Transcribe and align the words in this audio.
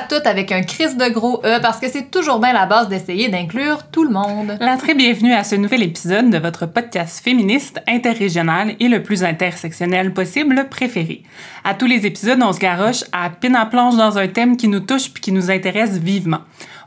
toutes 0.00 0.26
avec 0.26 0.52
un 0.52 0.62
crise 0.62 0.96
de 0.96 1.08
gros 1.08 1.40
E 1.44 1.60
parce 1.60 1.78
que 1.78 1.88
c'est 1.88 2.10
toujours 2.10 2.38
bien 2.38 2.52
la 2.52 2.66
base 2.66 2.88
d'essayer 2.88 3.28
d'inclure 3.28 3.84
tout 3.90 4.04
le 4.04 4.10
monde. 4.10 4.56
La 4.60 4.76
très 4.76 4.94
bienvenue 4.94 5.32
à 5.32 5.44
ce 5.44 5.54
nouvel 5.54 5.82
épisode 5.82 6.30
de 6.30 6.38
votre 6.38 6.66
podcast 6.66 7.22
féministe 7.22 7.80
interrégional 7.88 8.74
et 8.80 8.88
le 8.88 9.02
plus 9.02 9.24
intersectionnel 9.24 10.12
possible 10.12 10.68
préféré. 10.68 11.22
À 11.64 11.74
tous 11.74 11.86
les 11.86 12.06
épisodes, 12.06 12.40
on 12.42 12.52
se 12.52 12.60
garoche 12.60 13.04
à 13.12 13.30
pin 13.30 13.54
à 13.54 13.66
planche 13.66 13.96
dans 13.96 14.18
un 14.18 14.28
thème 14.28 14.56
qui 14.56 14.68
nous 14.68 14.80
touche 14.80 15.10
puis 15.10 15.22
qui 15.22 15.32
nous 15.32 15.50
intéresse 15.50 15.98
vivement. 15.98 16.40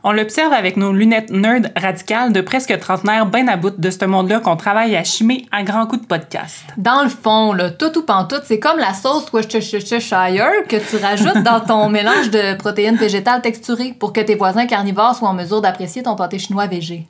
On 0.04 0.10
l'observe 0.10 0.52
avec 0.52 0.76
nos 0.76 0.92
lunettes 0.92 1.30
nerd 1.30 1.70
radicales 1.76 2.32
de 2.32 2.40
presque 2.40 2.76
trentenaire 2.80 3.24
bien 3.24 3.46
à 3.46 3.56
bout 3.56 3.78
de 3.78 3.90
ce 3.90 4.04
monde-là 4.04 4.40
qu'on 4.40 4.56
travaille 4.56 4.96
à 4.96 5.04
chimer 5.04 5.46
à 5.52 5.62
grands 5.62 5.86
coups 5.86 6.02
de 6.02 6.06
podcast. 6.08 6.64
Dans 6.76 7.04
le 7.04 7.08
fond, 7.08 7.52
là, 7.52 7.70
tout 7.70 7.96
ou 7.96 8.02
pantoute, 8.02 8.42
c'est 8.44 8.58
comme 8.58 8.78
la 8.78 8.94
sauce 8.94 9.32
Worcestershire 9.32 10.66
que 10.68 10.76
tu 10.90 10.96
rajoutes 10.96 11.44
dans 11.44 11.60
ton 11.60 11.88
mélange 11.90 12.30
de 12.30 12.56
protéines 12.56 12.96
végétales 12.96 13.42
texturées 13.42 13.94
pour 13.96 14.12
que 14.12 14.20
tes 14.20 14.34
voisins 14.34 14.66
carnivores 14.66 15.14
soient 15.14 15.28
en 15.28 15.34
mesure 15.34 15.60
d'apprécier 15.60 16.02
ton 16.02 16.16
pâté 16.16 16.40
chinois 16.40 16.66
végé. 16.66 17.06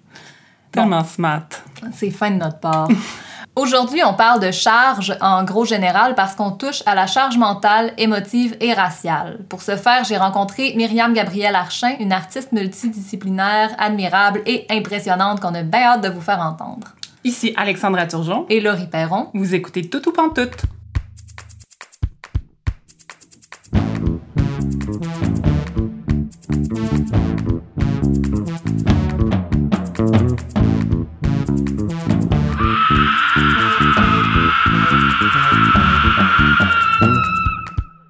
Tellement 0.71 1.05
smart. 1.05 1.49
C'est 1.95 2.11
fin 2.11 2.31
de 2.31 2.37
notre 2.37 2.59
part. 2.59 2.89
Aujourd'hui, 3.55 4.01
on 4.03 4.15
parle 4.15 4.41
de 4.41 4.51
charge 4.51 5.15
en 5.21 5.45
gros 5.45 5.67
général 5.67 6.15
parce 6.15 6.35
qu'on 6.35 6.53
touche 6.53 6.83
à 6.87 6.95
la 6.95 7.07
charge 7.07 7.37
mentale, 7.37 7.93
émotive 7.99 8.57
et 8.61 8.73
raciale. 8.73 9.41
Pour 9.51 9.61
ce 9.61 9.77
faire, 9.77 10.05
j'ai 10.05 10.17
rencontré 10.17 10.73
Myriam 10.75 11.13
Gabrielle 11.13 11.55
Archin, 11.55 11.95
une 12.01 12.13
artiste 12.13 12.53
multidisciplinaire, 12.53 13.75
admirable 13.77 14.41
et 14.47 14.65
impressionnante 14.71 15.41
qu'on 15.41 15.55
a 15.55 15.63
bien 15.63 15.83
hâte 15.83 16.01
de 16.03 16.09
vous 16.09 16.23
faire 16.23 16.41
entendre. 16.41 16.89
Ici 17.25 17.53
Alexandra 17.59 18.07
Turgeon. 18.07 18.47
Et 18.49 18.61
Laurie 18.61 18.87
Perron. 18.87 19.29
Vous 19.35 19.55
écoutez 19.55 19.87
Tout 19.87 20.09
ou 20.09 20.13
Pantoute. 20.13 20.63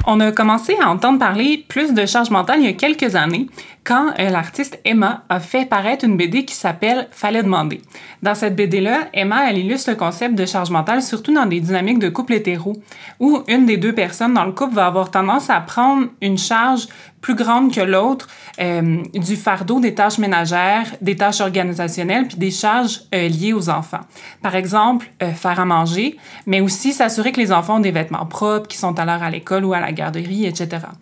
On 0.05 0.19
a 0.19 0.33
commencé 0.33 0.77
à 0.83 0.89
entendre 0.89 1.21
parler 1.21 1.65
plus 1.69 1.95
de 1.95 2.07
charge 2.07 2.31
mentale 2.31 2.59
il 2.59 2.65
y 2.65 2.69
a 2.69 2.73
quelques 2.73 3.15
années, 3.15 3.47
quand 3.85 4.13
euh, 4.19 4.31
l'artiste 4.31 4.79
Emma 4.85 5.25
a 5.29 5.41
fait 5.41 5.65
paraître 5.65 6.05
une 6.05 6.17
BD 6.17 6.45
qui 6.45 6.55
s'appelle 6.55 7.09
Fallait 7.11 7.43
demander. 7.43 7.81
Dans 8.23 8.35
cette 8.35 8.55
BD-là, 8.55 9.09
Emma, 9.13 9.49
elle 9.49 9.59
illustre 9.59 9.91
le 9.91 9.97
concept 9.97 10.35
de 10.35 10.47
charge 10.47 10.71
mentale, 10.71 11.03
surtout 11.03 11.33
dans 11.33 11.47
des 11.47 11.61
dynamiques 11.61 11.99
de 11.99 12.09
couple 12.09 12.35
hétéro, 12.35 12.77
où 13.19 13.43
une 13.49 13.67
des 13.67 13.77
deux 13.77 13.93
personnes 13.93 14.35
dans 14.35 14.45
le 14.45 14.53
couple 14.53 14.75
va 14.75 14.87
avoir 14.87 15.11
tendance 15.11 15.51
à 15.51 15.61
prendre 15.61 16.09
une 16.21 16.39
charge 16.39 16.87
plus 17.21 17.35
grande 17.37 17.73
que 17.73 17.81
l'autre 17.81 18.27
euh, 18.61 19.01
du 19.15 19.37
fardeau 19.37 19.79
des 19.79 19.95
tâches 19.95 20.19
ménagères, 20.19 20.87
des 21.01 21.15
tâches 21.15 21.41
organisationnelles, 21.41 22.27
puis 22.27 22.37
des 22.37 22.51
charges 22.51 23.03
euh, 23.15 23.29
liées 23.29 23.53
aux 23.53 23.69
enfants. 23.69 24.01
Par 24.43 24.57
exemple, 24.57 25.09
faire 25.37 25.61
à 25.61 25.65
manger, 25.65 26.17
mais 26.47 26.61
aussi 26.61 26.93
s'assurer 26.93 27.31
que 27.31 27.41
les 27.41 27.53
enfants 27.53 27.77
ont 27.77 27.81
des 27.81 27.93
vêtements 27.93 28.27
propres, 28.27 28.67
qui 28.67 28.77
sont 28.77 28.99
à 28.99 29.05
l'heure 29.05 29.23
à 29.23 29.31
l'école 29.31 29.65
ou 29.65 29.73
à 29.73 29.81
la 29.81 29.92
garderie, 29.95 30.49
etc. 30.49 30.93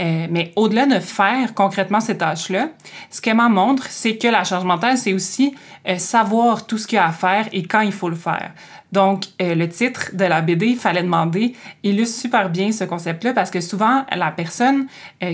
Euh, 0.00 0.26
mais 0.30 0.52
au-delà 0.56 0.86
de 0.86 0.98
faire 0.98 1.54
concrètement 1.54 2.00
ces 2.00 2.18
tâches-là, 2.18 2.68
ce 3.10 3.20
qu'elle 3.20 3.36
m'en 3.36 3.50
montre, 3.50 3.86
c'est 3.88 4.16
que 4.16 4.28
la 4.28 4.44
charge 4.44 4.64
mentale, 4.64 4.98
c'est 4.98 5.12
aussi 5.12 5.54
euh, 5.88 5.98
savoir 5.98 6.66
tout 6.66 6.78
ce 6.78 6.86
qu'il 6.86 6.96
y 6.96 6.98
a 6.98 7.06
à 7.06 7.12
faire 7.12 7.46
et 7.52 7.62
quand 7.62 7.80
il 7.80 7.92
faut 7.92 8.08
le 8.08 8.16
faire. 8.16 8.52
Donc, 8.90 9.24
euh, 9.42 9.56
le 9.56 9.68
titre 9.68 10.10
de 10.12 10.24
la 10.24 10.40
BD, 10.40 10.74
fallait 10.76 11.02
demander, 11.02 11.54
illustre 11.82 12.20
super 12.20 12.48
bien 12.48 12.70
ce 12.70 12.84
concept-là 12.84 13.32
parce 13.32 13.50
que 13.50 13.60
souvent, 13.60 14.04
la 14.14 14.30
personne 14.30 14.86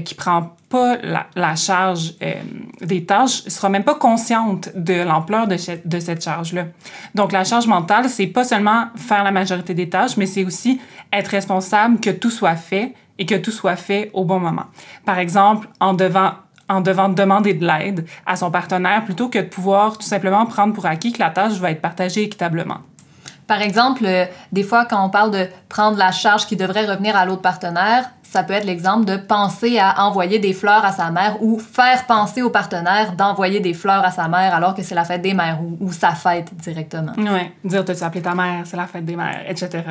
qui 0.05 0.15
prend 0.15 0.57
pas 0.71 0.97
la, 1.03 1.27
la 1.35 1.57
charge 1.57 2.15
des 2.81 3.05
tâches 3.05 3.43
sera 3.49 3.69
même 3.69 3.85
pas 3.85 3.97
consciente 3.97 4.71
de 4.75 4.95
l'ampleur 4.95 5.47
de, 5.47 5.57
de 5.85 6.01
cette 6.01 6.25
charge-là. 6.25 6.67
Donc, 7.15 7.33
la 7.33 7.45
charge 7.45 7.67
mentale, 7.67 8.09
c'est 8.09 8.29
pas 8.29 8.45
seulement 8.45 8.87
faire 8.97 9.25
la 9.25 9.31
majorité 9.31 9.75
des 9.75 9.91
tâches, 9.91 10.17
mais 10.17 10.27
c'est 10.27 10.45
aussi 10.45 10.81
être 11.13 11.29
responsable 11.29 12.01
que 12.01 12.11
tout 12.11 12.31
soit 12.31 12.57
fait 12.57 12.95
et 13.21 13.27
que 13.27 13.37
tout 13.37 13.53
soit 13.53 13.77
fait 13.77 14.11
au 14.15 14.25
bon 14.25 14.41
moment. 14.41 14.67
Par 15.05 15.19
exemple, 15.19 15.69
en 15.79 15.95
devant 15.95 16.33
en 16.69 16.81
devant 16.81 17.09
demander 17.09 17.53
de 17.53 17.67
l'aide 17.67 18.07
à 18.27 18.37
son 18.37 18.51
partenaire 18.53 19.05
plutôt 19.05 19.29
que 19.29 19.39
de 19.39 19.49
pouvoir 19.49 19.99
tout 19.99 20.07
simplement 20.07 20.47
prendre 20.47 20.73
pour 20.73 20.87
acquis 20.87 21.13
que 21.13 21.19
la 21.19 21.31
tâche 21.31 21.55
va 21.55 21.73
être 21.73 21.81
partagée 21.81 22.23
équitablement. 22.23 22.79
Par 23.49 23.61
exemple, 23.61 24.07
euh, 24.07 24.27
des 24.53 24.63
fois, 24.63 24.85
quand 24.85 25.05
on 25.05 25.11
parle 25.11 25.33
de 25.33 25.49
prendre 25.69 25.99
la 25.99 26.13
charge 26.13 26.47
qui 26.47 26.55
devrait 26.55 26.87
revenir 26.87 27.17
à 27.17 27.25
l'autre 27.25 27.43
partenaire, 27.43 28.11
ça 28.31 28.45
peut 28.45 28.53
être 28.53 28.65
l'exemple 28.65 29.07
de 29.07 29.17
penser 29.17 29.81
à 29.81 30.05
envoyer 30.07 30.39
des 30.39 30.53
fleurs 30.53 30.85
à 30.85 30.93
sa 30.93 31.11
mère 31.11 31.43
ou 31.43 31.59
faire 31.59 32.07
penser 32.07 32.43
au 32.43 32.51
partenaire 32.51 33.17
d'envoyer 33.17 33.59
des 33.59 33.75
fleurs 33.75 34.05
à 34.05 34.13
sa 34.13 34.29
mère 34.29 34.55
alors 34.55 34.73
que 34.77 34.85
c'est 34.85 34.95
la 34.95 35.05
fête 35.05 35.21
des 35.21 35.35
mères 35.35 35.59
ou, 35.81 35.91
sa 35.91 36.13
fête 36.13 36.55
directement. 36.55 37.11
Oui, 37.19 37.51
dire 37.65 37.85
t'as-tu 37.85 38.05
appelé 38.05 38.23
ta 38.23 38.37
mère, 38.37 38.63
c'est 38.67 38.77
la 38.77 38.87
fête 38.87 39.05
des 39.05 39.17
mères, 39.17 39.43
etc. 39.49 39.83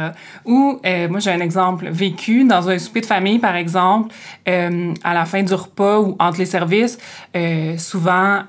Ou, 0.46 0.80
euh, 0.86 1.10
moi 1.10 1.20
j'ai 1.20 1.32
un 1.32 1.42
exemple 1.42 1.90
vécu 1.90 2.46
dans 2.46 2.70
un 2.70 2.80
souper 2.80 3.02
de 3.02 3.08
famille, 3.08 3.40
par 3.40 3.58
exemple, 3.58 4.16
euh, 4.48 4.94
à 5.04 5.14
la 5.14 5.26
fin 5.26 5.44
du 5.44 5.54
repas 5.54 6.00
ou 6.00 6.16
entre 6.18 6.40
les 6.40 6.46
services, 6.46 6.98
euh, 7.36 7.78
souvent 7.78 8.44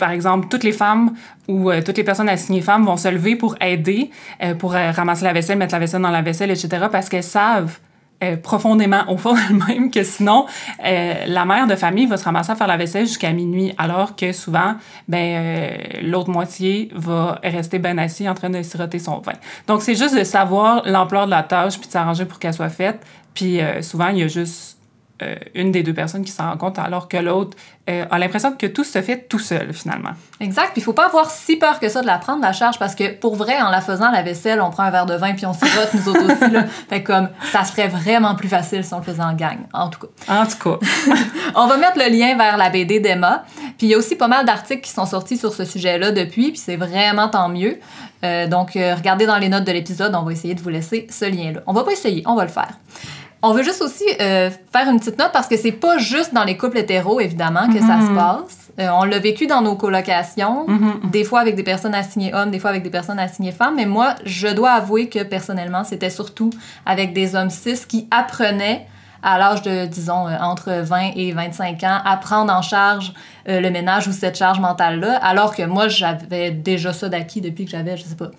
par 0.00 0.10
exemple, 0.10 0.48
toutes 0.48 0.64
les 0.64 0.72
femmes 0.72 1.14
ou 1.46 1.70
toutes 1.84 1.98
les 1.98 2.04
personnes 2.04 2.28
assignées 2.28 2.62
femmes 2.62 2.84
vont 2.84 2.96
se 2.96 3.06
lever 3.06 3.36
pour 3.36 3.54
aider, 3.60 4.10
pour 4.58 4.72
ramasser 4.72 5.24
la 5.24 5.34
vaisselle, 5.34 5.58
mettre 5.58 5.74
la 5.74 5.78
vaisselle 5.78 6.02
dans 6.02 6.10
la 6.10 6.22
vaisselle, 6.22 6.50
etc., 6.50 6.86
parce 6.90 7.10
qu'elles 7.10 7.22
savent 7.22 7.78
euh, 8.22 8.36
profondément 8.36 9.02
au 9.08 9.16
fond 9.16 9.34
d'elle-même 9.48 9.90
que 9.90 10.02
sinon, 10.02 10.46
euh, 10.84 11.14
la 11.26 11.44
mère 11.44 11.66
de 11.66 11.74
famille 11.74 12.06
va 12.06 12.16
se 12.16 12.24
ramasser 12.24 12.52
à 12.52 12.54
faire 12.54 12.66
la 12.66 12.76
vaisselle 12.76 13.06
jusqu'à 13.06 13.32
minuit, 13.32 13.72
alors 13.78 14.14
que 14.14 14.32
souvent, 14.32 14.74
ben, 15.08 15.18
euh, 15.18 15.76
l'autre 16.02 16.30
moitié 16.30 16.90
va 16.94 17.40
rester 17.42 17.78
bien 17.78 17.96
assis 17.98 18.28
en 18.28 18.34
train 18.34 18.50
de 18.50 18.62
siroter 18.62 18.98
son 18.98 19.20
vin. 19.20 19.32
Donc, 19.66 19.82
c'est 19.82 19.94
juste 19.94 20.18
de 20.18 20.24
savoir 20.24 20.82
l'ampleur 20.84 21.26
de 21.26 21.30
la 21.30 21.42
tâche 21.42 21.78
puis 21.78 21.86
de 21.86 21.92
s'arranger 21.92 22.26
pour 22.26 22.38
qu'elle 22.38 22.54
soit 22.54 22.68
faite. 22.68 23.00
Puis 23.32 23.60
souvent, 23.80 24.08
il 24.08 24.18
y 24.18 24.22
a 24.22 24.28
juste 24.28 24.79
euh, 25.22 25.36
une 25.54 25.70
des 25.70 25.82
deux 25.82 25.92
personnes 25.92 26.24
qui 26.24 26.32
s'en 26.32 26.50
rend 26.50 26.56
compte, 26.56 26.78
alors 26.78 27.08
que 27.08 27.16
l'autre 27.16 27.56
euh, 27.90 28.06
a 28.10 28.18
l'impression 28.18 28.52
que 28.52 28.66
tout 28.66 28.84
se 28.84 29.02
fait 29.02 29.26
tout 29.28 29.38
seul, 29.38 29.72
finalement. 29.74 30.12
Exact. 30.40 30.72
Puis 30.72 30.80
il 30.80 30.82
faut 30.82 30.92
pas 30.92 31.06
avoir 31.06 31.30
si 31.30 31.56
peur 31.56 31.78
que 31.78 31.88
ça 31.88 32.00
de 32.00 32.06
la 32.06 32.18
prendre, 32.18 32.40
la 32.40 32.52
charge, 32.52 32.78
parce 32.78 32.94
que 32.94 33.12
pour 33.14 33.36
vrai, 33.36 33.60
en 33.60 33.68
la 33.68 33.80
faisant, 33.80 34.10
la 34.10 34.22
vaisselle, 34.22 34.60
on 34.60 34.70
prend 34.70 34.84
un 34.84 34.90
verre 34.90 35.06
de 35.06 35.14
vin 35.14 35.34
puis 35.34 35.44
on 35.44 35.52
sirote, 35.52 35.92
nous 35.94 36.08
autres 36.08 36.24
aussi. 36.24 36.50
Là. 36.50 36.64
Fait 36.88 37.02
comme, 37.02 37.28
ça 37.52 37.64
serait 37.64 37.88
vraiment 37.88 38.34
plus 38.34 38.48
facile 38.48 38.84
si 38.84 38.94
on 38.94 38.98
le 38.98 39.02
faisait 39.02 39.22
en 39.22 39.34
gang, 39.34 39.58
en 39.72 39.88
tout 39.88 40.00
cas. 40.00 40.40
En 40.40 40.46
tout 40.46 40.56
cas. 40.58 40.86
on 41.54 41.66
va 41.66 41.76
mettre 41.76 41.98
le 41.98 42.10
lien 42.10 42.36
vers 42.36 42.56
la 42.56 42.70
BD 42.70 43.00
d'Emma. 43.00 43.44
Puis 43.76 43.88
il 43.88 43.90
y 43.90 43.94
a 43.94 43.98
aussi 43.98 44.16
pas 44.16 44.28
mal 44.28 44.46
d'articles 44.46 44.82
qui 44.82 44.90
sont 44.90 45.06
sortis 45.06 45.36
sur 45.36 45.52
ce 45.52 45.64
sujet-là 45.64 46.12
depuis, 46.12 46.50
puis 46.50 46.58
c'est 46.58 46.76
vraiment 46.76 47.28
tant 47.28 47.48
mieux. 47.48 47.78
Euh, 48.24 48.46
donc, 48.46 48.72
regardez 48.74 49.26
dans 49.26 49.38
les 49.38 49.48
notes 49.48 49.64
de 49.64 49.72
l'épisode, 49.72 50.14
on 50.14 50.22
va 50.22 50.32
essayer 50.32 50.54
de 50.54 50.60
vous 50.60 50.68
laisser 50.68 51.06
ce 51.10 51.24
lien-là. 51.24 51.60
On 51.66 51.72
va 51.72 51.84
pas 51.84 51.92
essayer, 51.92 52.22
on 52.26 52.34
va 52.34 52.44
le 52.44 52.50
faire. 52.50 52.72
On 53.42 53.54
veut 53.54 53.62
juste 53.62 53.80
aussi 53.80 54.04
euh, 54.20 54.50
faire 54.72 54.88
une 54.90 54.98
petite 54.98 55.18
note 55.18 55.30
parce 55.32 55.46
que 55.46 55.56
c'est 55.56 55.72
pas 55.72 55.96
juste 55.96 56.34
dans 56.34 56.44
les 56.44 56.56
couples 56.56 56.78
hétéros, 56.78 57.20
évidemment, 57.20 57.68
que 57.68 57.80
ça 57.80 58.00
se 58.00 58.10
mhm. 58.10 58.14
passe. 58.14 58.70
Euh, 58.78 58.88
on 58.92 59.04
l'a 59.04 59.18
vécu 59.18 59.46
dans 59.46 59.62
nos 59.62 59.76
colocations, 59.76 60.66
mhm. 60.68 61.10
des 61.10 61.24
fois 61.24 61.40
avec 61.40 61.54
des 61.54 61.62
personnes 61.62 61.94
assignées 61.94 62.34
hommes, 62.34 62.50
des 62.50 62.58
fois 62.58 62.70
avec 62.70 62.82
des 62.82 62.90
personnes 62.90 63.18
assignées 63.18 63.52
femmes. 63.52 63.76
Mais 63.76 63.86
moi, 63.86 64.14
je 64.24 64.48
dois 64.48 64.72
avouer 64.72 65.08
que 65.08 65.22
personnellement, 65.22 65.84
c'était 65.84 66.10
surtout 66.10 66.50
avec 66.84 67.14
des 67.14 67.34
hommes 67.34 67.50
cis 67.50 67.80
qui 67.88 68.06
apprenaient 68.10 68.86
à 69.22 69.38
l'âge 69.38 69.62
de, 69.62 69.86
disons, 69.86 70.28
euh, 70.28 70.36
entre 70.40 70.72
20 70.72 71.12
et 71.16 71.32
25 71.32 71.82
ans, 71.84 71.98
à 72.04 72.16
prendre 72.18 72.52
en 72.52 72.62
charge 72.62 73.12
le 73.46 73.68
ménage 73.70 74.06
ou 74.06 74.12
cette 74.12 74.36
charge 74.36 74.60
mentale-là, 74.60 75.16
alors 75.22 75.56
que 75.56 75.62
moi, 75.62 75.88
j'avais 75.88 76.50
déjà 76.50 76.92
ça 76.92 77.08
d'acquis 77.08 77.40
depuis 77.40 77.64
que 77.64 77.70
j'avais, 77.70 77.96
je 77.96 78.04
sais 78.04 78.14
pas, 78.14 78.30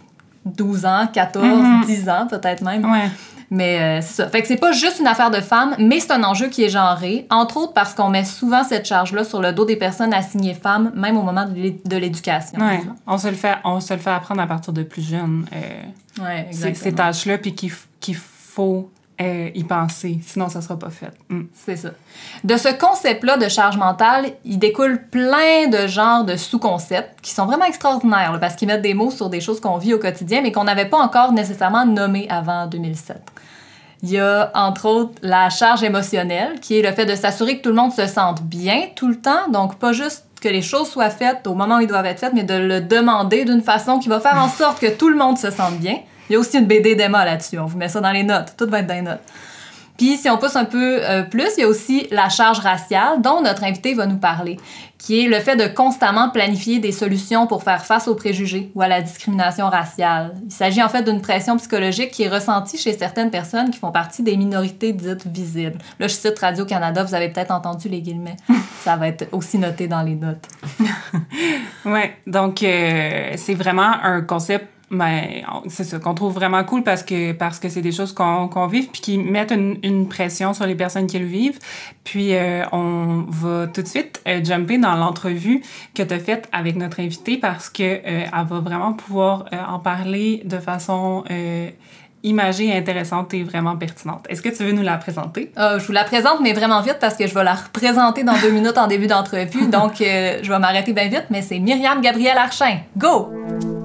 12 0.45 0.85
ans, 0.85 1.07
14, 1.11 1.85
10 1.85 2.03
mhm. 2.03 2.09
ans 2.09 2.27
peut-être 2.27 2.63
même. 2.63 2.85
Ouais. 2.85 3.09
Mais 3.53 3.79
euh, 3.79 4.01
c'est 4.01 4.13
ça. 4.13 4.29
Fait 4.29 4.41
que 4.41 4.47
c'est 4.47 4.55
pas 4.55 4.71
juste 4.71 4.99
une 4.99 5.07
affaire 5.07 5.29
de 5.29 5.41
femmes, 5.41 5.75
mais 5.77 5.99
c'est 5.99 6.13
un 6.13 6.23
enjeu 6.23 6.47
qui 6.47 6.63
est 6.63 6.69
genré, 6.69 7.27
entre 7.29 7.57
autres 7.57 7.73
parce 7.73 7.93
qu'on 7.93 8.09
met 8.09 8.23
souvent 8.23 8.63
cette 8.63 8.87
charge-là 8.87 9.25
sur 9.25 9.41
le 9.41 9.51
dos 9.51 9.65
des 9.65 9.75
personnes 9.75 10.13
assignées 10.13 10.53
femmes, 10.53 10.91
même 10.95 11.17
au 11.17 11.21
moment 11.21 11.45
de 11.45 11.97
l'éducation. 11.97 12.59
Ouais. 12.59 12.81
On 13.05 13.17
se 13.17 13.27
le 13.27 13.35
fait, 13.35 13.55
on 13.65 13.81
se 13.81 13.93
le 13.93 13.99
fait 13.99 14.09
apprendre 14.09 14.41
à 14.41 14.47
partir 14.47 14.71
de 14.71 14.83
plus 14.83 15.01
jeune. 15.07 15.45
Euh, 15.53 16.23
ouais, 16.23 16.47
Ces 16.73 16.93
tâches-là, 16.93 17.37
puis 17.37 17.53
qu'il 17.53 18.15
faut 18.15 18.89
euh, 19.21 19.49
y 19.53 19.63
penser, 19.63 20.19
sinon 20.25 20.49
ça 20.49 20.61
sera 20.61 20.79
pas 20.79 20.89
fait. 20.89 21.11
Mm. 21.29 21.43
C'est 21.53 21.75
ça. 21.75 21.89
De 22.43 22.57
ce 22.57 22.69
concept-là 22.69 23.37
de 23.37 23.47
charge 23.49 23.77
mentale, 23.77 24.31
il 24.45 24.57
découle 24.57 25.01
plein 25.09 25.67
de 25.67 25.87
genres 25.87 26.23
de 26.23 26.35
sous-concepts 26.35 27.21
qui 27.21 27.31
sont 27.31 27.45
vraiment 27.45 27.65
extraordinaires 27.65 28.37
parce 28.39 28.55
qu'ils 28.55 28.67
mettent 28.67 28.81
des 28.81 28.93
mots 28.93 29.11
sur 29.11 29.29
des 29.29 29.41
choses 29.41 29.59
qu'on 29.59 29.77
vit 29.77 29.93
au 29.93 29.99
quotidien 29.99 30.41
mais 30.41 30.51
qu'on 30.51 30.63
n'avait 30.63 30.89
pas 30.89 30.97
encore 30.97 31.33
nécessairement 31.33 31.85
nommées 31.85 32.27
avant 32.29 32.67
2007. 32.67 33.17
Il 34.03 34.09
y 34.09 34.19
a 34.19 34.51
entre 34.55 34.87
autres 34.87 35.13
la 35.21 35.49
charge 35.49 35.83
émotionnelle 35.83 36.59
qui 36.59 36.79
est 36.79 36.81
le 36.81 36.91
fait 36.91 37.05
de 37.05 37.15
s'assurer 37.15 37.57
que 37.57 37.63
tout 37.63 37.69
le 37.69 37.75
monde 37.75 37.91
se 37.91 38.07
sente 38.07 38.41
bien 38.41 38.87
tout 38.95 39.07
le 39.07 39.19
temps, 39.19 39.49
donc 39.51 39.77
pas 39.77 39.93
juste 39.93 40.25
que 40.41 40.49
les 40.49 40.63
choses 40.63 40.89
soient 40.89 41.11
faites 41.11 41.45
au 41.45 41.53
moment 41.53 41.77
où 41.77 41.81
ils 41.81 41.87
doivent 41.87 42.07
être 42.07 42.19
faites, 42.19 42.33
mais 42.33 42.43
de 42.43 42.55
le 42.55 42.81
demander 42.81 43.45
d'une 43.45 43.61
façon 43.61 43.99
qui 43.99 44.09
va 44.09 44.19
faire 44.19 44.41
en 44.41 44.49
sorte 44.49 44.79
que 44.79 44.89
tout 44.89 45.09
le 45.09 45.15
monde 45.15 45.37
se 45.37 45.51
sente 45.51 45.77
bien. 45.77 45.99
Il 46.31 46.35
y 46.35 46.37
a 46.37 46.39
aussi 46.39 46.57
une 46.57 46.65
BD 46.65 46.95
d'Emma 46.95 47.25
là-dessus. 47.25 47.59
On 47.59 47.65
vous 47.65 47.77
met 47.77 47.89
ça 47.89 47.99
dans 47.99 48.13
les 48.13 48.23
notes. 48.23 48.53
Tout 48.57 48.65
va 48.69 48.79
être 48.79 48.87
dans 48.87 48.93
les 48.93 49.01
notes. 49.01 49.19
Puis 49.97 50.15
si 50.15 50.29
on 50.29 50.37
pousse 50.37 50.55
un 50.55 50.63
peu 50.63 50.99
euh, 51.03 51.23
plus, 51.23 51.49
il 51.57 51.61
y 51.61 51.63
a 51.65 51.67
aussi 51.67 52.07
la 52.09 52.29
charge 52.29 52.59
raciale 52.59 53.21
dont 53.21 53.41
notre 53.41 53.65
invité 53.65 53.93
va 53.93 54.05
nous 54.05 54.17
parler, 54.17 54.55
qui 54.97 55.19
est 55.19 55.27
le 55.27 55.41
fait 55.41 55.57
de 55.57 55.67
constamment 55.67 56.29
planifier 56.29 56.79
des 56.79 56.93
solutions 56.93 57.47
pour 57.47 57.63
faire 57.63 57.85
face 57.85 58.07
aux 58.07 58.15
préjugés 58.15 58.71
ou 58.75 58.81
à 58.81 58.87
la 58.87 59.01
discrimination 59.01 59.67
raciale. 59.67 60.33
Il 60.45 60.53
s'agit 60.53 60.81
en 60.81 60.87
fait 60.87 61.03
d'une 61.03 61.19
pression 61.19 61.57
psychologique 61.57 62.11
qui 62.11 62.23
est 62.23 62.29
ressentie 62.29 62.77
chez 62.77 62.93
certaines 62.93 63.29
personnes 63.29 63.69
qui 63.69 63.77
font 63.77 63.91
partie 63.91 64.23
des 64.23 64.37
minorités 64.37 64.93
dites 64.93 65.27
visibles. 65.27 65.79
Là, 65.99 66.07
je 66.07 66.13
cite 66.13 66.39
Radio-Canada, 66.39 67.03
vous 67.03 67.13
avez 67.13 67.27
peut-être 67.27 67.51
entendu 67.51 67.89
les 67.89 67.99
guillemets. 67.99 68.37
Ça 68.85 68.95
va 68.95 69.09
être 69.09 69.27
aussi 69.33 69.57
noté 69.57 69.89
dans 69.89 70.01
les 70.01 70.15
notes. 70.15 70.47
ouais, 71.85 72.15
donc 72.25 72.63
euh, 72.63 73.33
c'est 73.35 73.53
vraiment 73.53 73.91
un 74.01 74.21
concept 74.21 74.65
mais 74.91 75.43
ben, 75.47 75.61
c'est 75.69 75.85
ça 75.85 75.99
qu'on 75.99 76.13
trouve 76.13 76.33
vraiment 76.33 76.63
cool 76.65 76.83
parce 76.83 77.01
que 77.01 77.31
parce 77.31 77.59
que 77.59 77.69
c'est 77.69 77.81
des 77.81 77.93
choses 77.93 78.11
qu'on 78.13 78.49
qu'on 78.49 78.67
vit 78.67 78.83
puis 78.83 79.01
qui 79.01 79.17
mettent 79.17 79.51
une, 79.51 79.77
une, 79.83 80.09
pression 80.09 80.53
sur 80.53 80.65
les 80.65 80.75
personnes 80.75 81.07
qui 81.07 81.17
le 81.17 81.25
vivent. 81.25 81.59
Puis 82.03 82.35
euh, 82.35 82.65
on 82.73 83.23
va 83.29 83.67
tout 83.67 83.81
de 83.81 83.87
suite 83.87 84.21
euh, 84.27 84.43
jumper 84.43 84.77
dans 84.77 84.95
l'entrevue 84.95 85.61
que 85.95 86.03
tu 86.03 86.13
as 86.13 86.19
faite 86.19 86.49
avec 86.51 86.75
notre 86.75 86.99
invitée 86.99 87.37
parce 87.37 87.69
que 87.69 87.83
euh, 87.83 87.99
elle 88.05 88.47
va 88.47 88.59
vraiment 88.59 88.91
pouvoir 88.91 89.45
en 89.69 89.79
parler 89.79 90.41
de 90.43 90.57
façon 90.57 91.23
imagée, 92.23 92.75
intéressante 92.75 93.33
et 93.33 93.43
vraiment 93.43 93.77
pertinente. 93.77 94.25
Est-ce 94.29 94.41
que 94.41 94.49
tu 94.49 94.63
veux 94.63 94.73
nous 94.73 94.83
la 94.83 94.97
présenter? 94.97 95.51
je 95.57 95.85
vous 95.85 95.93
la 95.93 96.03
présente, 96.03 96.39
mais 96.41 96.53
vraiment 96.53 96.81
vite 96.81 96.97
parce 96.99 97.15
que 97.15 97.25
je 97.25 97.33
vais 97.33 97.43
la 97.43 97.55
représenter 97.55 98.23
dans 98.23 98.37
deux 98.39 98.51
minutes 98.59 98.77
en 98.77 98.87
début 98.87 99.07
d'entrevue. 99.07 99.67
Donc, 99.67 99.93
je 99.99 100.47
vais 100.47 100.59
m'arrêter 100.59 100.93
bien 100.93 101.07
vite, 101.07 101.27
mais 101.29 101.41
c'est 101.41 101.59
Myriam 101.59 102.01
Gabrielle 102.01 102.37
Archin. 102.37 102.79
Go! 102.97 103.80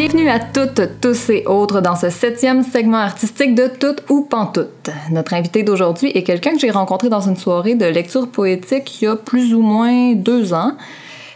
Bienvenue 0.00 0.28
à 0.28 0.38
toutes, 0.38 1.00
tous 1.00 1.30
et 1.30 1.44
autres 1.46 1.80
dans 1.80 1.96
ce 1.96 2.08
septième 2.08 2.62
segment 2.62 2.98
artistique 2.98 3.56
de 3.56 3.66
Tout 3.66 3.96
ou 4.08 4.22
Pantoute. 4.22 4.90
Notre 5.10 5.34
invité 5.34 5.64
d'aujourd'hui 5.64 6.12
est 6.14 6.22
quelqu'un 6.22 6.52
que 6.52 6.60
j'ai 6.60 6.70
rencontré 6.70 7.08
dans 7.08 7.22
une 7.22 7.34
soirée 7.34 7.74
de 7.74 7.84
lecture 7.84 8.28
poétique 8.28 9.02
il 9.02 9.06
y 9.06 9.08
a 9.08 9.16
plus 9.16 9.52
ou 9.54 9.60
moins 9.60 10.12
deux 10.12 10.54
ans, 10.54 10.76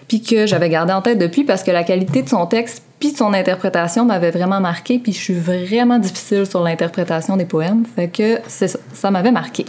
puis 0.07 0.23
que 0.23 0.47
j'avais 0.47 0.69
gardé 0.69 0.93
en 0.93 1.03
tête 1.03 1.19
depuis 1.19 1.43
parce 1.43 1.65
que 1.65 1.73
la 1.73 1.83
qualité 1.83 2.23
de 2.23 2.29
son 2.29 2.47
texte 2.47 2.85
puis 3.01 3.11
son 3.11 3.35
interprétation 3.35 4.05
m'avait 4.05 4.31
vraiment 4.31 4.61
marqué, 4.61 5.01
puis 5.01 5.13
je 5.13 5.19
suis 5.19 5.35
vraiment 5.35 5.99
difficile 5.99 6.47
sur 6.47 6.63
l'interprétation 6.63 7.37
des 7.37 7.47
poèmes, 7.47 7.83
fait 7.97 8.11
que 8.11 8.39
ça, 8.47 8.67
ça 8.95 9.11
m'avait 9.11 9.33
marqué. 9.33 9.65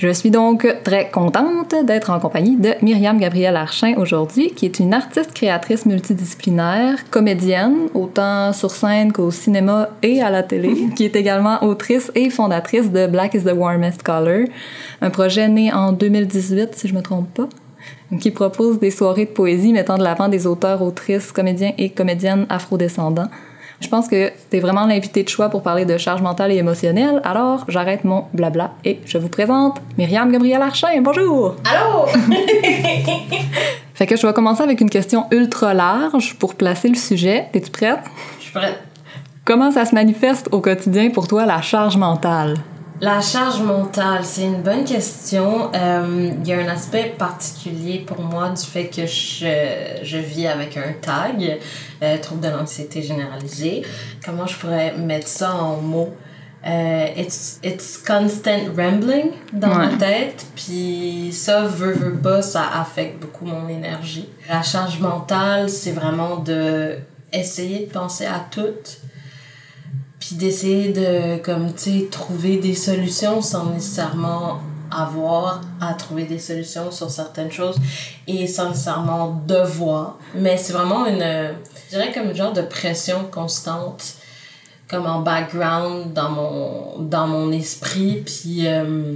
Je 0.00 0.08
suis 0.08 0.30
donc 0.30 0.66
très 0.82 1.10
contente 1.10 1.74
d'être 1.84 2.08
en 2.08 2.18
compagnie 2.20 2.56
de 2.56 2.70
Myriam 2.80 3.18
Gabrielle 3.18 3.56
Archin 3.56 3.96
aujourd'hui, 3.98 4.50
qui 4.54 4.64
est 4.64 4.80
une 4.80 4.94
artiste 4.94 5.34
créatrice 5.34 5.84
multidisciplinaire, 5.84 7.10
comédienne, 7.10 7.90
autant 7.92 8.54
sur 8.54 8.70
scène 8.70 9.12
qu'au 9.12 9.30
cinéma 9.30 9.90
et 10.02 10.22
à 10.22 10.30
la 10.30 10.42
télé, 10.42 10.74
qui 10.96 11.04
est 11.04 11.16
également 11.16 11.62
autrice 11.62 12.10
et 12.14 12.30
fondatrice 12.30 12.90
de 12.90 13.08
Black 13.08 13.34
is 13.34 13.42
the 13.42 13.52
Warmest 13.54 14.02
Color, 14.02 14.46
un 15.02 15.10
projet 15.10 15.48
né 15.48 15.70
en 15.70 15.92
2018, 15.92 16.74
si 16.74 16.88
je 16.88 16.94
me 16.94 17.02
trompe 17.02 17.28
pas 17.34 17.48
qui 18.20 18.30
propose 18.30 18.78
des 18.78 18.90
soirées 18.90 19.26
de 19.26 19.30
poésie 19.30 19.72
mettant 19.72 19.96
de 19.96 20.02
l'avant 20.02 20.28
des 20.28 20.46
auteurs, 20.46 20.82
autrices, 20.82 21.30
comédiens 21.30 21.72
et 21.78 21.90
comédiennes 21.90 22.46
afrodescendants. 22.48 23.28
Je 23.80 23.88
pense 23.88 24.08
que 24.08 24.28
tu 24.50 24.56
es 24.58 24.60
vraiment 24.60 24.84
l'invité 24.84 25.22
de 25.22 25.28
choix 25.28 25.48
pour 25.48 25.62
parler 25.62 25.86
de 25.86 25.96
charge 25.96 26.20
mentale 26.20 26.52
et 26.52 26.56
émotionnelle. 26.56 27.22
Alors, 27.24 27.64
j'arrête 27.68 28.04
mon 28.04 28.24
blabla 28.34 28.72
et 28.84 29.00
je 29.06 29.16
vous 29.16 29.28
présente 29.28 29.80
Myriam 29.96 30.30
Gabrielle 30.30 30.60
Archin. 30.60 31.00
Bonjour! 31.00 31.56
Allô! 31.64 32.06
fait 33.94 34.06
que 34.06 34.16
je 34.16 34.26
vais 34.26 34.32
commencer 34.34 34.62
avec 34.62 34.82
une 34.82 34.90
question 34.90 35.24
ultra 35.30 35.72
large 35.72 36.34
pour 36.38 36.56
placer 36.56 36.88
le 36.88 36.94
sujet. 36.94 37.46
Es-tu 37.54 37.70
prête? 37.70 38.00
Je 38.38 38.44
suis 38.44 38.52
prête. 38.52 38.78
Comment 39.46 39.70
ça 39.70 39.86
se 39.86 39.94
manifeste 39.94 40.48
au 40.52 40.60
quotidien 40.60 41.08
pour 41.08 41.26
toi, 41.26 41.46
la 41.46 41.62
charge 41.62 41.96
mentale? 41.96 42.56
La 43.02 43.22
charge 43.22 43.62
mentale, 43.62 44.26
c'est 44.26 44.42
une 44.42 44.60
bonne 44.60 44.84
question. 44.84 45.70
Euh, 45.74 46.30
il 46.38 46.46
y 46.46 46.52
a 46.52 46.58
un 46.58 46.68
aspect 46.68 47.14
particulier 47.16 48.00
pour 48.00 48.20
moi 48.20 48.50
du 48.50 48.62
fait 48.62 48.88
que 48.88 49.06
je, 49.06 49.46
je 50.02 50.18
vis 50.18 50.46
avec 50.46 50.76
un 50.76 50.92
tag, 51.00 51.60
euh, 52.02 52.18
trouble 52.18 52.42
de 52.42 52.48
l'anxiété 52.48 53.00
généralisée. 53.00 53.86
Comment 54.22 54.46
je 54.46 54.54
pourrais 54.58 54.98
mettre 54.98 55.28
ça 55.28 55.54
en 55.54 55.76
mots? 55.76 56.14
Euh, 56.66 57.06
it's, 57.16 57.58
it's 57.64 57.96
constant 57.96 58.74
rambling 58.76 59.30
dans 59.54 59.74
ma 59.74 59.88
tête, 59.96 60.44
puis 60.54 61.30
ça, 61.32 61.62
veut, 61.62 61.92
veut 61.92 62.18
pas, 62.18 62.42
ça 62.42 62.64
affecte 62.78 63.18
beaucoup 63.18 63.46
mon 63.46 63.66
énergie. 63.66 64.28
La 64.46 64.60
charge 64.60 65.00
mentale, 65.00 65.70
c'est 65.70 65.92
vraiment 65.92 66.36
de 66.36 66.98
essayer 67.32 67.86
de 67.86 67.90
penser 67.90 68.26
à 68.26 68.44
tout 68.50 68.74
puis 70.20 70.36
d'essayer 70.36 70.92
de 70.92 71.42
comme 71.42 71.74
tu 71.74 72.00
sais 72.00 72.06
trouver 72.10 72.58
des 72.58 72.74
solutions 72.74 73.42
sans 73.42 73.70
nécessairement 73.70 74.60
avoir 74.92 75.62
à 75.80 75.94
trouver 75.94 76.24
des 76.24 76.38
solutions 76.38 76.90
sur 76.90 77.10
certaines 77.10 77.50
choses 77.50 77.76
et 78.26 78.46
sans 78.46 78.68
nécessairement 78.68 79.42
devoir. 79.46 80.18
Mais 80.34 80.56
c'est 80.56 80.72
vraiment 80.72 81.06
une 81.06 81.54
je 81.90 81.96
dirais 81.96 82.12
comme 82.12 82.30
une 82.30 82.36
genre 82.36 82.52
de 82.52 82.62
pression 82.62 83.24
constante 83.30 84.14
comme 84.88 85.06
en 85.06 85.20
background 85.20 86.12
dans 86.12 86.30
mon 86.30 86.98
dans 86.98 87.26
mon 87.26 87.50
esprit. 87.52 88.22
Puis 88.26 88.66
euh, 88.66 89.14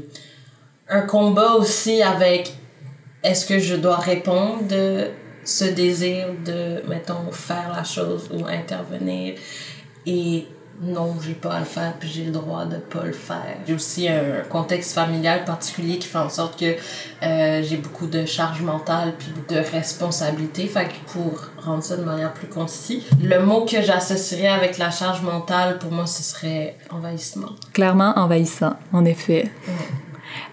un 0.89 1.03
combat 1.03 1.53
aussi 1.55 2.03
avec 2.03 2.55
est-ce 3.23 3.45
que 3.47 3.59
je 3.59 3.75
dois 3.75 3.97
répondre 3.97 4.67
de 4.69 5.09
ce 5.45 5.65
désir 5.65 6.29
de 6.47 6.83
mettons 6.89 7.31
faire 7.31 7.73
la 7.75 7.85
chose 7.85 8.31
ou 8.33 8.47
intervenir 8.47 9.35
et 10.07 10.47
non, 10.82 11.15
j'ai 11.25 11.35
pas 11.35 11.55
à 11.55 11.59
le 11.61 11.65
faire, 11.65 11.94
puis 11.99 12.09
j'ai 12.09 12.25
le 12.25 12.32
droit 12.32 12.65
de 12.65 12.76
pas 12.76 13.05
le 13.05 13.12
faire. 13.12 13.56
J'ai 13.67 13.75
aussi 13.75 14.09
un 14.09 14.43
contexte 14.49 14.93
familial 14.93 15.44
particulier 15.44 15.99
qui 15.99 16.09
fait 16.09 16.19
en 16.19 16.29
sorte 16.29 16.59
que 16.59 16.75
euh, 17.23 17.62
j'ai 17.62 17.76
beaucoup 17.76 18.06
de 18.06 18.26
charge 18.26 18.61
mentale 18.61 19.14
puis 19.19 19.33
de 19.49 19.61
responsabilité. 19.61 20.66
Fait 20.66 20.87
que 20.87 21.12
pour 21.12 21.47
rendre 21.64 21.83
ça 21.83 21.97
de 21.97 22.04
manière 22.04 22.33
plus 22.33 22.49
concise, 22.49 23.04
le 23.23 23.38
mot 23.45 23.64
que 23.64 23.81
j'associerais 23.83 24.49
avec 24.49 24.78
la 24.78 24.90
charge 24.90 25.23
mentale, 25.23 25.78
pour 25.78 25.93
moi, 25.93 26.07
ce 26.07 26.23
serait 26.23 26.76
envahissement. 26.90 27.50
Clairement 27.73 28.12
envahissant, 28.16 28.75
en 28.93 29.04
effet. 29.04 29.50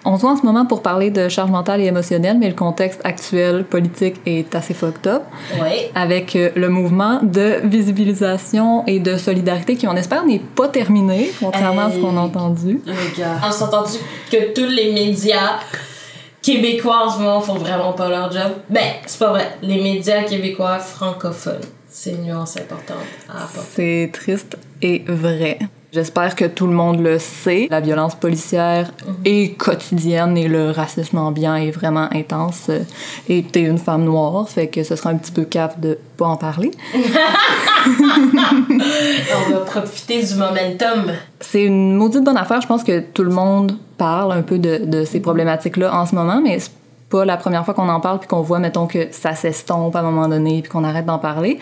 On 0.06 0.16
se 0.16 0.22
voit 0.22 0.32
en 0.32 0.38
ce 0.38 0.46
moment 0.46 0.66
pour 0.66 0.82
parler 0.82 1.12
de 1.12 1.30
charge 1.30 1.52
mentale 1.52 1.82
et 1.82 1.86
émotionnelle, 1.86 2.38
mais 2.40 2.48
le 2.48 2.56
contexte 2.56 3.02
actuel 3.04 3.64
politique 3.64 4.16
est 4.26 4.54
assez 4.56 4.74
fucked 4.74 5.08
up. 5.08 5.24
Oui. 5.62 5.90
Avec 5.96 6.36
euh, 6.36 6.50
le 6.56 6.70
mouvement 6.70 7.20
de 7.22 7.60
visibilisation 7.64 8.86
et 8.88 9.00
de 9.00 9.18
solidarité 9.18 9.76
qui, 9.76 9.88
on 9.88 9.96
espère, 9.96 10.26
n'est 10.26 10.40
pas 10.40 10.68
terminé, 10.68 11.32
contrairement 11.40 11.84
à 11.84 11.92
ce 11.92 12.00
qu'on 12.00 12.18
a 12.18 12.22
entendu. 12.22 12.82
On 13.44 13.52
s'est 13.52 13.64
entendu 13.64 13.98
que 14.32 14.54
tous 14.54 14.70
les 14.70 14.92
médias 14.92 15.60
québécois 16.42 17.06
en 17.06 17.10
ce 17.10 17.20
moment 17.20 17.42
font 17.42 17.56
vraiment 17.56 17.94
pas 17.94 18.10
leur 18.10 18.32
job? 18.32 18.52
Ben, 18.70 18.94
c'est 19.06 19.20
pas 19.20 19.30
vrai. 19.30 19.58
Les 19.62 19.82
médias 19.82 20.24
québécois 20.24 20.80
francophones, 20.80 21.62
c'est 21.88 22.12
une 22.12 22.24
nuance 22.24 22.58
importante 22.58 22.98
à 23.30 23.44
apporter. 23.44 23.70
C'est 23.76 24.10
triste 24.12 24.58
et 24.82 25.04
vrai. 25.08 25.60
J'espère 25.92 26.36
que 26.36 26.46
tout 26.46 26.68
le 26.68 26.74
monde 26.74 27.02
le 27.02 27.20
sait. 27.20 27.68
La 27.70 27.82
violence 27.82 28.16
policière 28.16 28.92
est 29.26 29.58
quotidienne 29.58 30.38
et 30.38 30.48
le 30.48 30.72
racisme 30.72 31.18
ambiant 31.18 31.56
est 31.56 31.72
vraiment 31.72 32.08
intense. 32.14 32.72
Et 33.28 33.44
t'es 33.44 33.64
une 33.64 33.78
femme 33.78 34.06
noire, 34.06 34.48
fait 34.48 34.68
que 34.68 34.84
ce 34.84 34.96
sera 34.96 35.10
un 35.10 35.18
petit 35.18 35.34
peu 35.34 35.44
cap 35.44 35.82
de 35.82 36.00
pas 36.16 36.28
en 36.28 36.38
parler. 36.38 36.72
On 39.36 39.52
va 39.52 39.58
profiter 39.66 40.24
du 40.24 40.36
momentum. 40.36 41.12
C'est 41.42 41.66
une 41.66 41.98
maudite 41.98 42.24
bonne 42.24 42.38
affaire. 42.38 42.62
Je 42.62 42.68
pense 42.68 42.86
que 42.86 43.02
tout 43.02 43.24
le 43.24 43.32
monde 43.32 43.78
parle 43.98 44.32
un 44.32 44.44
peu 44.44 44.60
de, 44.60 44.86
de 44.86 45.04
ces 45.04 45.20
problématiques-là 45.20 45.94
en 45.94 46.06
ce 46.06 46.16
moment, 46.16 46.40
mais 46.42 46.60
c'est 46.60 46.72
pas 47.10 47.26
la 47.26 47.36
première 47.36 47.66
fois 47.66 47.74
qu'on 47.74 47.90
en 47.90 48.00
parle 48.00 48.20
puis 48.20 48.30
qu'on 48.30 48.42
voit, 48.42 48.60
mettons, 48.60 48.88
que 48.88 49.10
ça 49.12 49.36
s'estompe 49.36 49.96
à 49.96 50.00
un 50.00 50.04
moment 50.04 50.30
donné 50.30 50.62
puis 50.62 50.72
qu'on 50.72 50.86
arrête 50.86 51.06
d'en 51.06 51.20
parler 51.20 51.60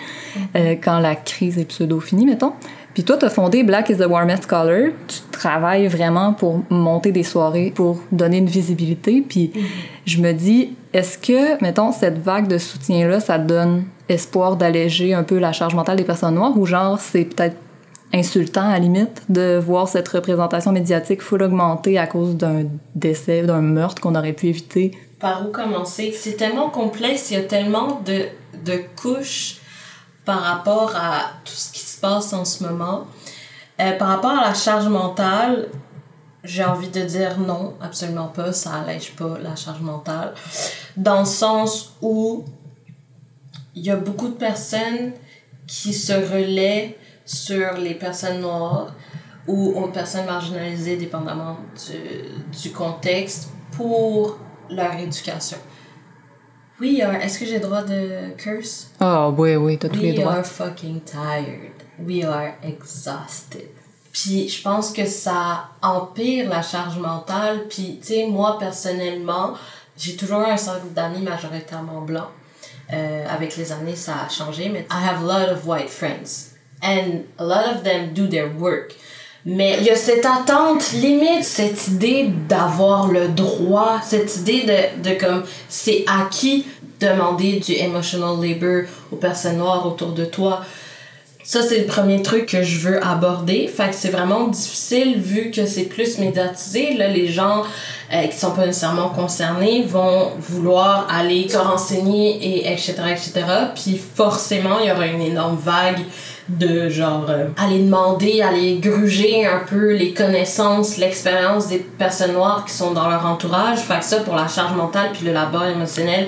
euh, 0.56 0.76
quand 0.82 1.00
la 1.00 1.16
crise 1.16 1.58
est 1.58 1.66
pseudo-finie, 1.66 2.28
mettons. 2.28 2.54
Puis 3.00 3.06
toi, 3.06 3.16
tu 3.16 3.24
as 3.24 3.30
fondé 3.30 3.64
Black 3.64 3.90
is 3.90 3.96
the 3.96 4.08
Warmest 4.08 4.46
Color. 4.46 4.90
Tu 5.08 5.20
travailles 5.32 5.88
vraiment 5.88 6.34
pour 6.34 6.66
monter 6.70 7.14
des 7.14 7.24
soirées, 7.24 7.72
pour 7.74 8.02
donner 8.12 8.40
une 8.40 8.48
visibilité. 8.48 9.24
Puis 9.26 9.54
je 10.06 10.20
me 10.20 10.34
dis, 10.34 10.76
est-ce 10.92 11.18
que, 11.18 11.64
mettons, 11.64 11.94
cette 11.94 12.18
vague 12.18 12.50
de 12.50 12.58
soutien-là, 12.58 13.22
ça 13.22 13.38
donne 13.38 13.86
espoir 14.10 14.58
d'alléger 14.58 15.14
un 15.14 15.24
peu 15.24 15.38
la 15.38 15.54
charge 15.54 15.76
mentale 15.76 15.96
des 15.96 16.04
personnes 16.04 16.36
noires? 16.36 16.58
Ou 16.58 16.66
genre, 16.66 17.00
c'est 17.00 17.24
peut-être 17.24 17.56
insultant 18.14 18.68
à 18.68 18.74
la 18.74 18.80
limite 18.80 19.22
de 19.30 19.58
voir 19.58 19.88
cette 19.88 20.10
représentation 20.10 20.74
médiatique 20.74 21.22
full 21.22 21.42
augmentée 21.42 21.98
à 21.98 22.06
cause 22.06 22.36
d'un 22.36 22.66
décès, 22.96 23.44
d'un 23.44 23.62
meurtre 23.62 24.02
qu'on 24.02 24.16
aurait 24.16 24.34
pu 24.34 24.48
éviter? 24.48 24.92
Par 25.22 25.48
où 25.48 25.52
commencer? 25.54 26.14
C'est 26.14 26.36
tellement 26.36 26.70
complexe, 26.70 27.32
il 27.32 27.36
y 27.36 27.38
a 27.38 27.44
tellement 27.44 28.02
de, 28.06 28.26
de 28.66 28.82
couches 29.02 29.62
par 30.26 30.42
rapport 30.42 30.98
à 30.98 31.32
tout 31.46 31.54
ce 31.56 31.72
qui 31.72 31.89
se 32.00 32.02
passe 32.02 32.34
en 32.34 32.46
ce 32.46 32.64
moment. 32.64 33.08
Euh, 33.82 33.98
par 33.98 34.08
rapport 34.10 34.32
à 34.32 34.48
la 34.48 34.54
charge 34.54 34.88
mentale, 34.88 35.68
j'ai 36.44 36.64
envie 36.64 36.90
de 36.90 37.02
dire 37.02 37.38
non, 37.40 37.74
absolument 37.82 38.28
pas, 38.28 38.52
ça 38.54 38.72
allège 38.82 39.16
pas 39.16 39.38
la 39.42 39.56
charge 39.56 39.82
mentale. 39.82 40.34
Dans 40.96 41.20
le 41.20 41.26
sens 41.26 41.94
où 42.02 42.46
il 43.76 43.84
y 43.86 43.92
a 43.92 43.96
beaucoup 43.98 44.28
de 44.30 44.34
personnes 44.36 45.12
qui 45.68 45.94
se 45.94 46.14
relaient 46.14 46.98
sur 47.26 47.74
les 47.78 47.94
personnes 47.96 48.42
noires 48.42 48.94
ou 49.48 49.74
aux 49.80 49.88
personnes 49.88 50.26
marginalisées, 50.26 50.96
dépendamment 50.98 51.58
du, 51.88 52.58
du 52.62 52.72
contexte, 52.72 53.50
pour 53.72 54.38
leur 54.70 54.94
éducation. 54.96 55.58
We 56.82 57.02
are. 57.02 57.16
Est-ce 57.16 57.40
que 57.40 57.46
j'ai 57.46 57.60
droit 57.60 57.82
de 57.84 58.32
curse? 58.38 58.90
Ah, 59.00 59.30
oui, 59.30 59.56
oui, 59.56 59.78
t'as 59.78 59.90
tous 59.90 60.00
les 60.00 60.12
We 60.12 60.20
droits. 60.22 60.34
are 60.38 60.46
fucking 60.46 61.02
tired. 61.02 61.74
We 62.06 62.24
are 62.24 62.54
exhausted. 62.64 63.70
Puis 64.12 64.50
je 64.50 64.62
pense 64.62 64.92
que 64.92 65.06
ça 65.06 65.70
empire 65.82 66.50
la 66.50 66.62
charge 66.62 66.98
mentale. 66.98 67.66
Puis, 67.70 68.00
tu 68.02 68.08
sais, 68.08 68.28
moi, 68.28 68.58
personnellement, 68.60 69.54
j'ai 69.98 70.16
toujours 70.16 70.40
un 70.40 70.58
cercle 70.58 70.88
d'amis 70.96 71.22
majoritairement 71.22 72.02
blancs. 72.02 72.30
Euh, 72.92 73.26
avec 73.30 73.56
les 73.56 73.72
années, 73.72 73.96
ça 73.96 74.14
a 74.26 74.30
changé, 74.30 74.70
mais 74.70 74.88
I 74.90 75.08
have 75.08 75.24
a 75.24 75.26
lot 75.26 75.52
of 75.52 75.68
white 75.68 75.90
friends. 75.90 76.56
And 76.82 77.26
a 77.38 77.44
lot 77.44 77.76
of 77.76 77.84
them 77.84 78.14
do 78.14 78.26
their 78.28 78.50
work. 78.58 78.96
Mais 79.46 79.78
il 79.80 79.86
y 79.86 79.90
a 79.90 79.96
cette 79.96 80.26
attente, 80.26 80.92
limite, 80.94 81.44
cette 81.44 81.88
idée 81.88 82.32
d'avoir 82.48 83.08
le 83.08 83.30
droit, 83.30 84.02
cette 84.04 84.38
idée 84.38 84.64
de, 84.64 85.10
de 85.10 85.20
comme, 85.20 85.44
c'est 85.70 86.04
acquis 86.08 86.66
demander 87.00 87.60
du 87.60 87.74
emotional 87.74 88.36
labor 88.42 88.84
aux 89.12 89.16
personnes 89.16 89.58
noires 89.58 89.86
autour 89.86 90.12
de 90.12 90.26
toi. 90.26 90.62
Ça, 91.50 91.64
c'est 91.64 91.80
le 91.80 91.86
premier 91.88 92.22
truc 92.22 92.46
que 92.46 92.62
je 92.62 92.78
veux 92.78 93.04
aborder. 93.04 93.66
Fait 93.66 93.90
que 93.90 93.96
c'est 93.96 94.12
vraiment 94.12 94.50
difficile 94.50 95.20
vu 95.20 95.50
que 95.50 95.66
c'est 95.66 95.86
plus 95.86 96.20
médiatisé. 96.20 96.94
Là, 96.94 97.08
les 97.08 97.26
gens 97.26 97.64
euh, 98.14 98.28
qui 98.28 98.38
sont 98.38 98.52
pas 98.52 98.68
nécessairement 98.68 99.10
concernés 99.10 99.82
vont 99.82 100.30
vouloir 100.38 101.08
aller 101.12 101.50
se 101.50 101.58
renseigner 101.58 102.38
et 102.38 102.72
etc. 102.72 102.94
etc. 103.10 103.32
Puis 103.74 104.00
forcément, 104.16 104.78
il 104.80 104.90
y 104.90 104.92
aura 104.92 105.08
une 105.08 105.24
énorme 105.24 105.58
vague 105.58 106.02
de 106.50 106.88
genre 106.88 107.26
euh, 107.30 107.48
aller 107.58 107.80
demander, 107.80 108.44
aller 108.44 108.78
gruger 108.78 109.48
un 109.48 109.64
peu 109.68 109.96
les 109.96 110.14
connaissances, 110.14 110.98
l'expérience 110.98 111.70
des 111.70 111.80
personnes 111.80 112.34
noires 112.34 112.64
qui 112.64 112.76
sont 112.76 112.92
dans 112.92 113.10
leur 113.10 113.26
entourage. 113.26 113.80
Fait 113.80 113.98
que 113.98 114.06
ça, 114.06 114.18
pour 114.18 114.36
la 114.36 114.48
charge 114.48 114.76
mentale 114.76 115.10
puis 115.14 115.26
le 115.26 115.34
labeur 115.34 115.66
émotionnel, 115.66 116.28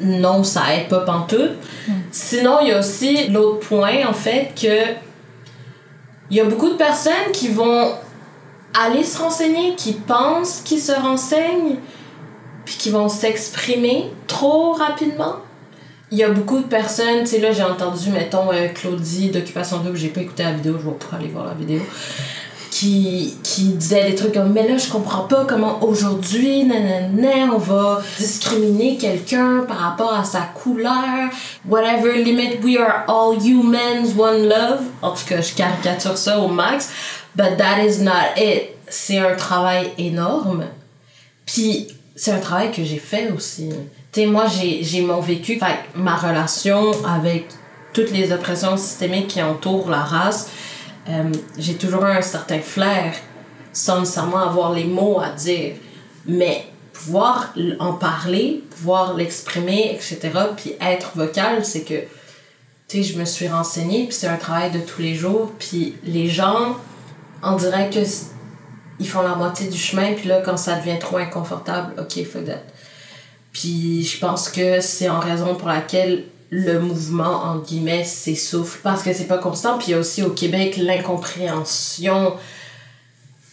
non, 0.00 0.44
ça 0.44 0.74
aide 0.74 0.88
pas 0.88 1.00
pantoute. 1.00 1.52
Sinon, 2.10 2.58
il 2.62 2.68
y 2.68 2.72
a 2.72 2.78
aussi 2.78 3.28
l'autre 3.28 3.60
point, 3.68 4.06
en 4.08 4.12
fait, 4.12 4.52
que 4.60 4.94
il 6.30 6.36
y 6.36 6.40
a 6.40 6.44
beaucoup 6.44 6.68
de 6.68 6.74
personnes 6.74 7.32
qui 7.32 7.48
vont 7.48 7.92
aller 8.72 9.02
se 9.02 9.18
renseigner, 9.18 9.74
qui 9.74 9.92
pensent 9.92 10.60
qu'ils 10.64 10.80
se 10.80 10.92
renseignent, 10.92 11.76
puis 12.64 12.76
qui 12.76 12.90
vont 12.90 13.08
s'exprimer 13.08 14.10
trop 14.26 14.72
rapidement. 14.72 15.36
Il 16.12 16.18
y 16.18 16.24
a 16.24 16.30
beaucoup 16.30 16.58
de 16.58 16.64
personnes, 16.64 17.20
tu 17.20 17.26
sais, 17.26 17.40
là, 17.40 17.52
j'ai 17.52 17.62
entendu, 17.62 18.10
mettons, 18.10 18.52
euh, 18.52 18.68
Claudie 18.68 19.30
d'Occupation 19.30 19.78
Double, 19.78 19.96
j'ai 19.96 20.08
pas 20.08 20.20
écouté 20.20 20.42
la 20.42 20.52
vidéo, 20.52 20.76
je 20.78 20.88
vais 20.88 20.96
pas 20.96 21.16
aller 21.16 21.28
voir 21.28 21.46
la 21.46 21.54
vidéo, 21.54 21.80
qui, 22.70 23.36
qui 23.42 23.64
disait 23.64 24.10
des 24.10 24.14
trucs 24.14 24.34
comme, 24.34 24.52
mais 24.52 24.66
là, 24.66 24.78
je 24.78 24.88
comprends 24.90 25.24
pas 25.24 25.44
comment 25.44 25.82
aujourd'hui, 25.82 26.64
nanana, 26.64 27.52
on 27.52 27.58
va 27.58 28.00
discriminer 28.18 28.96
quelqu'un 28.96 29.64
par 29.66 29.78
rapport 29.78 30.14
à 30.14 30.24
sa 30.24 30.40
couleur, 30.40 31.30
whatever, 31.68 32.22
limit, 32.22 32.60
we 32.62 32.78
are 32.78 33.04
all 33.08 33.36
humans, 33.36 34.16
one 34.16 34.48
love. 34.48 34.82
En 35.02 35.10
tout 35.10 35.24
cas, 35.28 35.40
je 35.40 35.54
caricature 35.54 36.16
ça 36.16 36.38
au 36.38 36.48
max, 36.48 36.90
but 37.34 37.56
that 37.58 37.84
is 37.84 38.00
not 38.00 38.36
it. 38.36 38.70
C'est 38.88 39.18
un 39.18 39.34
travail 39.34 39.90
énorme. 39.98 40.64
Puis, 41.46 41.88
c'est 42.14 42.32
un 42.32 42.38
travail 42.38 42.70
que 42.70 42.84
j'ai 42.84 42.98
fait 42.98 43.30
aussi. 43.32 43.68
Tu 44.12 44.20
sais, 44.20 44.26
moi, 44.26 44.46
j'ai 44.48 45.00
mon 45.00 45.20
vécu, 45.20 45.58
ma 45.94 46.16
relation 46.16 46.92
avec 47.06 47.46
toutes 47.92 48.10
les 48.12 48.32
oppressions 48.32 48.76
systémiques 48.76 49.28
qui 49.28 49.42
entourent 49.42 49.90
la 49.90 50.00
race, 50.02 50.50
euh, 51.08 51.32
j'ai 51.58 51.74
toujours 51.74 52.04
un 52.04 52.22
certain 52.22 52.60
flair 52.60 53.14
sans 53.72 54.00
nécessairement 54.00 54.48
avoir 54.48 54.72
les 54.72 54.84
mots 54.84 55.20
à 55.20 55.30
dire. 55.30 55.74
Mais 56.26 56.66
pouvoir 56.92 57.54
en 57.78 57.94
parler, 57.94 58.62
pouvoir 58.70 59.14
l'exprimer, 59.14 59.92
etc., 59.94 60.18
puis 60.56 60.74
être 60.80 61.12
vocal, 61.16 61.64
c'est 61.64 61.82
que, 61.82 62.00
tu 62.88 62.98
sais, 62.98 63.02
je 63.02 63.18
me 63.18 63.24
suis 63.24 63.48
renseignée, 63.48 64.04
puis 64.04 64.14
c'est 64.14 64.28
un 64.28 64.36
travail 64.36 64.70
de 64.70 64.80
tous 64.80 65.00
les 65.00 65.14
jours, 65.14 65.52
puis 65.58 65.96
les 66.04 66.28
gens, 66.28 66.76
on 67.42 67.56
dirait 67.56 67.88
que 67.90 68.00
ils 68.98 69.08
font 69.08 69.22
la 69.22 69.34
moitié 69.34 69.68
du 69.68 69.78
chemin, 69.78 70.12
puis 70.12 70.28
là, 70.28 70.42
quand 70.44 70.58
ça 70.58 70.76
devient 70.76 70.98
trop 70.98 71.16
inconfortable, 71.16 71.94
ok, 71.98 72.22
fuck 72.26 72.44
that. 72.44 72.62
Puis 73.52 74.04
je 74.04 74.18
pense 74.18 74.48
que 74.48 74.80
c'est 74.80 75.08
en 75.08 75.20
raison 75.20 75.54
pour 75.54 75.68
laquelle 75.68 76.24
le 76.50 76.80
mouvement, 76.80 77.44
en 77.44 77.58
guillemets, 77.58 78.04
s'essouffle. 78.04 78.80
Parce 78.82 79.02
que 79.02 79.12
c'est 79.12 79.26
pas 79.26 79.38
constant. 79.38 79.78
Puis 79.78 79.88
il 79.88 79.90
y 79.92 79.94
a 79.94 79.98
aussi 79.98 80.22
au 80.22 80.30
Québec 80.30 80.76
l'incompréhension 80.76 82.34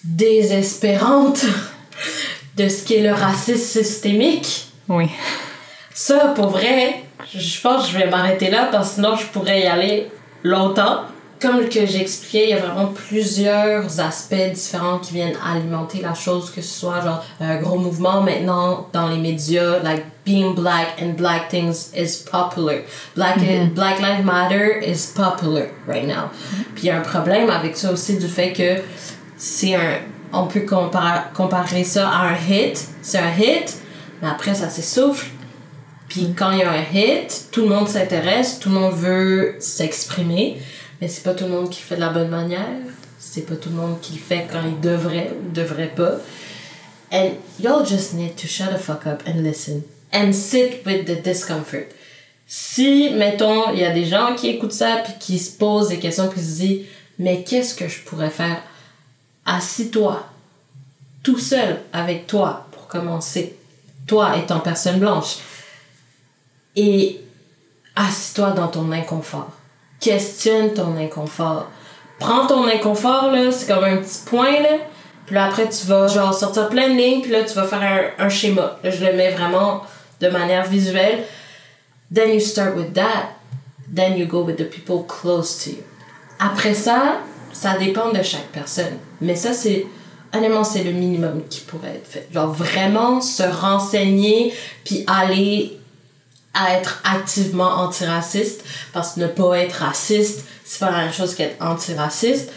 désespérante 0.04 1.46
de 2.56 2.68
ce 2.68 2.86
qu'est 2.86 3.02
le 3.02 3.14
racisme 3.14 3.84
systémique. 3.84 4.68
Oui. 4.90 5.10
Ça, 5.94 6.34
pour 6.36 6.50
vrai, 6.50 7.04
je 7.34 7.62
pense 7.62 7.86
que 7.86 7.94
je 7.94 7.98
vais 7.98 8.10
m'arrêter 8.10 8.50
là 8.50 8.70
parce 8.72 8.90
que 8.90 8.96
sinon 8.96 9.16
je 9.16 9.26
pourrais 9.28 9.62
y 9.62 9.66
aller 9.66 10.10
longtemps. 10.44 11.02
Comme 11.40 11.70
que 11.70 11.86
j'expliquais, 11.86 12.46
il 12.46 12.50
y 12.50 12.54
a 12.54 12.60
vraiment 12.60 12.88
plusieurs 12.88 14.00
aspects 14.00 14.52
différents 14.54 14.98
qui 14.98 15.14
viennent 15.14 15.38
alimenter 15.46 16.02
la 16.02 16.16
chose, 16.16 16.50
que 16.50 16.62
ce 16.62 16.80
soit 16.80 17.02
genre 17.02 17.24
un 17.40 17.58
gros 17.58 17.78
mouvement 17.78 18.22
maintenant 18.22 18.88
dans 18.92 19.08
les 19.10 19.18
médias, 19.18 19.80
like 19.84 20.04
being 20.26 20.56
black 20.56 21.00
and 21.00 21.16
black 21.16 21.50
things 21.50 21.92
is 21.96 22.24
popular. 22.30 22.82
Black, 23.16 23.38
black 23.76 24.00
Lives 24.00 24.26
Matter 24.26 24.82
is 24.82 25.14
popular 25.16 25.70
right 25.88 26.08
now. 26.08 26.32
Puis 26.74 26.86
il 26.86 26.88
y 26.88 26.90
a 26.90 26.98
un 26.98 27.02
problème 27.02 27.52
avec 27.52 27.78
ça 27.78 27.92
aussi 27.92 28.18
du 28.18 28.28
fait 28.28 28.52
que 28.52 28.82
c'est 29.38 29.76
un. 29.76 30.00
On 30.34 30.48
peut 30.48 30.62
comparer, 30.62 31.22
comparer 31.36 31.84
ça 31.84 32.10
à 32.10 32.30
un 32.30 32.36
hit. 32.36 32.84
C'est 33.02 33.20
un 33.20 33.32
hit, 33.38 33.78
mais 34.22 34.28
après 34.28 34.56
ça 34.56 34.70
s'essouffle. 34.70 35.28
Puis 36.10 36.34
quand 36.36 36.52
il 36.52 36.60
y 36.60 36.64
a 36.64 36.72
un 36.72 36.84
hit, 36.94 37.48
tout 37.52 37.62
le 37.62 37.70
monde 37.70 37.88
s'intéresse, 37.88 38.60
tout 38.60 38.70
le 38.70 38.76
monde 38.76 38.96
veut 38.96 39.56
s'exprimer, 39.60 40.60
mais 41.00 41.08
c'est 41.08 41.24
pas 41.24 41.34
tout 41.34 41.46
le 41.46 41.52
monde 41.52 41.70
qui 41.70 41.82
fait 41.82 41.96
de 41.96 42.02
la 42.02 42.10
bonne 42.10 42.30
manière. 42.30 42.82
C'est 43.20 43.42
pas 43.42 43.56
tout 43.56 43.70
le 43.70 43.76
monde 43.76 44.00
qui 44.02 44.18
fait 44.18 44.48
quand 44.52 44.62
il 44.66 44.80
devrait 44.80 45.34
ou 45.34 45.52
devrait 45.52 45.94
pas. 45.96 46.16
And 47.12 47.38
y'all 47.60 47.86
just 47.86 48.14
need 48.14 48.36
to 48.36 48.48
shut 48.48 48.70
the 48.72 48.78
fuck 48.78 49.08
up 49.08 49.24
and 49.28 49.42
listen. 49.42 49.84
And 50.14 50.34
sit 50.34 50.86
with 50.86 51.06
the 51.06 51.22
discomfort. 51.22 51.88
Si, 52.46 53.10
mettons, 53.12 53.74
il 53.74 53.80
y 53.80 53.86
a 53.86 53.92
des 53.92 54.06
gens 54.06 54.36
qui 54.36 54.48
écoutent 54.50 54.74
ça 54.74 55.02
puis 55.04 55.14
qui 55.20 55.40
se 55.40 55.52
posent 55.58 55.90
des 55.90 56.00
questions 56.00 56.28
puis 56.30 56.40
qui 56.40 56.46
se 56.46 56.60
disent 56.60 56.86
Mais 57.20 57.44
qu'est-ce 57.44 57.76
que 57.76 57.88
je 57.88 58.02
pourrais 58.02 58.30
faire 58.30 58.62
Assis-toi, 59.46 60.26
tout 61.24 61.40
seul 61.40 61.82
avec 61.94 62.28
toi 62.28 62.68
pour 62.72 62.88
commencer. 62.88 63.58
Toi 64.06 64.38
étant 64.38 64.60
personne 64.60 65.00
blanche 65.00 65.38
et 66.76 67.20
assis-toi 67.96 68.52
dans 68.52 68.68
ton 68.68 68.92
inconfort. 68.92 69.57
Questionne 70.00 70.74
ton 70.74 70.96
inconfort. 70.98 71.68
Prends 72.20 72.48
ton 72.48 72.68
inconfort, 72.68 73.32
là, 73.32 73.52
c'est 73.52 73.68
comme 73.68 73.84
un 73.84 73.98
petit 73.98 74.22
point, 74.26 74.60
là. 74.62 74.78
Puis 75.26 75.38
après, 75.38 75.68
tu 75.70 75.86
vas, 75.88 76.08
genre, 76.08 76.34
sortir 76.34 76.70
plein 76.70 76.90
de 76.90 76.96
lignes, 76.96 77.22
puis 77.22 77.32
là, 77.32 77.44
tu 77.44 77.54
vas 77.54 77.64
faire 77.64 78.14
un, 78.20 78.26
un 78.26 78.30
schéma. 78.30 78.80
Je 78.84 79.06
le 79.06 79.14
mets 79.14 79.32
vraiment 79.32 79.84
de 80.20 80.30
manière 80.30 80.66
visuelle. 80.66 81.26
Then 82.14 82.34
you 82.34 82.40
start 82.40 82.76
with 82.76 82.94
that. 82.94 83.36
Then 83.94 84.18
you 84.18 84.26
go 84.26 84.44
with 84.44 84.58
the 84.58 84.70
people 84.70 85.06
close 85.08 85.64
to 85.64 85.72
you. 85.72 85.84
Après 86.40 86.74
ça, 86.74 87.18
ça 87.52 87.78
dépend 87.78 88.12
de 88.12 88.22
chaque 88.22 88.48
personne. 88.52 88.98
Mais 89.22 89.36
ça, 89.36 89.54
c'est. 89.54 89.86
Honnêtement, 90.34 90.64
c'est 90.64 90.84
le 90.84 90.92
minimum 90.92 91.44
qui 91.50 91.62
pourrait 91.62 91.96
être 91.96 92.08
fait. 92.08 92.28
Genre, 92.34 92.52
vraiment 92.52 93.22
se 93.22 93.44
renseigner, 93.44 94.54
puis 94.84 95.06
aller 95.08 95.80
à 96.60 96.74
être 96.74 97.02
activement 97.04 97.70
antiraciste 97.70 98.64
parce 98.94 99.14
que 99.14 99.22
ne 99.22 99.28
pas 99.28 99.60
être 99.60 99.84
raciste 99.84 100.44
c'est 100.64 100.80
pas 100.80 100.92
la 100.92 100.98
même 101.00 101.14
chose 101.14 101.36
qu'être 101.36 101.62
antiraciste 101.64 102.52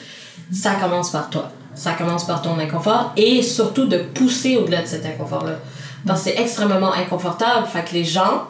ça 0.52 0.74
commence 0.74 1.10
par 1.10 1.30
toi. 1.30 1.50
Ça 1.74 1.92
commence 1.92 2.24
par 2.24 2.42
ton 2.42 2.58
inconfort 2.58 3.12
et 3.16 3.42
surtout 3.42 3.86
de 3.86 3.98
pousser 3.98 4.56
au-delà 4.56 4.82
de 4.82 4.86
cet 4.86 5.06
inconfort 5.06 5.44
là 5.44 5.58
parce 6.06 6.22
que 6.22 6.30
c'est 6.30 6.40
extrêmement 6.40 6.92
inconfortable 6.92 7.66
fait 7.66 7.84
que 7.84 7.94
les 7.94 8.04
gens 8.04 8.46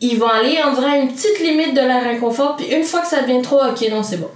ils 0.00 0.18
vont 0.18 0.28
aller 0.28 0.58
dirait 0.74 0.92
à 0.92 0.96
une 0.96 1.12
petite 1.12 1.40
limite 1.40 1.74
de 1.74 1.80
leur 1.80 2.04
inconfort 2.04 2.56
puis 2.56 2.66
une 2.66 2.84
fois 2.84 3.00
que 3.00 3.08
ça 3.08 3.22
devient 3.22 3.42
trop 3.42 3.62
ok 3.62 3.86
non 3.90 4.02
c'est 4.02 4.18
bon 4.18 4.30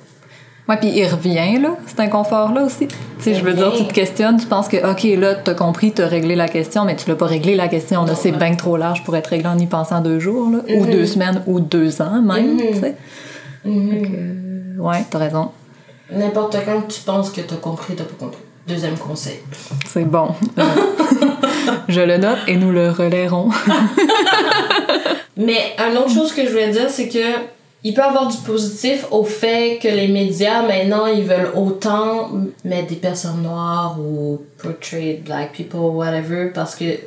Ouais, 0.68 0.78
puis 0.78 0.88
il 0.94 1.06
revient, 1.06 1.58
là, 1.60 1.76
cet 1.86 2.00
inconfort-là 2.00 2.62
aussi. 2.64 2.86
Tu 2.88 2.94
sais, 3.18 3.34
je 3.34 3.44
veux 3.44 3.52
dire, 3.52 3.72
tu 3.76 3.84
te 3.86 3.92
questionnes, 3.92 4.38
tu 4.40 4.46
penses 4.46 4.66
que, 4.68 4.78
OK, 4.90 5.02
là, 5.20 5.34
t'as 5.34 5.52
compris, 5.52 5.92
t'as 5.92 6.06
réglé 6.06 6.34
la 6.36 6.48
question, 6.48 6.86
mais 6.86 6.96
tu 6.96 7.06
l'as 7.10 7.16
pas 7.16 7.26
réglé 7.26 7.54
la 7.54 7.68
question. 7.68 8.04
Là, 8.06 8.14
c'est 8.14 8.32
bien 8.32 8.54
trop 8.54 8.78
large 8.78 9.04
pour 9.04 9.14
être 9.14 9.26
réglé 9.26 9.46
en 9.46 9.58
y 9.58 9.66
pensant 9.66 10.00
deux 10.00 10.18
jours, 10.20 10.50
là, 10.50 10.58
ou 10.74 10.86
deux 10.86 11.04
semaines, 11.04 11.42
ou 11.46 11.60
deux 11.60 12.00
ans 12.00 12.22
même, 12.22 12.54
Mhm. 12.54 12.58
tu 12.72 12.80
sais. 12.80 12.94
Mhm. 13.66 14.76
Euh, 14.78 14.82
ouais, 14.82 15.04
t'as 15.10 15.18
raison. 15.18 15.50
n'importe 16.10 16.56
quand 16.64 16.82
tu 16.88 17.00
penses 17.00 17.30
que 17.30 17.40
t'as 17.40 17.56
compris 17.56 17.94
t'as 17.96 18.04
pas 18.04 18.14
compris 18.26 18.38
deuxième 18.68 18.94
conseil 18.96 19.38
C'est 19.86 20.04
bon. 20.04 20.28
Je 21.88 22.00
le 22.02 22.18
note 22.18 22.38
et 22.46 22.56
nous 22.56 22.70
le 22.72 22.90
relaierons. 22.90 23.48
Mais 25.36 25.74
une 25.78 25.96
autre 25.98 26.10
chose 26.10 26.32
que 26.32 26.44
je 26.44 26.50
voulais 26.50 26.68
dire, 26.70 26.88
c'est 26.90 27.08
que 27.08 27.18
il 27.86 27.92
peut 27.92 28.02
avoir 28.02 28.28
du 28.28 28.38
positif 28.38 29.06
au 29.10 29.24
fait 29.24 29.78
que 29.80 29.88
les 29.88 30.08
médias 30.08 30.62
maintenant 30.62 31.06
ils 31.06 31.22
veulent 31.22 31.52
autant 31.54 32.30
mettre 32.64 32.88
des 32.88 32.96
personnes 32.96 33.42
noires 33.42 34.00
ou 34.00 34.42
portray 34.60 35.20
black 35.24 35.52
people 35.52 35.80
whatever 35.80 36.50
parce 36.54 36.74
que 36.74 36.98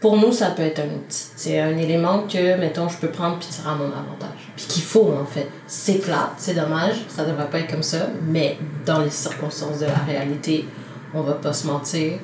pour 0.00 0.18
nous 0.18 0.30
ça 0.30 0.50
peut 0.50 0.62
être 0.62 0.80
un 0.80 0.96
outil. 0.96 1.26
C'est 1.36 1.58
un 1.58 1.76
élément 1.78 2.24
que 2.28 2.58
mettons 2.58 2.88
je 2.88 2.98
peux 2.98 3.08
prendre 3.08 3.38
puis 3.38 3.48
tirer 3.48 3.70
à 3.70 3.74
mon 3.74 3.86
avantage. 3.86 4.52
Puis 4.56 4.66
qu'il 4.66 4.82
faut 4.82 5.14
en 5.18 5.24
fait. 5.24 5.48
C'est 5.66 6.00
plat 6.00 6.34
c'est 6.36 6.54
dommage 6.54 6.96
ça 7.08 7.24
devrait 7.24 7.48
pas 7.48 7.60
être 7.60 7.70
comme 7.70 7.82
ça 7.82 8.08
mais 8.28 8.58
dans 8.84 9.00
les 9.00 9.10
circonstances 9.10 9.78
de 9.78 9.86
la 9.86 9.98
réalité 10.06 10.66
on 11.14 11.22
va 11.22 11.32
pas 11.32 11.54
se 11.54 11.66
mentir 11.66 12.18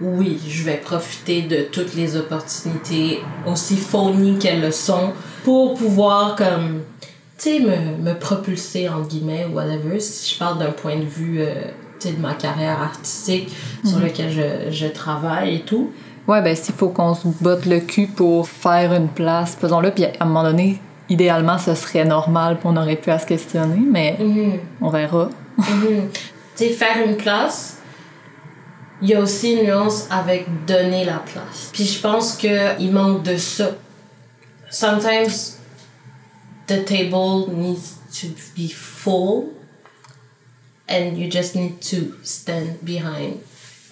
oui, 0.00 0.38
je 0.48 0.62
vais 0.64 0.76
profiter 0.76 1.42
de 1.42 1.62
toutes 1.70 1.94
les 1.94 2.16
opportunités, 2.16 3.20
aussi 3.46 3.76
phony 3.76 4.38
qu'elles 4.38 4.60
le 4.60 4.70
sont, 4.70 5.12
pour 5.44 5.74
pouvoir, 5.74 6.36
comme, 6.36 6.82
tu 7.38 7.50
sais, 7.50 7.60
me, 7.60 8.02
me 8.02 8.14
propulser, 8.18 8.88
entre 8.88 9.08
guillemets, 9.08 9.46
ou 9.50 9.54
whatever, 9.56 10.00
si 10.00 10.34
je 10.34 10.38
parle 10.38 10.58
d'un 10.58 10.70
point 10.72 10.96
de 10.96 11.04
vue, 11.04 11.40
euh, 11.40 11.54
tu 11.98 12.08
sais, 12.08 12.14
de 12.14 12.20
ma 12.20 12.34
carrière 12.34 12.80
artistique 12.82 13.54
sur 13.84 13.98
Mhm. 13.98 14.04
lequel 14.04 14.30
je, 14.30 14.70
je 14.70 14.86
travaille 14.86 15.56
et 15.56 15.60
tout. 15.60 15.90
Ouais, 16.28 16.42
ben 16.42 16.54
s'il 16.54 16.74
faut 16.74 16.88
qu'on 16.90 17.14
se 17.14 17.26
botte 17.40 17.66
le 17.66 17.80
cul 17.80 18.06
pour 18.06 18.48
faire 18.48 18.92
une 18.94 19.08
place, 19.08 19.56
faisons-le. 19.60 19.90
Puis 19.90 20.04
à 20.04 20.10
un 20.20 20.26
moment 20.26 20.44
donné, 20.44 20.78
idéalement, 21.08 21.58
ce 21.58 21.74
serait 21.74 22.04
normal, 22.04 22.58
puis 22.58 22.68
on 22.70 22.76
aurait 22.76 22.96
pu 22.96 23.10
à 23.10 23.18
se 23.18 23.26
questionner, 23.26 23.80
mais 23.90 24.16
on 24.80 24.90
verra. 24.90 25.28
Mhm. 25.58 26.08
Tu 26.12 26.20
sais, 26.54 26.68
faire 26.70 26.96
une 27.06 27.16
place, 27.16 27.78
il 29.02 29.08
y 29.08 29.14
a 29.14 29.20
aussi 29.20 29.52
une 29.52 29.64
nuance 29.64 30.06
avec 30.10 30.46
donner 30.66 31.04
la 31.04 31.18
place. 31.18 31.70
Puis 31.72 31.84
je 31.84 32.00
pense 32.00 32.36
qu'il 32.36 32.92
manque 32.92 33.22
de 33.22 33.36
ça. 33.36 33.70
Sometimes 34.70 35.58
the 36.66 36.84
table 36.84 37.52
needs 37.52 37.96
to 38.20 38.28
be 38.56 38.68
full 38.68 39.52
and 40.88 41.16
you 41.16 41.30
just 41.30 41.54
need 41.54 41.80
to 41.80 42.14
stand 42.22 42.78
behind. 42.82 43.38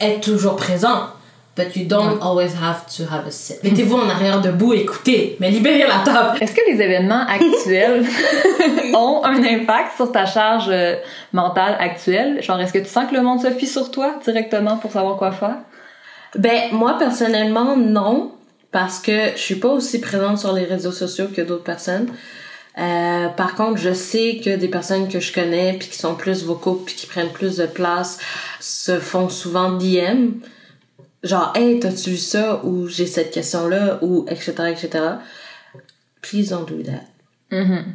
Être 0.00 0.20
toujours 0.20 0.56
présent. 0.56 1.10
But 1.58 1.74
you 1.74 1.86
don't 1.86 2.22
always 2.22 2.54
have 2.54 2.86
to 2.96 3.12
have 3.12 3.26
a 3.26 3.32
seat. 3.32 3.64
Mettez-vous 3.64 3.96
en 3.96 4.08
arrière 4.08 4.40
debout, 4.40 4.74
écoutez, 4.74 5.36
mais 5.40 5.50
libérez 5.50 5.88
la 5.88 6.04
table. 6.04 6.38
Est-ce 6.40 6.54
que 6.54 6.60
les 6.70 6.80
événements 6.80 7.26
actuels 7.26 8.06
ont 8.94 9.24
un 9.24 9.42
impact 9.42 9.96
sur 9.96 10.12
ta 10.12 10.24
charge 10.24 10.68
euh, 10.68 10.94
mentale 11.32 11.76
actuelle? 11.80 12.40
Genre, 12.44 12.60
est-ce 12.60 12.72
que 12.72 12.78
tu 12.78 12.88
sens 12.88 13.10
que 13.10 13.16
le 13.16 13.22
monde 13.22 13.40
se 13.40 13.50
fie 13.50 13.66
sur 13.66 13.90
toi 13.90 14.20
directement 14.22 14.76
pour 14.76 14.92
savoir 14.92 15.16
quoi 15.16 15.32
faire? 15.32 15.56
Ben, 16.36 16.70
moi, 16.70 16.96
personnellement, 16.96 17.76
non. 17.76 18.30
Parce 18.70 19.00
que 19.00 19.32
je 19.34 19.40
suis 19.40 19.56
pas 19.56 19.70
aussi 19.70 20.00
présente 20.00 20.38
sur 20.38 20.52
les 20.52 20.64
réseaux 20.64 20.92
sociaux 20.92 21.26
que 21.34 21.40
d'autres 21.40 21.64
personnes. 21.64 22.06
Euh, 22.78 23.26
par 23.30 23.56
contre, 23.56 23.80
je 23.80 23.92
sais 23.92 24.40
que 24.44 24.54
des 24.54 24.68
personnes 24.68 25.08
que 25.08 25.18
je 25.18 25.32
connais 25.32 25.72
puis 25.72 25.88
qui 25.88 25.98
sont 25.98 26.14
plus 26.14 26.44
vocaux 26.44 26.80
puis 26.86 26.94
qui 26.94 27.06
prennent 27.06 27.32
plus 27.32 27.56
de 27.56 27.66
place 27.66 28.18
se 28.60 29.00
font 29.00 29.28
souvent 29.28 29.72
DM. 29.72 30.34
Genre, 31.22 31.52
hey, 31.56 31.80
t'as-tu 31.80 32.10
vu 32.10 32.16
ça? 32.16 32.64
Ou 32.64 32.88
j'ai 32.88 33.06
cette 33.06 33.32
question-là? 33.32 33.98
Ou 34.02 34.24
etc., 34.28 34.52
etc. 34.70 35.04
Please 36.22 36.50
don't 36.50 36.66
do 36.66 36.82
that. 36.82 37.04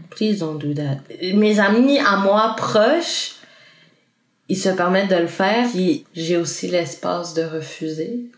Please 0.10 0.40
don't 0.40 0.58
do 0.58 0.74
that. 0.74 1.00
Mes 1.34 1.60
amis 1.60 2.00
à 2.00 2.18
moi 2.18 2.56
proches, 2.58 3.36
ils 4.50 4.58
se 4.58 4.70
permettent 4.70 5.12
de 5.12 5.16
le 5.16 5.28
faire. 5.28 5.70
Puis 5.70 6.06
j'ai 6.14 6.38
aussi 6.38 6.68
l'espace 6.68 7.34
de 7.34 7.44
refuser. 7.44 8.32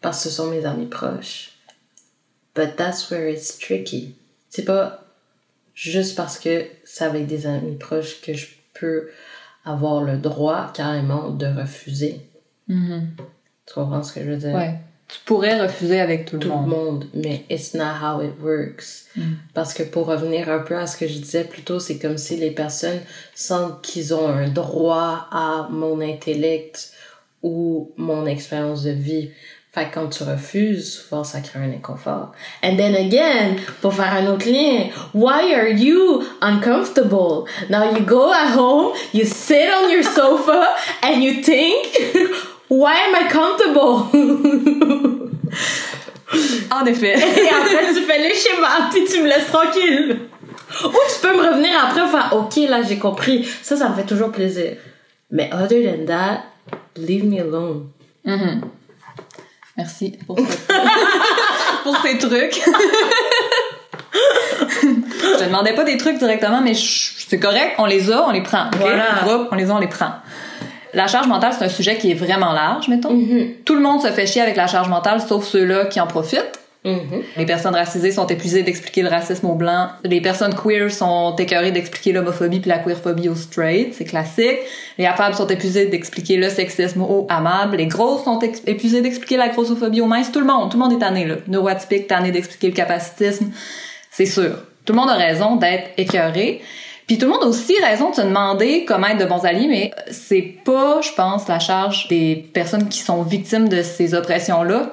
Parce 0.00 0.22
que 0.22 0.30
ce 0.30 0.36
sont 0.36 0.46
mes 0.46 0.64
amis 0.64 0.86
proches. 0.86 1.52
But 2.54 2.76
that's 2.76 3.10
where 3.10 3.28
it's 3.28 3.58
tricky. 3.58 4.14
C'est 4.48 4.64
pas 4.64 5.04
juste 5.74 6.16
parce 6.16 6.38
que 6.38 6.64
c'est 6.84 7.04
avec 7.04 7.26
des 7.26 7.46
amis 7.46 7.76
proches 7.76 8.22
que 8.22 8.32
je 8.32 8.46
peux 8.72 9.10
avoir 9.64 10.02
le 10.02 10.16
droit 10.16 10.72
carrément 10.72 11.30
de 11.30 11.46
refuser. 11.46 12.20
Tu 13.66 13.74
comprends 13.74 14.02
ce 14.02 14.12
que 14.12 14.20
je 14.20 14.30
veux 14.30 14.36
dire? 14.36 14.54
Ouais. 14.54 14.74
Tu 15.08 15.18
pourrais 15.24 15.60
refuser 15.60 16.00
avec 16.00 16.24
tout 16.24 16.34
le 16.36 16.40
tout 16.40 16.48
le 16.48 16.54
monde. 16.54 16.68
monde, 16.68 17.04
mais 17.14 17.44
it's 17.48 17.74
not 17.74 17.94
how 18.02 18.20
it 18.20 18.32
works. 18.42 19.06
Parce 19.54 19.72
que 19.72 19.84
pour 19.84 20.06
revenir 20.06 20.48
un 20.50 20.58
peu 20.58 20.76
à 20.76 20.88
ce 20.88 20.96
que 20.96 21.06
je 21.06 21.18
disais 21.18 21.44
plus 21.44 21.62
tôt, 21.62 21.78
c'est 21.78 21.98
comme 21.98 22.18
si 22.18 22.36
les 22.36 22.50
personnes 22.50 22.98
sentent 23.34 23.82
qu'ils 23.82 24.12
ont 24.14 24.28
un 24.28 24.48
droit 24.48 25.28
à 25.30 25.68
mon 25.70 26.00
intellect 26.00 26.90
ou 27.44 27.92
mon 27.96 28.26
expérience 28.26 28.82
de 28.82 28.90
vie. 28.90 29.30
Fait 29.72 29.90
que 29.90 29.94
quand 29.94 30.08
tu 30.08 30.24
refuses, 30.24 30.90
souvent 30.94 31.22
ça 31.22 31.40
crée 31.40 31.60
un 31.60 31.70
inconfort. 31.70 32.32
And 32.64 32.76
then 32.76 32.96
again, 32.96 33.56
pour 33.82 33.94
faire 33.94 34.12
un 34.12 34.26
autre 34.26 34.48
lien, 34.48 34.88
why 35.14 35.54
are 35.54 35.68
you 35.68 36.24
uncomfortable? 36.40 37.44
Now 37.70 37.84
you 37.94 38.04
go 38.04 38.32
at 38.32 38.56
home, 38.56 38.92
you 39.12 39.24
sit 39.24 39.68
on 39.68 39.88
your 39.90 40.02
sofa, 40.02 40.66
and 41.04 41.20
you 41.22 41.42
think, 41.42 41.76
why 42.70 42.94
am 43.08 43.14
I 43.14 43.28
comfortable? 43.28 45.30
En 46.70 46.84
effet. 46.86 47.14
Et 47.18 47.48
après, 47.48 47.94
tu 47.94 48.02
fais 48.02 48.18
les 48.18 48.34
schémas, 48.34 48.88
puis 48.90 49.04
tu 49.04 49.22
me 49.22 49.28
laisses 49.28 49.46
tranquille. 49.46 50.18
Ou 50.84 50.88
tu 50.88 51.20
peux 51.22 51.36
me 51.36 51.48
revenir 51.48 51.70
après 51.82 52.02
et 52.04 52.08
faire, 52.08 52.32
OK, 52.34 52.56
là, 52.68 52.82
j'ai 52.82 52.98
compris. 52.98 53.48
Ça, 53.62 53.76
ça 53.76 53.88
me 53.88 53.94
fait 53.94 54.04
toujours 54.04 54.30
plaisir. 54.32 54.76
Mais 55.30 55.48
other 55.54 55.82
than 55.84 56.04
that, 56.06 56.42
leave 56.96 57.24
me 57.24 57.40
alone. 57.40 57.86
Merci 59.76 60.18
pour, 60.26 60.36
ce- 60.38 60.44
pour 61.84 61.96
ces 61.98 62.18
trucs. 62.18 62.60
je 64.12 65.38
te 65.38 65.44
demandais 65.44 65.74
pas 65.74 65.84
des 65.84 65.96
trucs 65.96 66.18
directement, 66.18 66.60
mais 66.60 66.74
c'est 66.74 67.38
correct, 67.38 67.76
on 67.78 67.86
les 67.86 68.10
a, 68.10 68.26
on 68.26 68.32
les 68.32 68.42
prend. 68.42 68.66
ok? 68.68 68.76
Voilà. 68.78 69.04
Groupe, 69.24 69.48
on 69.52 69.54
les 69.54 69.70
a, 69.70 69.74
on 69.74 69.78
les 69.78 69.86
prend. 69.88 70.10
La 70.94 71.06
charge 71.06 71.26
mentale, 71.26 71.52
c'est 71.58 71.64
un 71.64 71.68
sujet 71.68 71.96
qui 71.96 72.10
est 72.10 72.14
vraiment 72.14 72.52
large, 72.52 72.88
mettons. 72.88 73.18
Tout 73.64 73.74
le 73.74 73.80
monde 73.80 74.00
se 74.00 74.08
fait 74.08 74.26
chier 74.26 74.42
avec 74.42 74.56
la 74.56 74.66
charge 74.66 74.88
mentale, 74.88 75.20
sauf 75.20 75.44
ceux-là 75.44 75.86
qui 75.86 76.00
en 76.00 76.06
profitent. 76.06 76.60
Mhm. 76.86 77.22
Les 77.36 77.46
personnes 77.46 77.74
racisées 77.74 78.12
sont 78.12 78.28
épuisées 78.28 78.62
d'expliquer 78.62 79.02
le 79.02 79.08
racisme 79.08 79.46
aux 79.46 79.56
blancs. 79.56 79.88
Les 80.04 80.20
personnes 80.20 80.54
queer 80.54 80.90
sont 80.92 81.34
écœurées 81.34 81.72
d'expliquer 81.72 82.12
l'homophobie 82.12 82.60
puis 82.60 82.68
la 82.68 82.78
queerphobie 82.78 83.28
aux 83.28 83.34
straight, 83.34 83.92
c'est 83.92 84.04
classique. 84.04 84.58
Les 84.96 85.04
affables 85.04 85.34
sont 85.34 85.48
épuisées 85.48 85.86
d'expliquer 85.86 86.36
le 86.36 86.48
sexisme 86.48 87.02
aux 87.02 87.26
amables. 87.28 87.78
Les 87.78 87.86
grosses 87.86 88.22
sont 88.22 88.38
épuisées 88.66 89.00
d'expliquer 89.00 89.36
la 89.36 89.48
grossophobie 89.48 90.00
aux 90.00 90.06
minces. 90.06 90.30
Tout 90.30 90.40
le 90.40 90.46
monde, 90.46 90.70
tout 90.70 90.78
le 90.78 90.84
monde 90.84 90.92
est 90.92 91.04
tanné, 91.04 91.24
là. 91.24 91.34
Neuroatypique, 91.48 92.06
tanné 92.06 92.30
d'expliquer 92.30 92.68
le 92.68 92.74
capacitisme. 92.74 93.50
C'est 94.12 94.26
sûr. 94.26 94.52
Tout 94.84 94.92
le 94.92 95.00
monde 95.00 95.10
a 95.10 95.16
raison 95.16 95.56
d'être 95.56 95.90
écœuré. 95.96 96.62
Puis 97.06 97.18
tout 97.18 97.26
le 97.26 97.32
monde 97.32 97.44
a 97.44 97.46
aussi 97.46 97.74
raison 97.80 98.10
de 98.10 98.16
se 98.16 98.20
demander 98.22 98.84
comment 98.84 99.06
être 99.06 99.18
de 99.18 99.24
bons 99.26 99.44
alliés, 99.44 99.68
mais 99.68 99.92
c'est 100.10 100.56
pas, 100.64 101.00
je 101.02 101.12
pense, 101.12 101.46
la 101.46 101.60
charge 101.60 102.08
des 102.08 102.48
personnes 102.52 102.88
qui 102.88 102.98
sont 102.98 103.22
victimes 103.22 103.68
de 103.68 103.82
ces 103.82 104.14
oppressions-là 104.14 104.90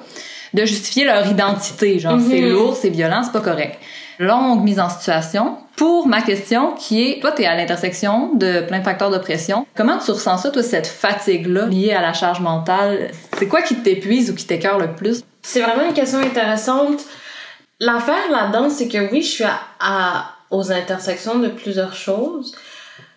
de 0.52 0.64
justifier 0.64 1.04
leur 1.04 1.26
identité. 1.26 1.98
Genre, 1.98 2.20
c'est 2.28 2.40
lourd, 2.40 2.76
c'est 2.76 2.90
violent, 2.90 3.22
c'est 3.24 3.32
pas 3.32 3.40
correct. 3.40 3.76
Longue 4.20 4.62
mise 4.62 4.78
en 4.78 4.88
situation. 4.88 5.56
Pour 5.76 6.06
ma 6.06 6.22
question, 6.22 6.72
qui 6.78 7.02
est, 7.02 7.20
toi, 7.20 7.32
t'es 7.32 7.46
à 7.46 7.56
l'intersection 7.56 8.32
de 8.34 8.60
plein 8.60 8.78
de 8.78 8.84
facteurs 8.84 9.10
d'oppression. 9.10 9.66
Comment 9.74 9.98
tu 9.98 10.12
ressens 10.12 10.38
ça, 10.38 10.50
toi, 10.52 10.62
cette 10.62 10.86
fatigue-là 10.86 11.66
liée 11.66 11.92
à 11.92 12.00
la 12.00 12.12
charge 12.12 12.38
mentale? 12.38 13.10
C'est 13.36 13.48
quoi 13.48 13.62
qui 13.62 13.74
t'épuise 13.74 14.30
ou 14.30 14.36
qui 14.36 14.46
t'écœure 14.46 14.78
le 14.78 14.92
plus? 14.94 15.24
C'est 15.42 15.60
vraiment 15.62 15.88
une 15.88 15.94
question 15.94 16.20
intéressante. 16.20 17.00
L'affaire 17.80 18.30
là-dedans, 18.30 18.70
c'est 18.70 18.86
que 18.86 19.10
oui, 19.10 19.20
je 19.22 19.28
suis 19.28 19.44
à, 19.44 19.58
à- 19.80 20.26
aux 20.50 20.72
intersections 20.72 21.38
de 21.38 21.48
plusieurs 21.48 21.94
choses, 21.94 22.54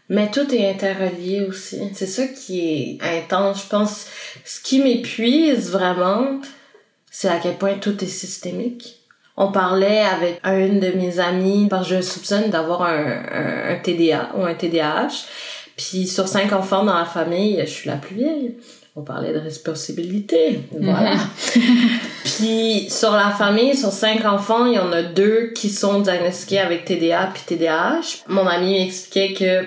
mais 0.09 0.31
tout 0.31 0.53
est 0.53 0.69
interrelié 0.69 1.41
aussi. 1.41 1.81
C'est 1.93 2.07
ça 2.07 2.27
qui 2.27 2.59
est 2.59 2.97
intense. 3.03 3.63
Je 3.63 3.69
pense, 3.69 4.05
ce 4.45 4.61
qui 4.61 4.79
m'épuise 4.79 5.71
vraiment, 5.71 6.39
c'est 7.11 7.29
à 7.29 7.39
quel 7.39 7.55
point 7.55 7.75
tout 7.75 8.03
est 8.03 8.07
systémique. 8.07 8.99
On 9.35 9.51
parlait 9.51 10.01
avec 10.01 10.39
une 10.45 10.79
de 10.79 10.91
mes 10.93 11.19
amies, 11.19 11.67
parce 11.69 11.87
que 11.87 11.97
je 11.97 12.01
soupçonne 12.01 12.49
d'avoir 12.49 12.83
un, 12.83 13.23
un, 13.31 13.73
un 13.73 13.75
TDA 13.75 14.31
ou 14.35 14.43
un 14.43 14.55
TDAH. 14.55 15.25
Puis 15.75 16.07
sur 16.07 16.27
cinq 16.27 16.53
enfants 16.53 16.83
dans 16.83 16.97
la 16.97 17.05
famille, 17.05 17.59
je 17.59 17.69
suis 17.69 17.89
la 17.89 17.97
plus 17.97 18.15
vieille. 18.15 18.57
On 18.99 19.03
parlait 19.03 19.31
de 19.31 19.37
responsabilité. 19.37 20.59
Voilà. 20.71 21.11
Puis 22.23 22.89
sur 22.89 23.11
la 23.11 23.29
famille, 23.29 23.75
sur 23.77 23.91
cinq 23.91 24.25
enfants, 24.25 24.65
il 24.65 24.73
y 24.73 24.79
en 24.79 24.91
a 24.91 25.03
deux 25.03 25.51
qui 25.55 25.69
sont 25.69 25.99
diagnostiqués 26.01 26.59
avec 26.59 26.85
TDA 26.85 27.29
puis 27.31 27.43
TDAH. 27.45 28.23
Mon 28.27 28.47
ami 28.47 28.79
m'expliquait 28.79 29.33
que 29.33 29.61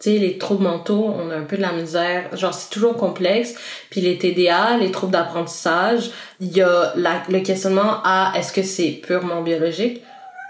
tu 0.00 0.10
sais, 0.12 0.18
les 0.18 0.38
troubles 0.38 0.64
mentaux, 0.64 1.14
on 1.16 1.30
a 1.30 1.36
un 1.36 1.42
peu 1.44 1.56
de 1.56 1.62
la 1.62 1.72
misère. 1.72 2.36
Genre, 2.36 2.52
c'est 2.52 2.70
toujours 2.70 2.96
complexe. 2.96 3.54
Puis 3.90 4.00
les 4.00 4.18
TDA, 4.18 4.76
les 4.78 4.90
troubles 4.90 5.12
d'apprentissage, 5.12 6.10
il 6.40 6.56
y 6.56 6.60
a 6.60 6.92
la- 6.96 7.22
le 7.28 7.38
questionnement 7.40 8.00
à 8.04 8.32
est-ce 8.36 8.52
que 8.52 8.62
c'est 8.64 8.90
purement 8.90 9.42
biologique 9.42 10.02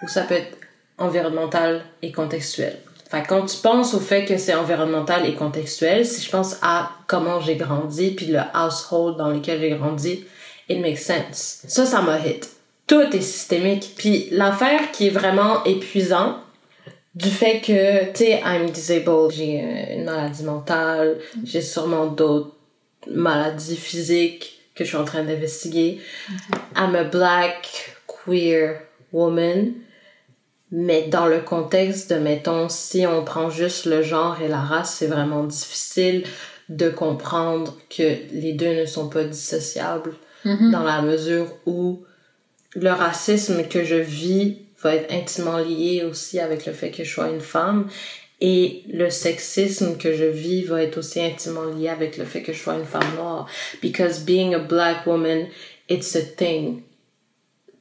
ou 0.03 0.09
ça 0.09 0.23
peut 0.23 0.35
être 0.35 0.57
environnemental 0.99 1.83
et 2.03 2.11
contextuel. 2.11 2.77
Que 3.11 3.27
quand 3.27 3.47
tu 3.47 3.57
penses 3.59 3.95
au 3.95 4.01
fait 4.01 4.25
que 4.25 4.37
c'est 4.37 4.55
environnemental 4.55 5.27
et 5.27 5.35
contextuel, 5.35 6.05
si 6.05 6.25
je 6.25 6.31
pense 6.31 6.57
à 6.63 6.91
comment 7.07 7.41
j'ai 7.41 7.57
grandi 7.57 8.11
puis 8.11 8.27
le 8.27 8.41
household 8.55 9.17
dans 9.17 9.31
lequel 9.31 9.61
j'ai 9.61 9.71
grandi, 9.71 10.25
it 10.69 10.81
makes 10.81 10.99
sense. 10.99 11.63
Ça, 11.67 11.87
ça 11.87 12.03
m'a 12.03 12.19
hit. 12.19 12.51
tout 12.89 13.03
est 13.15 13.21
systémique. 13.21 13.93
Puis 13.97 14.29
l'affaire 14.33 14.91
qui 14.91 15.07
est 15.07 15.11
vraiment 15.11 15.63
épuisant, 15.65 16.39
du 17.15 17.31
fait 17.31 17.61
que, 17.61 18.13
tu 18.13 18.25
sais, 18.25 18.41
I'm 18.45 18.71
disabled, 18.71 19.33
j'ai 19.33 19.95
une 19.97 20.05
maladie 20.05 20.45
mentale, 20.45 21.19
j'ai 21.45 21.63
sûrement 21.63 22.07
d'autres 22.07 22.55
maladies 23.09 23.77
physiques 23.77 24.61
que 24.75 24.85
je 24.85 24.91
suis 24.91 24.97
en 24.97 25.05
train 25.05 25.25
d'investiguer. 25.25 26.01
I'm 26.77 26.95
a 26.95 27.05
black 27.05 27.97
queer 28.07 28.83
woman. 29.13 29.75
Mais 30.71 31.09
dans 31.09 31.27
le 31.27 31.41
contexte 31.41 32.13
de, 32.13 32.19
mettons, 32.19 32.69
si 32.69 33.07
on 33.07 33.25
prend 33.25 33.51
juste 33.51 33.87
le 33.87 34.03
genre 34.03 34.41
et 34.43 34.49
la 34.49 34.61
race, 34.61 34.97
c'est 34.99 35.07
vraiment 35.07 35.45
difficile 35.45 36.25
de 36.69 36.91
comprendre 36.91 37.75
que 37.89 38.17
les 38.33 38.53
deux 38.53 38.75
ne 38.75 38.85
sont 38.85 39.09
pas 39.09 39.25
dissociables 39.25 40.15
dans 40.45 40.83
la 40.83 41.03
mesure 41.03 41.47
où 41.67 42.05
le 42.75 42.91
racisme 42.91 43.67
que 43.69 43.85
je 43.85 43.97
vis 43.97 44.59
va 44.83 44.95
être 44.95 45.13
intimement 45.13 45.59
lié 45.59 46.05
aussi 46.09 46.39
avec 46.39 46.65
le 46.65 46.73
fait 46.73 46.91
que 46.91 47.05
je 47.05 47.11
sois 47.11 47.29
une 47.29 47.41
femme 47.41 47.89
et 48.41 48.85
le 48.89 49.11
sexisme 49.11 49.99
que 49.99 50.15
je 50.15 50.25
vis 50.25 50.63
va 50.63 50.83
être 50.83 50.99
aussi 50.99 51.21
intimement 51.21 51.65
lié 51.65 51.89
avec 51.89 52.17
le 52.17 52.25
fait 52.25 52.43
que 52.43 52.53
je 52.53 52.59
sois 52.59 52.77
une 52.77 52.85
femme 52.85 53.15
noire. 53.17 53.49
Because 53.83 54.21
being 54.21 54.55
a 54.55 54.61
black 54.61 55.07
woman, 55.07 55.49
it's 55.89 56.15
a 56.15 56.23
thing. 56.23 56.83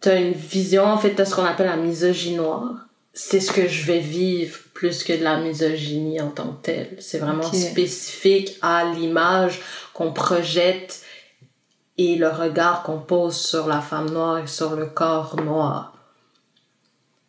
T'as 0.08 0.22
une 0.22 0.32
vision, 0.32 0.86
en 0.86 0.98
fait, 0.98 1.15
de 1.15 1.26
ce 1.26 1.36
qu'on 1.36 1.43
appelle 1.43 1.65
la 1.65 1.76
misogynie 1.76 2.38
noire. 2.38 2.88
C'est 3.12 3.41
ce 3.41 3.52
que 3.52 3.67
je 3.67 3.84
vais 3.84 4.00
vivre 4.00 4.58
plus 4.74 5.04
que 5.04 5.12
de 5.12 5.22
la 5.22 5.36
misogynie 5.38 6.22
en 6.22 6.30
tant 6.30 6.48
que 6.54 6.63
telle. 6.63 6.96
C'est 7.00 7.17
vraiment 7.17 7.43
spécifique 7.43 8.58
à 8.62 8.86
l'image 8.86 9.60
qu'on 9.93 10.13
projette 10.13 11.02
et 11.98 12.15
le 12.15 12.30
regard 12.30 12.84
qu'on 12.84 13.00
pose 13.00 13.36
sur 13.36 13.67
la 13.67 13.82
femme 13.82 14.10
noire 14.10 14.38
et 14.38 14.48
sur 14.48 14.78
le 14.78 14.86
corps 14.86 15.36
noir. 15.36 15.93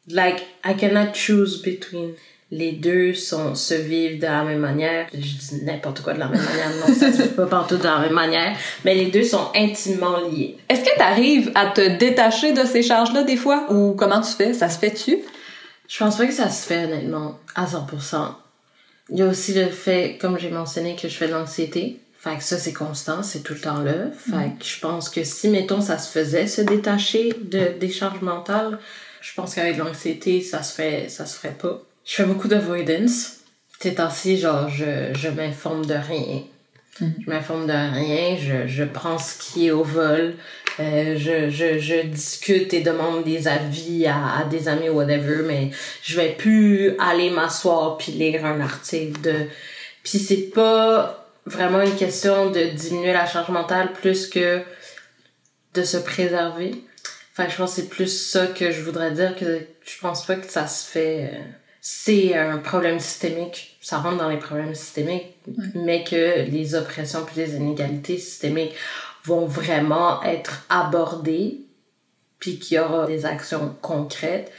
Like, 0.07 0.47
I 0.65 0.77
cannot 0.77 1.15
choose 1.15 1.61
between. 1.61 2.15
Les 2.51 2.73
deux 2.73 3.13
sont, 3.13 3.55
se 3.55 3.75
vivent 3.75 4.19
de 4.21 4.27
la 4.27 4.43
même 4.43 4.61
manière. 4.61 5.07
Je 5.13 5.19
dis 5.19 5.65
n'importe 5.65 6.01
quoi 6.01 6.15
de 6.15 6.19
la 6.19 6.29
même 6.29 6.43
manière. 6.43 6.71
Non, 6.81 6.95
ça 6.95 7.13
se 7.13 7.23
vit 7.23 7.29
pas 7.29 7.47
partout 7.47 7.77
de 7.77 7.85
la 7.85 7.99
même 7.99 8.15
manière. 8.15 8.57
Mais 8.85 8.95
les 8.95 9.07
deux 9.07 9.25
sont 9.25 9.51
intimement 9.55 10.19
liés. 10.31 10.57
Est-ce 10.69 10.81
que 10.81 10.95
tu 10.95 11.03
arrives 11.03 11.53
à 11.55 11.67
te 11.67 11.99
détacher 11.99 12.53
de 12.53 12.65
ces 12.65 12.83
charges-là 12.83 13.25
des 13.25 13.37
fois? 13.37 13.71
Ou 13.71 13.93
comment 13.93 14.23
tu 14.23 14.33
fais? 14.33 14.55
Ça 14.55 14.71
se 14.71 14.79
fait-tu? 14.79 15.19
Je 15.89 15.99
pense 15.99 16.17
pas 16.17 16.27
que 16.27 16.33
ça 16.33 16.49
se 16.49 16.67
fait 16.67 16.85
honnêtement 16.85 17.39
à 17.55 17.67
100%. 17.67 18.35
Il 19.11 19.19
y 19.19 19.23
a 19.23 19.27
aussi 19.27 19.55
le 19.55 19.69
fait, 19.69 20.19
comme 20.21 20.39
j'ai 20.39 20.51
mentionné, 20.51 20.97
que 20.97 21.09
je 21.09 21.17
fais 21.17 21.29
de 21.29 21.33
l'anxiété. 21.33 22.01
Fait 22.19 22.37
que 22.37 22.43
ça, 22.43 22.59
c'est 22.59 22.73
constant, 22.73 23.23
c'est 23.23 23.41
tout 23.41 23.55
le 23.55 23.61
temps 23.61 23.81
là. 23.81 24.11
Fait 24.13 24.51
que 24.59 24.65
je 24.65 24.81
pense 24.81 25.09
que 25.09 25.23
si, 25.23 25.49
mettons, 25.49 25.81
ça 25.81 25.99
se 25.99 26.11
faisait 26.11 26.47
se 26.47 26.61
détacher 26.61 27.33
de, 27.43 27.79
des 27.79 27.91
charges 27.91 28.21
mentales, 28.21 28.79
je 29.21 29.33
pense 29.35 29.55
qu'avec 29.55 29.77
l'anxiété, 29.77 30.43
ça 30.43 30.63
se 30.63 30.75
fait, 30.75 31.09
ça 31.09 31.27
se 31.27 31.37
ferait 31.37 31.55
pas. 31.55 31.81
Je 32.09 32.15
fais 32.15 32.25
beaucoup 32.25 32.49
d'avoidance. 32.49 33.41
Ces 33.81 33.97
temps-ci, 33.97 34.39
genre, 34.39 34.71
je, 34.71 35.13
je 35.15 35.29
m'informe 35.29 35.85
de 35.85 35.93
rien. 35.93 36.43
Je 37.01 37.31
m'informe 37.31 37.67
de 37.67 37.73
rien, 37.73 38.37
je, 38.37 38.67
je 38.67 38.83
prends 38.83 39.19
ce 39.19 39.39
qui 39.39 39.67
est 39.67 39.71
au 39.71 39.85
vol, 39.85 40.35
euh, 40.81 41.17
je, 41.17 41.49
je, 41.49 41.79
je 41.79 42.05
discute 42.07 42.75
et 42.75 42.81
demande 42.81 43.23
des 43.23 43.47
avis 43.47 44.07
à, 44.07 44.39
à 44.39 44.45
des 44.47 44.67
amis, 44.67 44.89
whatever, 44.89 45.45
mais 45.47 45.71
je 46.03 46.17
vais 46.17 46.31
plus 46.31 46.97
aller 46.99 47.31
m'asseoir 47.31 47.99
puis 47.99 48.11
lire 48.11 48.45
un 48.45 48.61
article 48.61 49.21
de... 49.21 49.35
Puis 50.03 50.19
c'est 50.19 50.51
pas 50.53 51.31
vraiment 51.47 51.83
une 51.83 51.95
question 51.95 52.51
de 52.51 52.65
diminuer 52.65 53.13
la 53.13 53.27
charge 53.27 53.51
mentale 53.51 53.93
plus 53.93 54.27
que 54.27 54.63
de 55.75 55.85
se 55.85 55.99
préserver. 55.99 56.83
Enfin, 57.33 57.49
je 57.49 57.57
pense 57.57 57.77
que 57.77 57.83
c'est 57.83 57.89
plus 57.89 58.09
ça 58.09 58.49
que 58.49 58.73
je 58.73 58.83
voudrais 58.83 59.13
dire, 59.13 59.37
que 59.37 59.61
je 59.85 59.99
pense 60.01 60.27
pas 60.27 60.35
que 60.35 60.51
ça 60.51 60.67
se 60.67 60.91
fait... 60.91 61.33
c'est 61.91 62.37
un 62.37 62.59
problème 62.59 63.01
systémique, 63.01 63.79
ça 63.81 63.97
rentre 63.97 64.19
dans 64.19 64.29
les 64.29 64.37
problèmes 64.37 64.75
systémiques, 64.75 65.39
mais 65.75 66.05
que 66.05 66.43
les 66.51 66.75
oppressions 66.75 67.25
puis 67.25 67.37
les 67.37 67.57
inégalités 67.57 68.19
systémiques 68.19 68.75
vont 69.25 69.47
vraiment 69.47 70.23
être 70.23 70.67
abordées, 70.69 71.63
puis 72.39 72.59
qu'il 72.59 72.77
y 72.77 72.79
aura 72.79 73.07
des 73.07 73.25
actions 73.25 73.75
concrètes. 73.81 74.53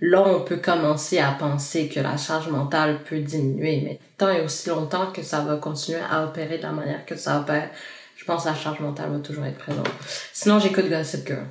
Là, 0.00 0.22
on 0.26 0.40
peut 0.40 0.56
commencer 0.56 1.18
à 1.18 1.32
penser 1.32 1.88
que 1.88 2.00
la 2.00 2.16
charge 2.16 2.48
mentale 2.48 3.00
peut 3.04 3.18
diminuer, 3.18 3.82
mais 3.84 3.98
tant 4.16 4.30
et 4.30 4.40
aussi 4.40 4.70
longtemps 4.70 5.12
que 5.12 5.22
ça 5.22 5.40
va 5.42 5.56
continuer 5.56 6.00
à 6.10 6.24
opérer 6.24 6.56
de 6.56 6.62
la 6.62 6.72
manière 6.72 7.04
que 7.04 7.16
ça 7.16 7.38
opère, 7.40 7.68
je 8.16 8.24
pense 8.24 8.44
que 8.44 8.48
la 8.48 8.54
charge 8.54 8.80
mentale 8.80 9.10
va 9.10 9.18
toujours 9.18 9.44
être 9.44 9.58
présente. 9.58 9.90
Sinon, 10.32 10.58
j'écoute 10.58 10.88
Gossip 10.88 11.26
Girl. 11.26 11.44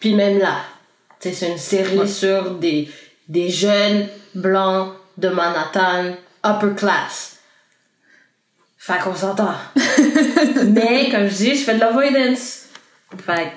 Puis 0.00 0.14
même 0.14 0.40
là, 0.40 0.62
c'est 1.20 1.48
une 1.48 1.58
série 1.58 2.08
sur 2.08 2.56
des, 2.56 2.88
des 3.28 3.50
jeunes 3.50 4.08
blancs 4.34 4.94
de 5.16 5.28
Manhattan, 5.28 6.16
upper 6.44 6.74
class. 6.76 7.38
Fait 8.76 8.98
qu'on 9.02 9.14
s'entend. 9.14 9.54
Mais, 10.66 11.08
comme 11.10 11.26
je 11.28 11.36
dis, 11.36 11.54
je 11.56 11.64
fais 11.64 11.74
de 11.74 11.80
l'avoidance. 11.80 12.66
Fait 13.24 13.52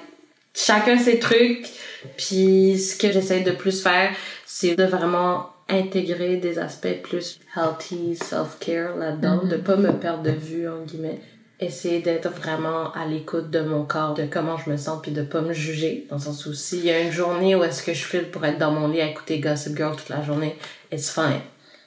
chacun 0.54 0.98
ses 0.98 1.20
trucs. 1.20 1.68
Puis 2.16 2.78
ce 2.80 2.96
que 2.96 3.12
j'essaie 3.12 3.42
de 3.42 3.52
plus 3.52 3.82
faire, 3.82 4.16
c'est 4.46 4.76
de 4.76 4.86
vraiment 4.86 5.50
intégrer 5.68 6.38
des 6.38 6.60
aspects 6.60 7.02
plus 7.04 7.40
healthy, 7.56 8.16
self-care 8.16 8.96
là-dedans, 8.96 9.44
de 9.44 9.58
pas 9.58 9.76
me 9.76 9.92
perdre 9.92 10.24
de 10.24 10.32
vue, 10.32 10.68
en 10.70 10.84
guillemets. 10.84 11.20
Essayer 11.60 12.00
d'être 12.00 12.30
vraiment 12.30 12.92
à 12.94 13.06
l'écoute 13.08 13.50
de 13.50 13.62
mon 13.62 13.84
corps, 13.84 14.14
de 14.14 14.26
comment 14.26 14.58
je 14.58 14.70
me 14.70 14.78
sens, 14.78 15.00
puis 15.02 15.12
de 15.12 15.24
pas 15.24 15.42
me 15.42 15.54
juger. 15.54 16.06
Dans 16.10 16.18
le 16.18 16.22
sens 16.22 16.46
où 16.46 16.54
s'il 16.54 16.86
y 16.86 16.92
a 16.92 17.00
une 17.00 17.12
journée 17.12 17.56
où 17.56 17.64
est-ce 17.64 17.82
que 17.82 17.94
je 17.94 18.06
file 18.06 18.30
pour 18.30 18.46
être 18.46 18.60
dans 18.60 18.72
mon 18.72 18.88
lit 18.88 19.02
à 19.02 19.08
écouter 19.08 19.40
Gossip 19.40 19.76
Girl 19.76 19.96
toute 19.96 20.10
la 20.10 20.22
journée, 20.24 20.56
it's 20.92 21.10
fine. 21.10 21.42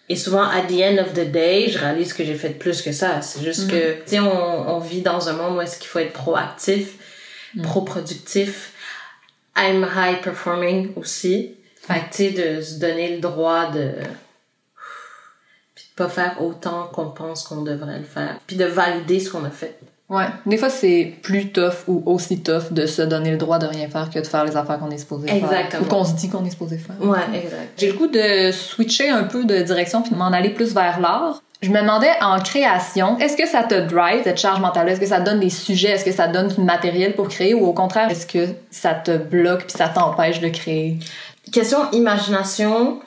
Et 0.08 0.16
souvent, 0.16 0.42
at 0.42 0.62
the 0.62 0.82
end 0.82 0.98
of 0.98 1.12
the 1.12 1.30
day, 1.30 1.68
je 1.70 1.78
réalise 1.78 2.12
que 2.12 2.24
j'ai 2.24 2.34
fait 2.34 2.50
plus 2.50 2.82
que 2.82 2.90
ça. 2.90 3.22
C'est 3.22 3.44
juste 3.44 3.70
que, 3.70 3.92
tu 3.94 4.00
sais, 4.06 4.18
on, 4.18 4.74
on 4.74 4.80
vit 4.80 5.02
dans 5.02 5.28
un 5.28 5.34
monde 5.34 5.56
où 5.56 5.60
est-ce 5.60 5.78
qu'il 5.78 5.86
faut 5.86 6.00
être 6.00 6.14
proactif, 6.14 6.96
pro-productif. 7.62 8.72
I'm 9.56 9.84
high 9.84 10.20
performing 10.20 10.92
aussi. 10.96 11.54
Fait 11.80 12.00
que, 12.00 12.16
tu 12.16 12.16
sais, 12.16 12.30
de 12.30 12.60
se 12.60 12.80
donner 12.80 13.14
le 13.14 13.20
droit 13.20 13.70
de... 13.70 13.92
Pas 16.00 16.08
faire 16.08 16.36
autant 16.40 16.88
qu'on 16.92 17.10
pense 17.10 17.42
qu'on 17.42 17.62
devrait 17.62 17.98
le 17.98 18.04
faire. 18.04 18.38
Puis 18.46 18.56
de 18.56 18.64
valider 18.64 19.20
ce 19.20 19.30
qu'on 19.30 19.44
a 19.44 19.50
fait. 19.50 19.78
Ouais. 20.08 20.24
Des 20.44 20.56
fois, 20.56 20.70
c'est 20.70 21.14
plus 21.22 21.52
tough 21.52 21.86
ou 21.86 22.02
aussi 22.06 22.42
tough 22.42 22.72
de 22.72 22.86
se 22.86 23.02
donner 23.02 23.30
le 23.30 23.36
droit 23.36 23.58
de 23.58 23.66
rien 23.66 23.88
faire 23.88 24.10
que 24.10 24.18
de 24.18 24.26
faire 24.26 24.44
les 24.44 24.56
affaires 24.56 24.78
qu'on 24.78 24.90
est 24.90 24.98
supposé 24.98 25.28
faire. 25.28 25.36
Exactement. 25.36 25.82
Ou 25.82 25.84
qu'on 25.84 26.04
se 26.04 26.14
dit 26.14 26.28
qu'on 26.28 26.44
est 26.44 26.50
supposé 26.50 26.78
faire. 26.78 26.96
Ouais, 27.00 27.18
exact. 27.34 27.72
J'ai 27.76 27.92
le 27.92 27.98
goût 27.98 28.08
de 28.08 28.50
switcher 28.50 29.10
un 29.10 29.24
peu 29.24 29.44
de 29.44 29.60
direction 29.60 30.02
puis 30.02 30.10
de 30.10 30.16
m'en 30.16 30.32
aller 30.32 30.50
plus 30.50 30.74
vers 30.74 30.98
l'art. 30.98 31.42
Je 31.62 31.68
me 31.68 31.80
demandais 31.80 32.10
en 32.22 32.40
création, 32.40 33.18
est-ce 33.18 33.36
que 33.36 33.46
ça 33.46 33.62
te 33.62 33.74
drive 33.74 34.22
cette 34.24 34.40
charge 34.40 34.60
mentale 34.60 34.88
Est-ce 34.88 35.00
que 35.00 35.06
ça 35.06 35.20
donne 35.20 35.40
des 35.40 35.50
sujets? 35.50 35.90
Est-ce 35.90 36.06
que 36.06 36.12
ça 36.12 36.26
donne 36.26 36.48
du 36.48 36.62
matériel 36.62 37.14
pour 37.14 37.28
créer? 37.28 37.52
Ou 37.52 37.66
au 37.66 37.74
contraire, 37.74 38.10
est-ce 38.10 38.26
que 38.26 38.46
ça 38.70 38.94
te 38.94 39.16
bloque 39.16 39.66
puis 39.66 39.76
ça 39.76 39.88
t'empêche 39.88 40.40
de 40.40 40.48
créer? 40.48 40.98
Question 41.52 41.90
imagination, 41.92 43.00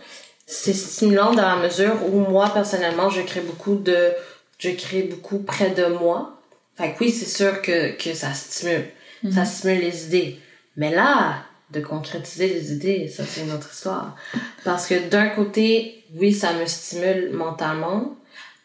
c'est 0.46 0.74
stimulant 0.74 1.34
dans 1.34 1.42
la 1.42 1.56
mesure 1.56 1.96
où 2.06 2.20
moi, 2.20 2.50
personnellement, 2.54 3.10
je 3.10 3.22
crée 3.22 3.42
beaucoup 3.42 3.76
de... 3.76 4.12
Je 4.60 4.70
crée 4.70 5.04
beaucoup 5.04 5.40
près 5.40 5.72
de 5.72 5.86
moi. 5.88 6.40
Fait 6.76 6.94
que 6.94 7.00
oui, 7.04 7.12
c'est 7.12 7.30
sûr 7.30 7.62
que, 7.62 7.92
que 7.98 8.14
ça 8.14 8.34
stimule. 8.34 8.86
Ça 9.34 9.46
stimule 9.46 9.80
les 9.80 10.06
idées. 10.06 10.40
Mais 10.76 10.94
là, 10.94 11.44
de 11.72 11.80
concrétiser 11.80 12.48
les 12.48 12.72
idées, 12.72 13.08
ça, 13.08 13.24
c'est 13.26 13.42
une 13.42 13.52
autre 13.52 13.70
histoire. 13.72 14.16
Parce 14.64 14.88
que 14.88 15.10
d'un 15.10 15.30
côté, 15.30 16.04
oui, 16.16 16.34
ça 16.34 16.54
me 16.54 16.66
stimule 16.66 17.32
mentalement, 17.34 18.16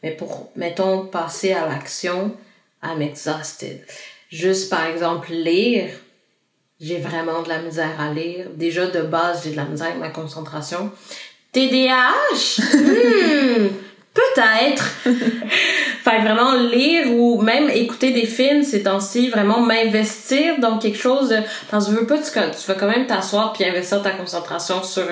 mais 0.03 0.13
pour, 0.13 0.51
mettons, 0.57 1.07
passer 1.07 1.53
à 1.53 1.67
l'action, 1.67 2.37
I'm 2.83 3.03
exhausted. 3.03 3.81
Juste, 4.31 4.69
par 4.71 4.87
exemple, 4.87 5.33
lire, 5.33 5.91
j'ai 6.81 6.99
vraiment 6.99 7.43
de 7.43 7.49
la 7.49 7.61
misère 7.61 8.01
à 8.01 8.13
lire. 8.13 8.51
Déjà, 8.55 8.87
de 8.87 9.03
base, 9.03 9.45
j'ai 9.45 9.53
de 9.53 9.57
la 9.57 9.65
misère 9.65 9.89
avec 9.89 9.99
ma 9.99 10.11
concentration. 10.11 10.93
TDAH? 11.53 12.61
Hmm, 12.75 13.69
peut-être. 14.15 14.95
fait 16.05 16.21
vraiment 16.21 16.55
lire 16.55 17.13
ou 17.13 17.41
même 17.43 17.71
écouter 17.71 18.13
des 18.13 18.27
films 18.27 18.63
ces 18.63 18.83
temps-ci, 18.85 19.31
vraiment 19.31 19.61
m'investir 19.61 20.59
dans 20.59 20.79
quelque 20.79 20.99
chose 20.99 21.31
de... 21.31 21.37
Parce 21.71 21.87
que 21.87 21.93
je 21.93 21.99
veux 21.99 22.07
pas, 22.07 22.19
tu, 22.19 22.31
tu 22.31 22.67
vas 22.67 22.75
quand 22.75 22.89
même 22.89 23.07
t'asseoir 23.07 23.53
puis 23.53 23.65
investir 23.65 24.03
ta 24.03 24.11
concentration 24.11 24.83
sur 24.83 25.07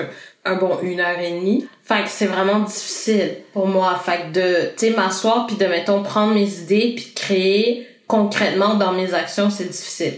un 0.44 0.56
bon 0.56 0.78
une 0.82 1.00
heure 1.00 1.18
et 1.18 1.32
demie. 1.32 1.68
Fait 1.82 2.02
que 2.04 2.08
c'est 2.08 2.26
vraiment 2.26 2.60
difficile 2.60 3.38
pour 3.52 3.66
moi. 3.66 4.00
Fait 4.04 4.26
que 4.26 4.32
de, 4.32 4.70
tu 4.76 4.86
sais, 4.86 4.90
m'asseoir 4.90 5.46
puis 5.46 5.56
de, 5.56 5.66
mettons, 5.66 6.02
prendre 6.02 6.34
mes 6.34 6.60
idées 6.60 6.94
puis 6.96 7.12
créer 7.14 7.88
concrètement 8.06 8.74
dans 8.74 8.92
mes 8.92 9.14
actions, 9.14 9.50
c'est 9.50 9.70
difficile. 9.70 10.14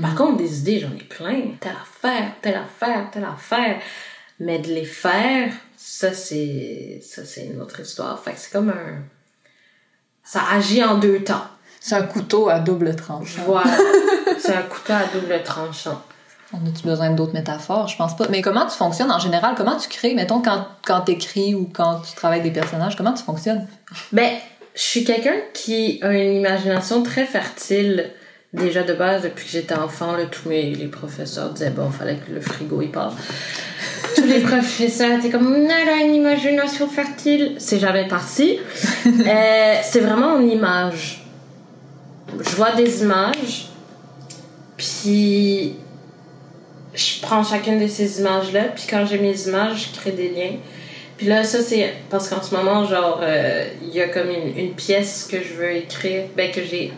Par 0.00 0.14
contre, 0.14 0.36
des 0.36 0.60
idées, 0.60 0.78
j'en 0.80 0.94
ai 0.94 1.02
plein. 1.02 1.40
Telle 1.58 1.72
affaire, 1.72 2.32
telle 2.40 2.54
affaire, 2.54 3.08
telle 3.12 3.24
affaire. 3.24 3.80
Mais 4.40 4.58
de 4.58 4.68
les 4.68 4.84
faire, 4.84 5.52
ça, 5.76 6.12
c'est, 6.12 7.00
ça, 7.02 7.24
c'est 7.24 7.44
une 7.44 7.60
autre 7.60 7.80
histoire. 7.80 8.18
Fait 8.22 8.32
que 8.32 8.38
c'est 8.38 8.50
comme 8.50 8.70
un, 8.70 9.02
ça 10.24 10.40
agit 10.52 10.82
en 10.82 10.98
deux 10.98 11.22
temps. 11.22 11.44
C'est 11.78 11.94
un 11.94 12.02
couteau 12.02 12.48
à 12.48 12.58
double 12.58 12.96
tranche. 12.96 13.36
Voilà. 13.46 13.76
c'est 14.38 14.54
un 14.54 14.62
couteau 14.62 14.92
à 14.92 15.04
double 15.12 15.42
tranchant. 15.42 16.02
On 16.52 16.58
a-tu 16.66 16.86
besoin 16.86 17.10
d'autres 17.10 17.32
métaphores? 17.32 17.88
Je 17.88 17.96
pense 17.96 18.16
pas. 18.16 18.26
Mais 18.28 18.42
comment 18.42 18.66
tu 18.66 18.76
fonctionnes 18.76 19.12
en 19.12 19.18
général? 19.18 19.54
Comment 19.56 19.76
tu 19.76 19.88
crées? 19.88 20.14
Mettons, 20.14 20.42
quand, 20.42 20.66
quand 20.84 21.02
t'écris 21.02 21.54
ou 21.54 21.70
quand 21.72 22.00
tu 22.00 22.14
travailles 22.16 22.42
des 22.42 22.50
personnages, 22.50 22.96
comment 22.96 23.12
tu 23.12 23.22
fonctionnes? 23.22 23.66
Ben, 24.12 24.30
je 24.74 24.82
suis 24.82 25.04
quelqu'un 25.04 25.36
qui 25.54 26.00
a 26.02 26.12
une 26.12 26.34
imagination 26.34 27.02
très 27.02 27.24
fertile 27.24 28.10
déjà 28.52 28.82
de 28.82 28.92
base 28.92 29.22
depuis 29.22 29.44
que 29.44 29.50
j'étais 29.50 29.74
enfant. 29.74 30.12
Là, 30.12 30.26
tous 30.26 30.48
mes 30.48 30.74
les 30.74 30.88
professeurs 30.88 31.50
disaient 31.50 31.70
bon, 31.70 31.90
fallait 31.90 32.16
que 32.16 32.32
le 32.32 32.40
frigo 32.40 32.82
il 32.82 32.90
part. 32.90 33.14
tous 34.16 34.24
les 34.24 34.40
professeurs 34.40 35.18
étaient 35.18 35.30
comme 35.30 35.50
non, 35.50 35.74
elle 35.82 35.88
a 35.88 35.96
une 36.04 36.14
imagination 36.14 36.88
fertile. 36.88 37.54
C'est 37.58 37.78
jamais 37.78 38.08
parti. 38.08 38.58
Euh, 39.06 39.74
c'est 39.82 40.00
vraiment 40.00 40.34
en 40.34 40.40
image. 40.40 41.24
Je 42.38 42.50
vois 42.50 42.72
des 42.72 43.02
images, 43.02 43.68
puis 44.76 45.74
je 46.94 47.20
prends 47.22 47.42
chacune 47.42 47.80
de 47.80 47.86
ces 47.86 48.20
images-là, 48.20 48.64
puis 48.74 48.84
quand 48.88 49.06
j'ai 49.06 49.18
mes 49.18 49.48
images, 49.48 49.88
je 49.88 49.98
crée 49.98 50.12
des 50.12 50.28
liens. 50.28 50.56
Puis 51.16 51.26
là, 51.26 51.44
ça, 51.44 51.60
c'est 51.60 51.94
parce 52.08 52.28
qu'en 52.28 52.42
ce 52.42 52.54
moment, 52.54 52.84
genre, 52.84 53.20
euh, 53.22 53.68
il 53.82 53.94
y 53.94 54.00
a 54.00 54.08
comme 54.08 54.28
une, 54.30 54.56
une, 54.56 54.74
pièce 54.74 55.28
que 55.30 55.38
je 55.42 55.54
veux 55.54 55.72
écrire, 55.72 56.24
ben, 56.36 56.50
que 56.50 56.62
j'ai 56.62 56.92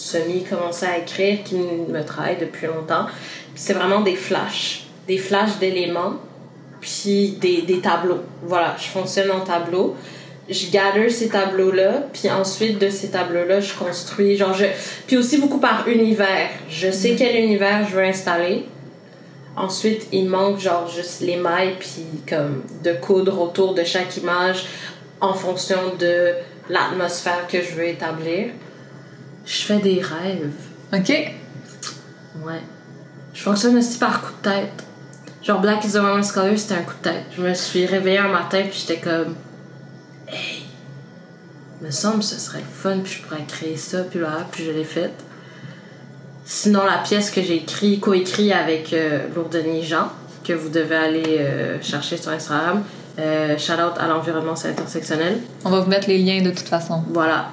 semi-commencé 0.00 0.86
à 0.86 0.98
écrire, 0.98 1.42
qui 1.44 1.56
me 1.56 2.02
travaille 2.04 2.38
depuis 2.38 2.66
longtemps. 2.66 3.06
C'est 3.54 3.74
vraiment 3.74 4.00
des 4.00 4.16
flashs, 4.16 4.86
des 5.06 5.18
flashs 5.18 5.58
d'éléments, 5.58 6.14
puis 6.80 7.36
des, 7.40 7.62
des 7.62 7.80
tableaux. 7.80 8.20
Voilà, 8.42 8.76
je 8.78 8.86
fonctionne 8.86 9.30
en 9.30 9.40
tableau. 9.40 9.96
Je 10.48 10.70
gather 10.70 11.10
ces 11.10 11.28
tableaux-là, 11.28 12.04
puis 12.12 12.30
ensuite 12.30 12.78
de 12.78 12.88
ces 12.88 13.10
tableaux-là, 13.10 13.60
je 13.60 13.74
construis, 13.74 14.36
genre, 14.36 14.54
je... 14.54 14.64
Puis 15.06 15.16
aussi 15.16 15.38
beaucoup 15.38 15.60
par 15.60 15.86
univers. 15.86 16.48
Je 16.68 16.90
sais 16.90 17.14
quel 17.16 17.36
univers 17.36 17.86
je 17.88 17.94
veux 17.94 18.04
installer 18.04 18.64
Ensuite, 19.56 20.06
il 20.12 20.28
manque 20.28 20.58
genre 20.58 20.88
juste 20.88 21.20
les 21.20 21.36
mailles 21.36 21.74
puis 21.78 22.06
comme 22.28 22.62
de 22.82 22.92
coudre 22.94 23.40
autour 23.40 23.74
de 23.74 23.84
chaque 23.84 24.16
image 24.16 24.64
en 25.20 25.34
fonction 25.34 25.94
de 25.98 26.32
l'atmosphère 26.68 27.46
que 27.48 27.60
je 27.60 27.72
veux 27.72 27.88
établir. 27.88 28.46
Je 29.50 29.62
fais 29.62 29.78
des 29.80 30.00
rêves. 30.00 30.52
OK. 30.92 31.08
Ouais. 32.44 32.62
Je 33.34 33.42
fonctionne 33.42 33.76
aussi 33.76 33.98
par 33.98 34.22
coup 34.22 34.32
de 34.38 34.48
tête. 34.48 34.84
Genre 35.42 35.60
Black 35.60 35.84
is 35.84 35.92
the 35.92 35.96
Woman's 35.96 36.30
Color, 36.30 36.56
c'était 36.56 36.74
un 36.74 36.82
coup 36.82 36.94
de 37.02 37.08
tête. 37.10 37.24
Je 37.36 37.42
me 37.42 37.52
suis 37.52 37.84
réveillée 37.84 38.18
un 38.18 38.28
matin 38.28 38.62
puis 38.70 38.84
j'étais 38.86 39.00
comme 39.00 39.34
Hey, 40.28 40.62
me 41.80 41.90
semble 41.90 42.22
ce 42.22 42.38
serait 42.38 42.62
fun 42.72 42.98
puis 43.02 43.14
je 43.14 43.22
pourrais 43.22 43.42
créer 43.44 43.76
ça 43.76 44.04
puis 44.04 44.20
là 44.20 44.46
puis 44.52 44.64
je 44.64 44.70
l'ai 44.70 44.84
faite. 44.84 45.24
Sinon, 46.44 46.84
la 46.84 46.98
pièce 46.98 47.30
que 47.30 47.42
j'ai 47.42 47.56
écrit, 47.56 47.98
coécrit 47.98 48.52
avec 48.52 48.92
euh, 48.92 49.26
Lourdeni 49.34 49.84
Jean, 49.84 50.08
que 50.44 50.52
vous 50.52 50.68
devez 50.68 50.96
aller 50.96 51.38
euh, 51.38 51.82
chercher 51.82 52.16
sur 52.16 52.30
Instagram. 52.30 52.84
Euh, 53.18 53.58
shout 53.58 53.72
out 53.72 53.98
à 53.98 54.06
l'environnement, 54.06 54.54
intersectionnel. 54.64 55.38
On 55.64 55.70
va 55.70 55.80
vous 55.80 55.90
mettre 55.90 56.08
les 56.08 56.18
liens 56.18 56.42
de 56.42 56.50
toute 56.50 56.68
façon. 56.68 57.02
Voilà. 57.12 57.50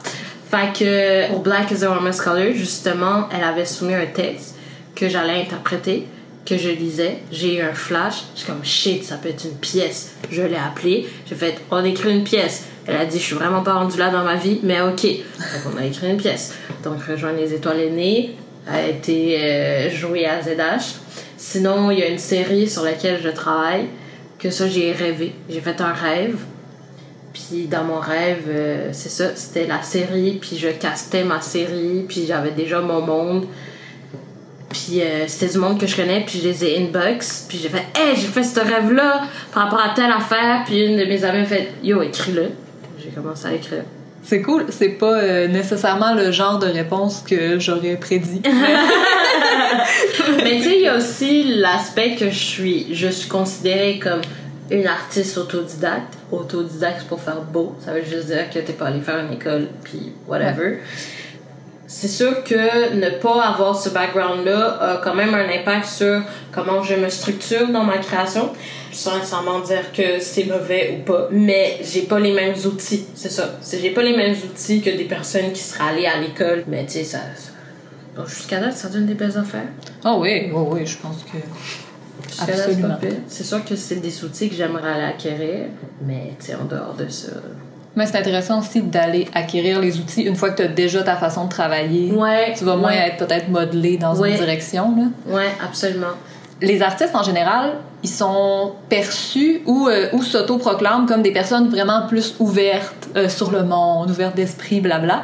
Fait 0.49 0.71
que 0.73 1.29
pour 1.29 1.41
Black 1.41 1.71
is 1.71 1.83
a 1.83 1.89
Woman's 1.89 2.21
Color, 2.21 2.53
justement, 2.53 3.27
elle 3.35 3.43
avait 3.43 3.65
soumis 3.65 3.95
un 3.95 4.05
texte 4.05 4.55
que 4.95 5.09
j'allais 5.09 5.41
interpréter, 5.41 6.07
que 6.45 6.57
je 6.57 6.69
lisais. 6.69 7.19
J'ai 7.31 7.57
eu 7.57 7.61
un 7.61 7.73
flash. 7.73 8.23
Suis 8.33 8.45
comme 8.45 8.63
shit, 8.63 9.03
ça 9.03 9.17
peut 9.17 9.29
être 9.29 9.43
une 9.43 9.57
pièce. 9.57 10.15
Je 10.31 10.41
l'ai 10.41 10.55
appelé. 10.55 11.07
J'ai 11.27 11.35
fait, 11.35 11.55
on 11.69 11.83
écrit 11.83 12.15
une 12.15 12.23
pièce. 12.23 12.63
Elle 12.87 12.95
a 12.95 13.05
dit, 13.05 13.19
je 13.19 13.23
suis 13.23 13.35
vraiment 13.35 13.61
pas 13.61 13.73
rendue 13.73 13.97
là 13.97 14.09
dans 14.09 14.23
ma 14.23 14.35
vie, 14.35 14.61
mais 14.63 14.79
ok. 14.79 15.03
Donc 15.03 15.73
on 15.73 15.77
a 15.77 15.85
écrit 15.85 16.09
une 16.09 16.17
pièce. 16.17 16.55
Donc 16.83 17.03
rejoindre 17.03 17.37
les 17.39 17.53
étoiles 17.53 17.81
aînées, 17.81 18.35
a 18.65 18.87
été 18.87 19.37
euh, 19.39 19.89
joué 19.89 20.25
à 20.25 20.41
ZH. 20.41 20.95
Sinon, 21.37 21.91
il 21.91 21.99
y 21.99 22.03
a 22.03 22.07
une 22.07 22.17
série 22.17 22.69
sur 22.69 22.83
laquelle 22.83 23.19
je 23.21 23.29
travaille, 23.29 23.87
que 24.39 24.49
ça, 24.49 24.67
j'ai 24.67 24.93
rêvé. 24.93 25.33
J'ai 25.49 25.59
fait 25.59 25.81
un 25.81 25.93
rêve. 25.93 26.37
Puis 27.37 27.67
dans 27.67 27.83
mon 27.83 27.99
rêve, 27.99 28.45
euh, 28.49 28.89
c'est 28.93 29.09
ça, 29.09 29.35
c'était 29.35 29.67
la 29.67 29.83
série, 29.83 30.39
puis 30.41 30.57
je 30.57 30.69
castais 30.69 31.23
ma 31.23 31.39
série, 31.39 32.03
puis 32.07 32.25
j'avais 32.27 32.49
déjà 32.49 32.81
mon 32.81 33.01
monde. 33.01 33.45
Puis 34.69 35.01
euh, 35.01 35.27
c'était 35.27 35.53
du 35.53 35.59
monde 35.59 35.79
que 35.79 35.85
je 35.85 35.95
connais, 35.95 36.23
puis 36.25 36.39
je 36.39 36.47
les 36.47 36.65
ai 36.65 36.79
inbox, 36.79 37.45
puis 37.47 37.59
j'ai 37.61 37.69
fait 37.69 37.85
Hey, 37.95 38.15
j'ai 38.15 38.27
fait 38.27 38.43
ce 38.43 38.59
rêve-là 38.59 39.21
par 39.53 39.65
rapport 39.65 39.81
à 39.81 39.93
telle 39.93 40.11
affaire, 40.11 40.63
puis 40.65 40.83
une 40.83 40.97
de 40.97 41.05
mes 41.05 41.23
amies 41.23 41.41
a 41.41 41.45
fait 41.45 41.73
Yo, 41.83 42.01
écris-le. 42.01 42.49
J'ai 42.97 43.09
commencé 43.09 43.45
à 43.45 43.53
écrire. 43.53 43.83
C'est 44.23 44.41
cool. 44.41 44.65
C'est 44.69 44.89
pas 44.89 45.19
euh, 45.19 45.47
nécessairement 45.47 46.15
le 46.15 46.31
genre 46.31 46.57
de 46.57 46.67
réponse 46.67 47.23
que 47.25 47.59
j'aurais 47.59 47.97
prédit. 47.97 48.41
Mais 50.43 50.57
tu 50.57 50.63
sais, 50.63 50.75
il 50.75 50.81
y 50.81 50.87
a 50.87 50.97
aussi 50.97 51.43
l'aspect 51.59 52.15
que 52.15 52.29
je 52.29 52.37
suis, 52.37 52.87
je 52.93 53.07
suis 53.07 53.29
considérée 53.29 53.99
comme 53.99 54.21
une 54.69 54.87
artiste 54.87 55.37
autodidacte. 55.37 56.13
Autodidacte 56.31 57.03
pour 57.07 57.21
faire 57.21 57.41
beau. 57.41 57.75
Ça 57.83 57.93
veut 57.93 58.03
juste 58.03 58.27
dire 58.27 58.49
que 58.49 58.59
t'es 58.59 58.73
pas 58.73 58.87
allé 58.87 59.01
faire 59.01 59.19
une 59.19 59.33
école, 59.33 59.67
puis 59.83 60.13
whatever. 60.27 60.79
C'est 61.89 62.09
sûr 62.09 62.43
que 62.43 62.93
ne 62.95 63.09
pas 63.21 63.45
avoir 63.45 63.79
ce 63.79 63.89
background-là 63.89 64.77
a 64.81 64.97
quand 64.97 65.15
même 65.15 65.33
un 65.33 65.47
impact 65.49 65.85
sur 65.85 66.21
comment 66.51 66.83
je 66.83 66.95
me 66.95 67.07
structure 67.07 67.69
dans 67.69 67.85
ma 67.85 67.97
création 67.99 68.51
sans 68.91 69.15
nécessairement 69.15 69.59
dire 69.59 69.91
que 69.93 70.19
c'est 70.19 70.45
mauvais 70.45 70.97
ou 70.97 71.03
pas, 71.03 71.27
mais 71.31 71.79
j'ai 71.81 72.03
pas 72.03 72.19
les 72.19 72.33
mêmes 72.33 72.55
outils, 72.65 73.05
c'est 73.15 73.31
ça. 73.31 73.57
J'ai 73.71 73.91
pas 73.91 74.01
les 74.01 74.15
mêmes 74.15 74.35
outils 74.35 74.81
que 74.81 74.89
des 74.89 75.05
personnes 75.05 75.51
qui 75.53 75.61
seraient 75.61 75.89
allées 75.89 76.07
à 76.07 76.19
l'école, 76.19 76.63
mais 76.67 76.85
tu 76.85 76.93
sais, 76.93 77.03
ça. 77.03 77.19
Jusqu'à 78.25 78.59
là, 78.59 78.71
ça 78.71 78.89
donne 78.89 79.05
des 79.05 79.13
belles 79.13 79.37
affaires. 79.37 79.67
Ah 80.03 80.13
oh 80.15 80.21
oui, 80.21 80.49
oh 80.53 80.69
oui, 80.71 80.85
je 80.85 80.97
pense 80.97 81.23
que. 81.23 81.37
Absolument. 82.39 82.97
C'est 83.27 83.43
sûr 83.43 83.63
que 83.63 83.75
c'est 83.75 83.95
des 83.95 84.23
outils 84.23 84.49
que 84.49 84.55
j'aimerais 84.55 84.91
aller 84.91 85.03
acquérir, 85.03 85.65
mais 86.01 86.33
en 86.59 86.65
dehors 86.65 86.95
de 86.97 87.07
ça. 87.09 87.33
Mais 87.95 88.05
c'est 88.05 88.19
intéressant 88.19 88.59
aussi 88.59 88.81
d'aller 88.81 89.27
acquérir 89.33 89.79
les 89.81 89.97
outils 89.97 90.21
une 90.21 90.35
fois 90.35 90.51
que 90.51 90.57
tu 90.57 90.63
as 90.63 90.67
déjà 90.67 91.01
ta 91.01 91.15
façon 91.15 91.45
de 91.45 91.49
travailler. 91.49 92.11
Ouais. 92.11 92.53
Tu 92.55 92.63
vas 92.63 92.75
moins 92.75 92.91
être 92.91 93.25
peut-être 93.25 93.49
modelé 93.49 93.97
dans 93.97 94.23
une 94.23 94.35
direction. 94.35 94.95
Là. 94.95 95.35
Ouais, 95.35 95.49
absolument 95.63 96.13
les 96.61 96.81
artistes 96.81 97.15
en 97.15 97.23
général, 97.23 97.75
ils 98.03 98.09
sont 98.09 98.73
perçus 98.89 99.61
ou, 99.65 99.87
euh, 99.87 100.09
ou 100.13 100.23
s'autoproclament 100.23 101.05
comme 101.05 101.21
des 101.21 101.31
personnes 101.31 101.69
vraiment 101.69 102.07
plus 102.07 102.35
ouvertes 102.39 103.09
euh, 103.15 103.29
sur 103.29 103.51
le 103.51 103.63
monde, 103.63 104.09
ouvertes 104.09 104.35
d'esprit, 104.35 104.81
blabla. 104.81 105.23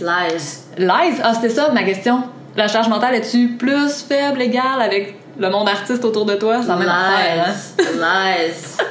Lies. 0.00 0.60
Lies? 0.78 1.20
Ah, 1.22 1.34
c'était 1.34 1.50
ça 1.50 1.70
ma 1.72 1.84
question. 1.84 2.24
La 2.56 2.68
charge 2.68 2.88
mentale 2.88 3.14
est-tu 3.14 3.56
plus 3.56 4.04
faible, 4.06 4.42
égale 4.42 4.80
avec 4.80 5.16
le 5.38 5.50
monde 5.50 5.68
artiste 5.68 6.04
autour 6.04 6.24
de 6.24 6.34
toi? 6.34 6.58
Même 6.58 6.88
affaire, 6.88 7.48
hein? 7.48 7.82
Lies. 7.98 8.84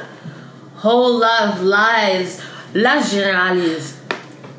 Whole 0.82 1.22
of 1.22 1.62
lies. 1.62 2.38
Là, 2.74 2.96
je 3.00 3.16
généralise. 3.16 3.94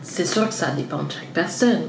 C'est 0.01 0.25
sûr 0.25 0.47
que 0.47 0.53
ça 0.53 0.67
dépend 0.67 1.03
de 1.03 1.11
chaque 1.11 1.33
personne. 1.33 1.81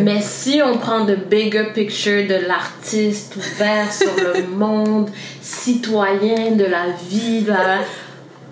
Mais 0.00 0.20
si 0.22 0.60
on 0.64 0.78
prend 0.78 1.04
le 1.04 1.16
bigger 1.16 1.72
picture 1.74 2.26
de 2.26 2.46
l'artiste 2.46 3.36
ouvert 3.36 3.92
sur 3.92 4.10
le 4.16 4.46
monde, 4.56 5.10
citoyen 5.40 6.52
de 6.52 6.64
la 6.64 6.86
vie, 7.08 7.42
de 7.42 7.50
la... 7.50 7.78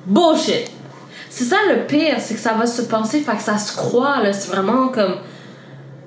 bullshit. 0.07 0.71
C'est 1.31 1.45
ça 1.45 1.57
le 1.69 1.87
pire, 1.87 2.17
c'est 2.21 2.35
que 2.35 2.41
ça 2.41 2.53
va 2.53 2.67
se 2.67 2.83
penser, 2.83 3.21
fait 3.21 3.37
que 3.37 3.43
ça 3.43 3.59
se 3.59 3.75
croit, 3.77 4.23
là, 4.23 4.33
c'est 4.33 4.53
vraiment 4.53 4.89
comme 4.89 5.17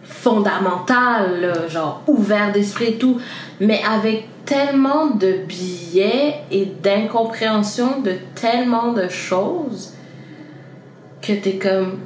fondamental, 0.07 1.67
genre 1.69 2.01
ouvert 2.07 2.51
d'esprit 2.51 2.85
et 2.85 2.97
tout, 2.97 3.19
mais 3.59 3.81
avec 3.83 4.27
tellement 4.45 5.07
de 5.07 5.33
biais 5.45 6.35
et 6.49 6.65
d'incompréhension 6.65 7.99
de 7.99 8.13
tellement 8.33 8.93
de 8.93 9.09
choses 9.09 9.93
que 11.21 11.33
t'es 11.33 11.57
comme 11.57 11.99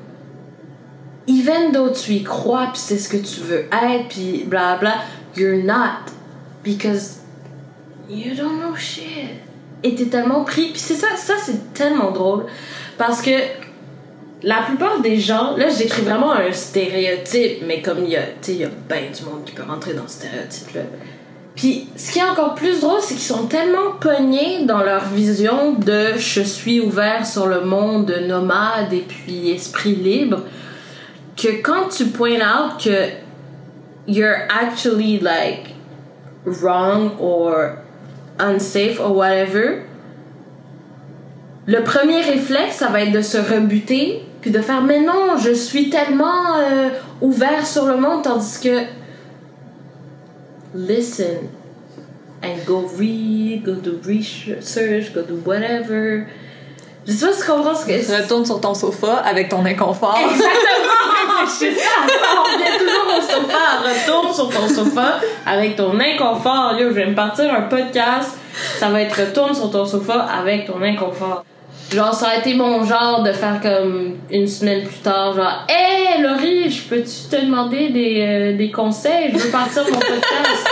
even 1.27 1.71
though 1.71 1.91
tu 1.91 2.13
y 2.13 2.23
crois 2.23 2.69
puis 2.73 2.81
c'est 2.81 2.97
ce 2.97 3.09
que 3.09 3.17
tu 3.17 3.41
veux 3.41 3.65
être 3.71 4.07
puis 4.09 4.43
bla 4.47 4.77
bla 4.77 4.95
you're 5.35 5.63
not 5.63 6.11
because 6.63 7.19
you 8.09 8.33
don't 8.35 8.59
know 8.59 8.75
shit 8.75 9.29
et 9.83 9.93
t'es 9.93 10.05
tellement 10.05 10.43
pris 10.43 10.71
puis 10.71 10.79
c'est 10.79 10.95
ça 10.95 11.15
ça 11.15 11.35
c'est 11.39 11.73
tellement 11.75 12.09
drôle 12.09 12.45
parce 12.97 13.21
que 13.21 13.31
la 14.43 14.63
plupart 14.63 15.01
des 15.01 15.19
gens 15.19 15.55
là 15.57 15.69
j'écris 15.69 16.01
vraiment 16.01 16.33
un 16.33 16.51
stéréotype 16.51 17.63
mais 17.65 17.81
comme 17.81 18.03
il 18.03 18.11
y 18.11 18.17
a 18.17 18.23
il 18.47 18.55
y 18.55 18.63
a 18.63 18.69
bien 18.89 19.09
du 19.15 19.23
monde 19.23 19.45
qui 19.45 19.53
peut 19.53 19.63
rentrer 19.63 19.93
dans 19.93 20.07
ce 20.07 20.15
stéréotype 20.15 20.75
là 20.75 20.81
puis 21.55 21.89
ce 21.95 22.11
qui 22.11 22.19
est 22.19 22.23
encore 22.23 22.55
plus 22.55 22.79
drôle, 22.79 23.01
c'est 23.01 23.15
qu'ils 23.15 23.23
sont 23.23 23.45
tellement 23.47 23.91
pognés 23.99 24.65
dans 24.65 24.83
leur 24.83 25.05
vision 25.05 25.73
de 25.73 26.17
je 26.17 26.41
suis 26.41 26.79
ouvert 26.79 27.25
sur 27.25 27.45
le 27.45 27.61
monde 27.61 28.11
nomade 28.25 28.93
et 28.93 29.05
puis 29.07 29.51
esprit 29.51 29.95
libre 29.95 30.43
que 31.35 31.61
quand 31.61 31.89
tu 31.89 32.05
pointes 32.05 32.41
out 32.41 32.81
que 32.81 33.09
you're 34.07 34.47
actually 34.49 35.19
like 35.19 35.75
wrong 36.45 37.11
or 37.19 37.77
unsafe 38.39 38.99
or 38.99 39.13
whatever, 39.15 39.83
le 41.67 41.83
premier 41.83 42.21
réflexe, 42.21 42.77
ça 42.77 42.87
va 42.87 43.01
être 43.01 43.11
de 43.11 43.21
se 43.21 43.37
rebuter 43.37 44.23
puis 44.41 44.51
de 44.51 44.59
faire 44.59 44.81
mais 44.81 44.99
non, 44.99 45.37
je 45.37 45.51
suis 45.51 45.89
tellement 45.89 46.57
euh, 46.57 46.89
ouvert 47.21 47.65
sur 47.65 47.85
le 47.85 47.95
monde 47.97 48.23
tandis 48.23 48.59
que 48.59 48.81
listen, 50.73 51.49
and 52.43 52.65
go 52.65 52.89
read, 52.97 53.63
go 53.63 53.73
do 53.73 53.99
research, 54.05 55.13
go 55.13 55.21
do 55.21 55.41
whatever. 55.45 56.25
Je 57.07 57.13
sais 57.13 57.25
pas 57.25 57.33
si 57.33 57.41
tu 57.41 57.47
comprends 57.51 57.75
ce 57.75 57.85
que 57.85 58.05
Tu 58.05 58.21
retournes 58.21 58.45
sur 58.45 58.61
ton 58.61 58.73
sofa 58.73 59.17
avec 59.17 59.49
ton 59.49 59.65
inconfort. 59.65 60.19
Exactement! 60.23 61.47
C'est 61.47 61.73
ça! 61.73 61.89
On 62.05 62.77
toujours 62.77 63.17
au 63.17 63.21
sofa. 63.21 63.81
Retourne 63.83 64.33
sur 64.33 64.49
ton 64.49 64.67
sofa 64.67 65.19
avec 65.45 65.75
ton 65.75 65.99
inconfort. 65.99 66.75
Yo, 66.79 66.89
je 66.89 66.93
vais 66.93 67.07
me 67.07 67.15
partir 67.15 67.51
un 67.51 67.63
podcast. 67.63 68.37
Ça 68.79 68.89
va 68.89 69.01
être 69.01 69.19
retourne 69.19 69.55
sur 69.55 69.71
ton 69.71 69.85
sofa 69.85 70.13
avec 70.13 70.67
ton 70.67 70.81
inconfort. 70.81 71.43
Genre, 71.93 72.13
ça 72.13 72.29
a 72.29 72.37
été 72.37 72.53
mon 72.53 72.85
genre 72.85 73.21
de 73.21 73.33
faire 73.33 73.59
comme 73.61 74.13
une 74.31 74.47
semaine 74.47 74.83
plus 74.83 74.99
tard, 74.99 75.33
genre, 75.35 75.67
Hé, 75.67 76.21
Laurie, 76.21 76.69
je 76.69 76.83
peux-tu 76.87 77.29
te 77.29 77.45
demander 77.45 77.89
des, 77.89 78.21
euh, 78.53 78.57
des 78.57 78.71
conseils? 78.71 79.31
Je 79.33 79.37
veux 79.39 79.51
partir 79.51 79.83
mon 79.83 79.99
podcast. 79.99 80.67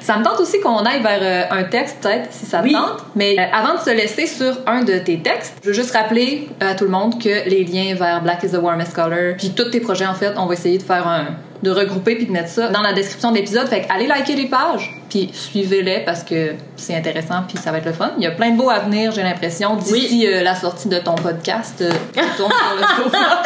Ça 0.00 0.16
me 0.16 0.24
tente 0.24 0.40
aussi 0.40 0.58
qu'on 0.60 0.78
aille 0.78 1.02
vers 1.02 1.20
euh, 1.22 1.56
un 1.56 1.62
texte, 1.64 1.98
peut-être, 2.02 2.32
si 2.32 2.46
ça 2.46 2.62
Oui. 2.64 2.72
tente. 2.72 3.04
Mais 3.14 3.36
euh, 3.38 3.42
avant 3.52 3.74
de 3.74 3.78
se 3.80 3.90
laisser 3.90 4.26
sur 4.26 4.56
un 4.66 4.82
de 4.82 4.98
tes 4.98 5.20
textes, 5.20 5.54
je 5.62 5.68
veux 5.68 5.74
juste 5.74 5.92
rappeler 5.94 6.48
à 6.58 6.74
tout 6.74 6.84
le 6.84 6.90
monde 6.90 7.22
que 7.22 7.48
les 7.48 7.62
liens 7.64 7.94
vers 7.94 8.20
Black 8.20 8.42
is 8.42 8.48
the 8.50 8.58
Warmest 8.60 8.92
Color, 8.92 9.36
puis 9.38 9.50
tous 9.50 9.70
tes 9.70 9.78
projets, 9.80 10.06
en 10.06 10.14
fait, 10.14 10.32
on 10.36 10.46
va 10.46 10.54
essayer 10.54 10.78
de 10.78 10.82
faire 10.82 11.06
un 11.06 11.26
de 11.62 11.70
regrouper 11.70 12.16
puis 12.16 12.26
de 12.26 12.32
mettre 12.32 12.48
ça 12.48 12.68
dans 12.68 12.80
la 12.80 12.92
description 12.92 13.30
de 13.30 13.36
l'épisode. 13.36 13.68
Fait 13.68 13.82
que 13.82 13.92
allez 13.92 14.06
liker 14.06 14.36
les 14.36 14.46
pages, 14.46 14.94
puis 15.08 15.30
suivez-les 15.32 16.00
parce 16.04 16.22
que 16.22 16.54
c'est 16.76 16.96
intéressant 16.96 17.42
puis 17.46 17.58
ça 17.58 17.70
va 17.70 17.78
être 17.78 17.86
le 17.86 17.92
fun. 17.92 18.12
Il 18.16 18.24
y 18.24 18.26
a 18.26 18.30
plein 18.30 18.50
de 18.50 18.56
beaux 18.56 18.70
à 18.70 18.78
venir, 18.80 19.12
j'ai 19.12 19.22
l'impression, 19.22 19.76
d'ici 19.76 20.26
euh, 20.26 20.42
la 20.42 20.54
sortie 20.54 20.88
de 20.88 20.98
ton 20.98 21.14
podcast. 21.14 21.80
Euh, 21.82 21.90
retourne 22.16 22.52
sur 22.52 22.76
le 22.76 22.82
sofa. 23.04 23.42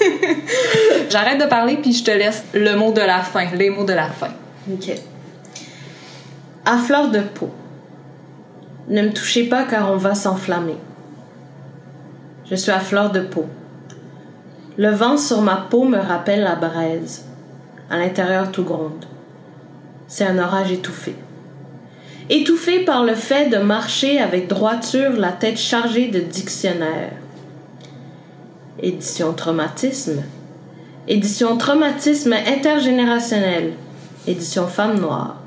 J'arrête 1.10 1.40
de 1.40 1.46
parler 1.46 1.76
puis 1.76 1.92
je 1.92 2.04
te 2.04 2.10
laisse 2.10 2.44
le 2.54 2.74
mot 2.74 2.92
de 2.92 3.00
la 3.00 3.20
fin, 3.20 3.46
les 3.54 3.70
mots 3.70 3.84
de 3.84 3.92
la 3.92 4.08
fin. 4.08 4.28
Ok. 4.72 4.90
À 6.64 6.78
fleur 6.78 7.08
de 7.08 7.20
peau. 7.20 7.50
Ne 8.88 9.02
me 9.02 9.12
touchez 9.12 9.44
pas 9.44 9.64
car 9.64 9.90
on 9.92 9.96
va 9.96 10.14
s'enflammer. 10.14 10.76
Je 12.50 12.54
suis 12.54 12.70
à 12.70 12.80
fleur 12.80 13.10
de 13.10 13.20
peau. 13.20 13.46
Le 14.78 14.90
vent 14.90 15.16
sur 15.16 15.42
ma 15.42 15.56
peau 15.56 15.82
me 15.82 15.98
rappelle 15.98 16.42
la 16.42 16.54
braise. 16.54 17.24
À 17.90 17.98
l'intérieur 17.98 18.52
tout 18.52 18.62
gronde. 18.62 19.06
C'est 20.06 20.24
un 20.24 20.38
orage 20.38 20.70
étouffé. 20.70 21.16
Étouffé 22.30 22.84
par 22.84 23.02
le 23.02 23.16
fait 23.16 23.48
de 23.48 23.56
marcher 23.56 24.20
avec 24.20 24.46
droiture 24.46 25.14
la 25.14 25.32
tête 25.32 25.58
chargée 25.58 26.06
de 26.06 26.20
dictionnaires. 26.20 27.10
Édition 28.80 29.32
traumatisme. 29.32 30.22
Édition 31.08 31.56
traumatisme 31.56 32.34
intergénérationnel. 32.34 33.72
Édition 34.28 34.68
femme 34.68 35.00
noire. 35.00 35.38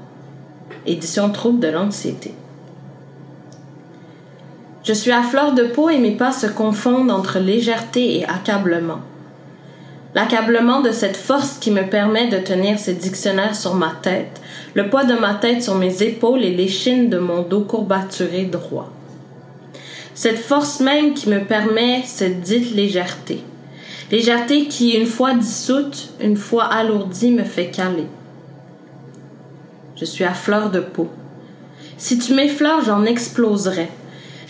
Édition 0.85 1.29
trouble 1.29 1.61
de 1.61 1.69
l'anxiété. 1.69 2.33
Je 4.83 4.91
suis 4.91 5.11
à 5.13 5.23
fleur 5.23 5.53
de 5.53 5.63
peau 5.63 5.89
et 5.89 5.99
mes 5.99 6.17
pas 6.17 6.33
se 6.33 6.47
confondent 6.47 7.11
entre 7.11 7.39
légèreté 7.39 8.17
et 8.17 8.25
accablement. 8.25 8.99
L'accablement 10.13 10.82
de 10.82 10.91
cette 10.91 11.15
force 11.15 11.58
qui 11.58 11.71
me 11.71 11.84
permet 11.84 12.28
de 12.28 12.38
tenir 12.38 12.78
ces 12.78 12.93
dictionnaires 12.93 13.56
sur 13.56 13.76
ma 13.76 13.93
tête, 14.02 14.41
le 14.74 14.89
poids 14.89 15.06
de 15.06 15.13
ma 15.13 15.36
tête 15.36 15.63
sur 15.63 15.76
mes 15.76 16.04
épaules 16.04 16.43
et 16.43 16.54
l'échine 16.54 17.10
de 17.10 17.17
mon 17.17 17.43
dos 17.43 17.62
courbaturé 17.62 18.43
droit. 18.43 18.91
Cette 20.13 20.39
force 20.39 20.82
même 20.82 21.13
qui 21.13 21.30
me 21.30 21.45
permet 21.45 22.04
cette 22.06 22.41
dite 22.41 22.76
légèreté. 22.76 23.41
Légèreté 24.12 24.67
qui, 24.67 24.91
une 24.91 25.08
fois 25.08 25.34
dissoute, 25.34 26.10
une 26.19 26.36
fois 26.36 26.65
alourdie, 26.65 27.32
me 27.32 27.45
fait 27.45 27.67
caler. 27.67 28.08
Je 29.95 30.04
suis 30.04 30.26
à 30.26 30.34
fleur 30.34 30.69
de 30.69 30.82
peau. 30.82 31.08
Si 31.97 32.17
tu 32.17 32.34
m'effleures, 32.34 32.84
j'en 32.84 33.06
exploserai. 33.06 33.88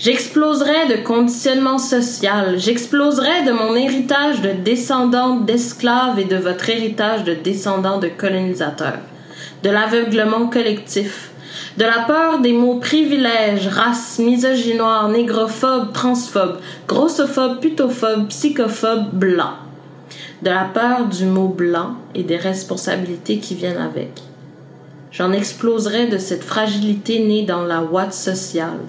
J'exploserai 0.02 0.88
de 0.90 1.04
conditionnement 1.04 1.78
social. 1.78 2.58
J'exploserai 2.58 3.44
de 3.46 3.52
mon 3.52 3.76
héritage 3.76 4.42
de 4.42 4.50
descendante 4.50 5.46
d'esclaves 5.46 6.18
et 6.18 6.24
de 6.24 6.38
votre 6.38 6.72
héritage 6.72 7.24
de 7.24 7.36
descendants 7.36 8.00
de 8.00 8.08
colonisateurs. 8.08 8.98
De 9.62 9.70
l'aveuglement 9.70 10.48
collectif. 10.48 11.30
De 11.78 11.84
la 11.84 12.00
peur 12.08 12.40
des 12.40 12.52
mots 12.52 12.80
privilèges, 12.80 13.68
race, 13.68 14.18
misogynoire, 14.18 15.08
négrophobe, 15.08 15.94
transphobe, 15.94 16.58
grossophobe, 16.88 17.60
putophobe, 17.60 18.28
psychophobe, 18.30 19.12
blanc. 19.14 19.54
De 20.42 20.50
la 20.50 20.64
peur 20.64 21.06
du 21.06 21.26
mot 21.26 21.50
blanc 21.50 21.94
et 22.16 22.24
des 22.24 22.38
responsabilités 22.38 23.38
qui 23.38 23.54
viennent 23.54 23.78
avec. 23.78 24.20
J'en 25.12 25.32
exploserai 25.32 26.08
de 26.08 26.18
cette 26.18 26.44
fragilité 26.44 27.20
née 27.20 27.44
dans 27.44 27.66
la 27.66 27.84
ouate 27.84 28.16
sociale. 28.16 28.80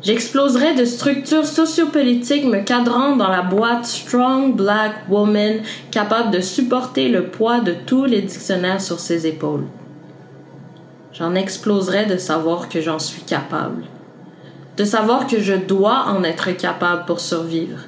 J'exploserai 0.00 0.74
de 0.74 0.84
structures 0.84 1.44
sociopolitiques 1.44 2.44
me 2.44 2.60
cadrant 2.60 3.16
dans 3.16 3.28
la 3.28 3.42
boîte 3.42 3.84
Strong 3.84 4.54
Black 4.54 4.92
Woman 5.08 5.56
capable 5.90 6.30
de 6.30 6.40
supporter 6.40 7.08
le 7.08 7.26
poids 7.26 7.60
de 7.60 7.74
tous 7.84 8.04
les 8.04 8.22
dictionnaires 8.22 8.80
sur 8.80 9.00
ses 9.00 9.26
épaules. 9.26 9.64
J'en 11.12 11.34
exploserai 11.34 12.06
de 12.06 12.16
savoir 12.16 12.68
que 12.68 12.80
j'en 12.80 13.00
suis 13.00 13.22
capable. 13.22 13.82
De 14.76 14.84
savoir 14.84 15.26
que 15.26 15.40
je 15.40 15.54
dois 15.54 16.04
en 16.06 16.22
être 16.22 16.52
capable 16.52 17.04
pour 17.04 17.18
survivre. 17.18 17.80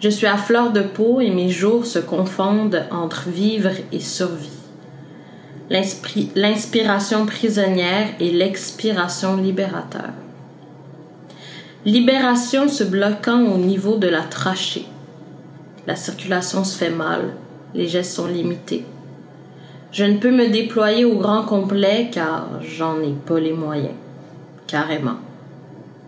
Je 0.00 0.10
suis 0.10 0.26
à 0.26 0.36
fleur 0.36 0.70
de 0.70 0.82
peau 0.82 1.22
et 1.22 1.30
mes 1.30 1.48
jours 1.48 1.86
se 1.86 1.98
confondent 1.98 2.84
entre 2.90 3.30
vivre 3.30 3.70
et 3.90 4.00
survie. 4.00 4.50
L'inspiration 5.70 7.24
prisonnière 7.24 8.08
et 8.20 8.30
l'expiration 8.30 9.38
libérateur. 9.38 10.12
Libération 11.86 12.68
se 12.68 12.82
bloquant 12.82 13.44
au 13.44 13.58
niveau 13.58 13.96
de 13.96 14.08
la 14.08 14.22
trachée. 14.22 14.86
La 15.86 15.94
circulation 15.94 16.64
se 16.64 16.76
fait 16.76 16.90
mal, 16.90 17.36
les 17.74 17.86
gestes 17.86 18.16
sont 18.16 18.26
limités. 18.26 18.84
Je 19.92 20.02
ne 20.02 20.18
peux 20.18 20.32
me 20.32 20.48
déployer 20.48 21.04
au 21.04 21.14
grand 21.14 21.44
complet 21.44 22.10
car 22.10 22.48
j'en 22.60 23.00
ai 23.02 23.12
pas 23.24 23.38
les 23.38 23.52
moyens. 23.52 23.94
Carrément. 24.66 25.18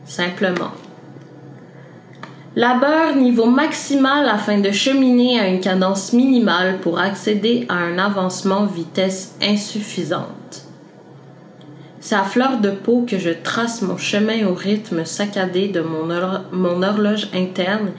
Simplement. 0.04 0.72
Labeur 2.56 3.14
niveau 3.14 3.46
maximal 3.46 4.28
afin 4.28 4.58
de 4.58 4.72
cheminer 4.72 5.38
à 5.38 5.46
une 5.46 5.60
cadence 5.60 6.12
minimale 6.12 6.78
pour 6.80 6.98
accéder 6.98 7.66
à 7.68 7.76
un 7.76 8.00
avancement 8.00 8.66
vitesse 8.66 9.36
insuffisante. 9.40 10.37
C'est 12.08 12.14
à 12.14 12.24
fleur 12.24 12.58
de 12.58 12.70
peau 12.70 13.04
que 13.06 13.18
je 13.18 13.28
trace 13.28 13.82
mon 13.82 13.98
chemin 13.98 14.46
au 14.46 14.54
rythme 14.54 15.04
saccadé 15.04 15.68
de 15.68 15.82
mon, 15.82 16.08
hor- 16.08 16.40
mon 16.52 16.82
horloge 16.82 17.28
interne 17.34 17.90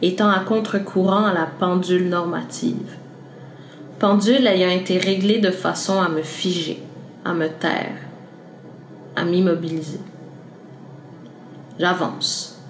étant 0.00 0.30
à 0.30 0.40
contre-courant 0.40 1.26
à 1.26 1.34
la 1.34 1.44
pendule 1.44 2.08
normative. 2.08 2.96
Pendule 3.98 4.46
ayant 4.46 4.70
été 4.70 4.96
réglée 4.96 5.38
de 5.38 5.50
façon 5.50 6.00
à 6.00 6.08
me 6.08 6.22
figer, 6.22 6.82
à 7.26 7.34
me 7.34 7.46
taire, 7.48 7.92
à 9.14 9.24
m'immobiliser. 9.26 10.00
J'avance. 11.78 12.62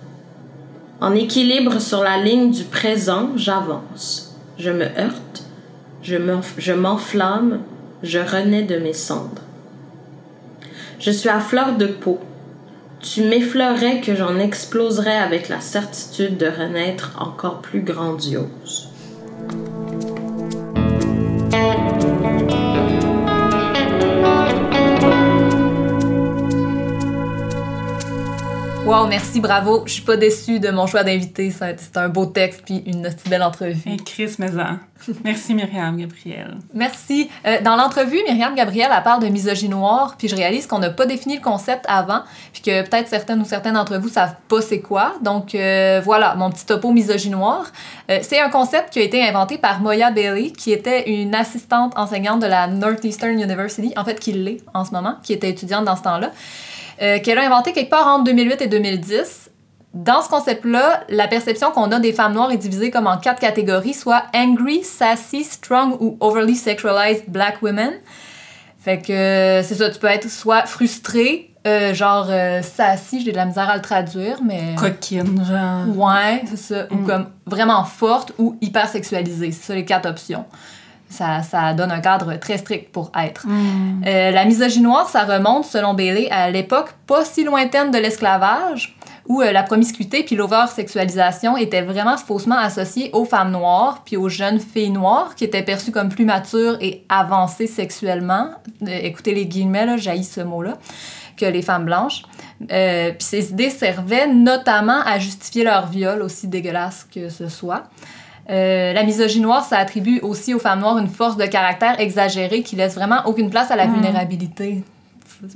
En 1.00 1.14
équilibre 1.14 1.78
sur 1.80 2.02
la 2.02 2.20
ligne 2.20 2.50
du 2.50 2.64
présent, 2.64 3.28
j'avance. 3.36 4.36
Je 4.58 4.72
me 4.72 4.86
heurte, 4.98 5.44
je 6.02 6.72
m'enflamme, 6.72 7.60
je 8.02 8.18
renais 8.18 8.64
de 8.64 8.78
mes 8.78 8.94
cendres. 8.94 9.42
Je 10.98 11.12
suis 11.12 11.28
à 11.28 11.38
fleur 11.38 11.76
de 11.76 11.86
peau. 11.86 12.18
Tu 13.00 13.22
m'effleurais 13.22 14.00
que 14.00 14.16
j'en 14.16 14.38
exploserais 14.38 15.16
avec 15.16 15.48
la 15.48 15.60
certitude 15.60 16.36
de 16.36 16.46
renaître 16.46 17.16
encore 17.20 17.60
plus 17.60 17.82
grandiose. 17.82 18.87
Wow, 28.88 29.06
merci, 29.06 29.38
bravo. 29.38 29.82
Je 29.84 29.92
suis 29.92 30.02
pas 30.02 30.16
déçue 30.16 30.60
de 30.60 30.70
mon 30.70 30.86
choix 30.86 31.04
d'invité. 31.04 31.50
C'est 31.50 31.96
un 31.98 32.08
beau 32.08 32.24
texte 32.24 32.62
puis 32.64 32.82
une 32.86 33.06
aussi 33.06 33.28
belle 33.28 33.42
entrevue. 33.42 33.82
Et 33.84 33.98
Chris 33.98 34.36
Maison. 34.38 34.78
Merci 35.24 35.54
Myriam 35.54 35.94
Gabriel. 35.94 36.56
Merci. 36.72 37.28
Euh, 37.46 37.58
dans 37.62 37.76
l'entrevue, 37.76 38.18
Myriam 38.26 38.54
Gabriel, 38.54 38.90
elle 38.90 39.02
parle 39.02 39.22
de 39.22 39.28
misogynoir, 39.28 40.16
puis 40.16 40.26
je 40.26 40.34
réalise 40.34 40.66
qu'on 40.66 40.78
n'a 40.78 40.88
pas 40.88 41.04
défini 41.04 41.36
le 41.36 41.42
concept 41.42 41.84
avant, 41.86 42.20
puis 42.54 42.62
que 42.62 42.88
peut-être 42.88 43.08
certaines 43.08 43.42
ou 43.42 43.44
certains 43.44 43.72
d'entre 43.72 43.98
vous 43.98 44.08
savent 44.08 44.36
pas 44.48 44.62
c'est 44.62 44.80
quoi. 44.80 45.16
Donc 45.22 45.54
euh, 45.54 46.00
voilà, 46.02 46.34
mon 46.34 46.50
petit 46.50 46.64
topo 46.64 46.90
misogynoir. 46.90 47.66
Euh, 48.10 48.20
c'est 48.22 48.40
un 48.40 48.48
concept 48.48 48.94
qui 48.94 49.00
a 49.00 49.02
été 49.02 49.22
inventé 49.22 49.58
par 49.58 49.82
Moya 49.82 50.10
Bailey, 50.10 50.50
qui 50.50 50.72
était 50.72 51.10
une 51.10 51.34
assistante 51.34 51.92
enseignante 51.98 52.40
de 52.40 52.46
la 52.46 52.66
Northeastern 52.66 53.38
University, 53.38 53.92
en 53.98 54.04
fait 54.06 54.18
qui 54.18 54.32
l'est 54.32 54.64
en 54.72 54.86
ce 54.86 54.92
moment, 54.92 55.16
qui 55.22 55.34
était 55.34 55.50
étudiante 55.50 55.84
dans 55.84 55.96
ce 55.96 56.02
temps-là, 56.04 56.32
euh, 57.02 57.18
qu'elle 57.20 57.38
a 57.38 57.46
inventé 57.46 57.72
quelque 57.72 57.90
part 57.90 58.06
entre 58.06 58.24
2008 58.24 58.62
et 58.62 58.66
2010. 58.66 59.50
dans 59.94 60.20
ce 60.22 60.28
concept-là, 60.28 61.04
la 61.08 61.26
perception 61.28 61.70
qu'on 61.70 61.90
a 61.92 61.98
des 61.98 62.12
femmes 62.12 62.34
noires 62.34 62.50
est 62.52 62.56
divisée 62.58 62.90
comme 62.90 63.06
en 63.06 63.16
quatre 63.18 63.40
catégories, 63.40 63.94
soit 63.94 64.24
angry, 64.34 64.82
sassy, 64.84 65.44
strong 65.44 65.96
ou 66.00 66.16
overly 66.20 66.54
sexualized 66.54 67.24
black 67.28 67.62
women. 67.62 67.92
Fait 68.78 68.98
que 68.98 69.60
c'est 69.64 69.74
ça, 69.74 69.90
tu 69.90 69.98
peux 69.98 70.06
être 70.06 70.30
soit 70.30 70.66
frustré, 70.66 71.50
euh, 71.66 71.92
genre 71.94 72.26
euh, 72.30 72.62
sassy, 72.62 73.22
j'ai 73.24 73.32
de 73.32 73.36
la 73.36 73.44
misère 73.44 73.68
à 73.68 73.76
le 73.76 73.82
traduire, 73.82 74.38
mais. 74.44 74.74
Coquine, 74.78 75.42
genre. 75.44 75.96
Ouais, 75.96 76.42
c'est 76.46 76.56
ça. 76.58 76.86
Ou 76.90 76.96
Mm. 76.96 77.06
comme 77.06 77.26
vraiment 77.46 77.84
forte 77.84 78.32
ou 78.38 78.56
hyper 78.60 78.88
sexualisée. 78.88 79.50
C'est 79.52 79.66
ça 79.66 79.74
les 79.74 79.84
quatre 79.84 80.08
options. 80.08 80.44
Ça, 81.08 81.42
ça 81.42 81.72
donne 81.72 81.90
un 81.90 82.00
cadre 82.00 82.36
très 82.36 82.58
strict 82.58 82.92
pour 82.92 83.10
être. 83.18 83.46
Mm. 83.46 84.04
Euh, 84.06 84.30
la 84.30 84.44
misogynie 84.44 84.84
noire, 84.84 85.08
ça 85.08 85.24
remonte, 85.24 85.64
selon 85.64 85.94
Bailey, 85.94 86.28
à 86.30 86.50
l'époque 86.50 86.94
pas 87.06 87.24
si 87.24 87.44
lointaine 87.44 87.90
de 87.90 87.98
l'esclavage, 87.98 88.96
où 89.26 89.40
euh, 89.40 89.50
la 89.52 89.62
promiscuité 89.62 90.22
puis 90.22 90.36
l'over-sexualisation 90.36 91.56
étaient 91.56 91.82
vraiment 91.82 92.16
faussement 92.18 92.58
associées 92.58 93.10
aux 93.14 93.24
femmes 93.24 93.52
noires 93.52 94.02
puis 94.04 94.16
aux 94.16 94.28
jeunes 94.28 94.60
filles 94.60 94.90
noires 94.90 95.34
qui 95.34 95.44
étaient 95.44 95.62
perçues 95.62 95.92
comme 95.92 96.10
plus 96.10 96.26
matures 96.26 96.76
et 96.80 97.04
avancées 97.08 97.66
sexuellement. 97.66 98.50
Euh, 98.82 98.98
écoutez 99.02 99.34
les 99.34 99.46
guillemets, 99.46 99.86
là, 99.86 99.96
jaillit 99.96 100.24
ce 100.24 100.42
mot-là, 100.42 100.76
que 101.38 101.46
les 101.46 101.62
femmes 101.62 101.86
blanches. 101.86 102.22
Puis 102.60 103.16
ces 103.20 103.50
idées 103.50 103.70
servaient 103.70 104.26
notamment 104.26 105.00
à 105.06 105.18
justifier 105.18 105.64
leur 105.64 105.86
viol, 105.86 106.20
aussi 106.22 106.48
dégueulasse 106.48 107.06
que 107.14 107.28
ce 107.28 107.48
soit. 107.48 107.84
Euh, 108.50 108.92
la 108.92 109.04
misogynie 109.04 109.42
noire, 109.42 109.64
ça 109.64 109.78
attribue 109.78 110.20
aussi 110.20 110.54
aux 110.54 110.58
femmes 110.58 110.80
noires 110.80 110.98
une 110.98 111.08
force 111.08 111.36
de 111.36 111.44
caractère 111.44 112.00
exagérée 112.00 112.62
qui 112.62 112.76
laisse 112.76 112.94
vraiment 112.94 113.20
aucune 113.26 113.50
place 113.50 113.70
à 113.70 113.76
la 113.76 113.86
vulnérabilité. 113.86 114.84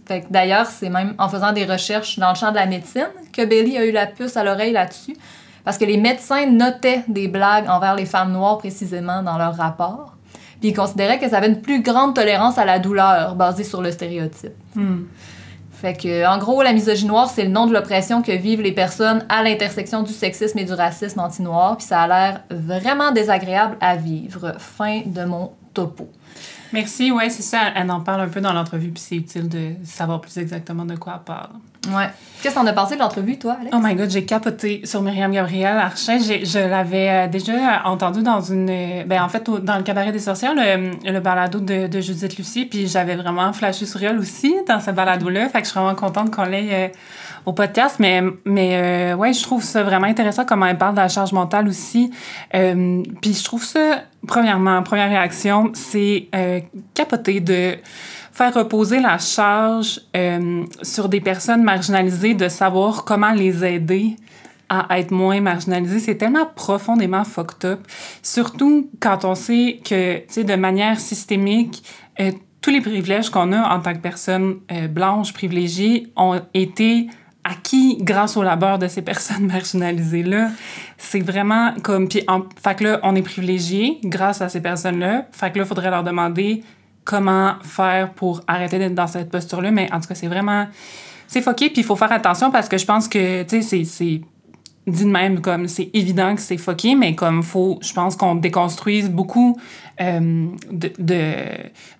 Fait 0.07 0.20
que 0.20 0.26
D'ailleurs, 0.30 0.66
c'est 0.66 0.90
même 0.90 1.14
en 1.18 1.28
faisant 1.28 1.53
des 1.53 1.64
recherches 1.64 2.18
dans 2.18 2.30
le 2.30 2.34
champ 2.34 2.51
de 2.51 2.57
la 2.57 2.66
médecine 2.66 3.09
que 3.32 3.45
Bailey 3.45 3.78
a 3.78 3.84
eu 3.84 3.93
la 3.93 4.07
puce 4.07 4.36
à 4.36 4.45
l'oreille 4.45 4.72
là-dessus. 4.72 5.16
Parce 5.64 5.78
que 5.78 5.84
les 5.84 5.97
médecins 5.97 6.47
notaient 6.47 7.05
des 7.09 7.28
blagues 7.28 7.68
envers 7.68 7.95
les 7.95 8.07
femmes 8.07 8.32
noires 8.32 8.59
précisément 8.59 9.22
dans 9.22 9.38
leur 9.38 9.57
rapport. 9.57 10.14
Puis 10.61 10.70
ils 10.70 10.74
considéraient 10.74 11.18
qu'elles 11.18 11.34
avaient 11.34 11.49
une 11.49 11.61
plus 11.61 11.82
grande 11.82 12.14
tolérance 12.14 12.59
à 12.59 12.64
la 12.64 12.78
douleur 12.78 13.34
basée 13.36 13.64
sur 13.64 13.80
le 13.80 13.90
stéréotype. 13.90 14.53
Hmm. 14.74 15.03
Fait 15.82 15.94
que, 15.94 16.24
en 16.24 16.38
gros, 16.38 16.62
la 16.62 16.72
misogynie 16.72 17.08
noire, 17.08 17.28
c'est 17.28 17.42
le 17.42 17.50
nom 17.50 17.66
de 17.66 17.72
l'oppression 17.72 18.22
que 18.22 18.30
vivent 18.30 18.60
les 18.60 18.70
personnes 18.70 19.26
à 19.28 19.42
l'intersection 19.42 20.04
du 20.04 20.12
sexisme 20.12 20.56
et 20.60 20.64
du 20.64 20.72
racisme 20.72 21.18
anti-noir, 21.18 21.76
puis 21.76 21.84
ça 21.84 22.02
a 22.02 22.06
l'air 22.06 22.40
vraiment 22.50 23.10
désagréable 23.10 23.76
à 23.80 23.96
vivre. 23.96 24.54
Fin 24.58 25.00
de 25.04 25.24
mon 25.24 25.50
topo. 25.74 26.08
Merci, 26.72 27.10
ouais, 27.12 27.28
c'est 27.30 27.42
ça. 27.42 27.58
Elle 27.74 27.90
en 27.90 28.00
parle 28.00 28.22
un 28.22 28.28
peu 28.28 28.40
dans 28.40 28.52
l'entrevue, 28.52 28.88
puis 28.90 29.02
c'est 29.06 29.16
utile 29.16 29.48
de 29.48 29.72
savoir 29.84 30.20
plus 30.20 30.38
exactement 30.38 30.84
de 30.84 30.96
quoi 30.96 31.14
elle 31.18 31.24
parle. 31.24 31.50
Ouais. 31.94 32.08
Qu'est-ce 32.40 32.54
que 32.54 32.60
t'en 32.60 32.66
as 32.66 32.72
pensé 32.72 32.94
de 32.94 33.00
l'entrevue, 33.00 33.38
toi, 33.38 33.56
Alex? 33.60 33.74
Oh 33.76 33.80
my 33.82 33.94
god, 33.96 34.08
j'ai 34.08 34.24
capoté 34.24 34.82
sur 34.84 35.02
Myriam 35.02 35.32
Gabriel 35.32 35.76
Archet. 35.76 36.20
J'ai- 36.20 36.44
Je 36.44 36.58
l'avais 36.60 37.08
euh, 37.10 37.26
déjà 37.28 37.82
entendu 37.84 38.22
dans 38.22 38.40
une. 38.40 38.70
euh, 38.70 39.04
Ben, 39.04 39.20
en 39.22 39.28
fait, 39.28 39.48
au- 39.48 39.58
dans 39.58 39.76
le 39.76 39.82
Cabaret 39.82 40.12
des 40.12 40.20
sorcières, 40.20 40.54
le, 40.54 40.92
le 41.10 41.20
balado 41.20 41.58
de, 41.60 41.88
de 41.88 42.00
Judith 42.00 42.36
Lucie, 42.38 42.66
puis 42.66 42.86
j'avais 42.86 43.16
vraiment 43.16 43.52
flashé 43.52 43.84
sur 43.84 44.02
elle 44.02 44.18
aussi 44.18 44.54
dans 44.68 44.78
ce 44.80 44.92
balado-là. 44.92 45.48
Fait 45.48 45.58
que 45.60 45.66
je 45.66 45.70
suis 45.72 45.78
vraiment 45.80 45.96
contente 45.96 46.30
qu'on 46.34 46.44
l'ait 46.44 46.68
euh, 46.72 46.88
au 47.47 47.53
podcast. 47.53 47.97
Mais, 47.99 48.22
mais 48.45 49.12
euh, 49.12 49.16
ouais, 49.16 49.32
je 49.32 49.43
trouve 49.43 49.62
ça 49.62 49.82
vraiment 49.82 50.07
intéressant 50.07 50.45
comment 50.45 50.66
elle 50.66 50.78
parle 50.78 50.95
de 50.95 51.01
la 51.01 51.09
charge 51.09 51.32
mentale 51.32 51.68
aussi. 51.68 52.11
Euh, 52.55 53.03
puis 53.20 53.34
je 53.34 53.45
trouve 53.45 53.64
ça, 53.64 54.03
premièrement, 54.26 54.82
première 54.82 55.09
réaction, 55.09 55.70
c'est 55.74 56.28
euh, 56.34 56.61
capoté 56.95 57.40
de 57.40 57.76
faire 58.32 58.55
reposer 58.55 59.01
la 59.01 59.18
charge 59.18 60.01
euh, 60.16 60.64
sur 60.82 61.09
des 61.09 61.20
personnes 61.20 61.62
marginalisées, 61.62 62.34
de 62.34 62.49
savoir 62.49 63.05
comment 63.05 63.32
les 63.32 63.64
aider 63.64 64.16
à 64.72 64.99
être 64.99 65.11
moins 65.11 65.40
marginalisées, 65.43 65.99
c'est 65.99 66.14
tellement 66.14 66.47
profondément 66.47 67.24
fucked 67.24 67.64
up. 67.66 67.80
Surtout 68.22 68.88
quand 69.01 69.26
on 69.26 69.34
sait 69.34 69.80
que, 69.84 70.18
tu 70.20 70.24
sais, 70.28 70.45
de 70.45 70.55
manière 70.55 70.99
systémique, 70.99 71.84
euh, 72.18 72.32
tous 72.62 72.70
les 72.70 72.80
privilèges 72.80 73.28
qu'on 73.28 73.53
a 73.53 73.74
en 73.74 73.80
tant 73.80 73.93
que 73.93 73.99
personne 73.99 74.61
euh, 74.70 74.88
blanche 74.88 75.34
privilégiée 75.34 76.07
ont 76.16 76.40
été 76.55 77.09
acquis 77.53 77.98
grâce 78.00 78.36
au 78.36 78.42
labeur 78.42 78.78
de 78.78 78.88
ces 78.88 79.03
personnes 79.03 79.46
marginalisées-là. 79.53 80.50
C'est 80.98 81.20
vraiment 81.20 81.74
comme... 81.82 82.09
Puis, 82.09 82.24
en, 82.28 82.42
fait 82.62 82.74
que 82.76 82.84
là, 82.84 83.00
on 83.03 83.14
est 83.14 83.22
privilégié 83.22 83.98
grâce 84.05 84.40
à 84.40 84.48
ces 84.48 84.61
personnes-là. 84.61 85.26
Fait 85.32 85.50
que 85.53 85.59
là, 85.59 85.64
il 85.64 85.68
faudrait 85.68 85.90
leur 85.90 86.03
demander 86.03 86.62
comment 87.05 87.55
faire 87.62 88.12
pour 88.12 88.40
arrêter 88.46 88.78
d'être 88.78 88.94
dans 88.94 89.07
cette 89.07 89.30
posture-là. 89.30 89.70
Mais 89.70 89.92
en 89.92 90.00
tout 90.00 90.09
cas, 90.09 90.14
c'est 90.14 90.28
vraiment... 90.28 90.66
C'est 91.26 91.40
fucké, 91.40 91.70
puis 91.70 91.80
il 91.80 91.84
faut 91.84 91.96
faire 91.96 92.12
attention 92.12 92.50
parce 92.50 92.68
que 92.68 92.76
je 92.76 92.84
pense 92.84 93.09
que, 93.09 93.42
tu 93.44 93.62
sais, 93.62 93.84
c'est 93.84 94.20
dit 94.86 95.04
de 95.04 95.10
même 95.10 95.40
comme 95.40 95.68
c'est 95.68 95.90
évident 95.94 96.34
que 96.34 96.40
c'est 96.40 96.56
fucké, 96.56 96.94
mais 96.94 97.14
comme 97.14 97.42
faut, 97.42 97.78
je 97.82 97.92
pense 97.92 98.16
qu'on 98.16 98.34
déconstruise 98.34 99.10
beaucoup 99.10 99.56
euh, 100.00 100.48
de, 100.70 100.92
de, 100.98 101.34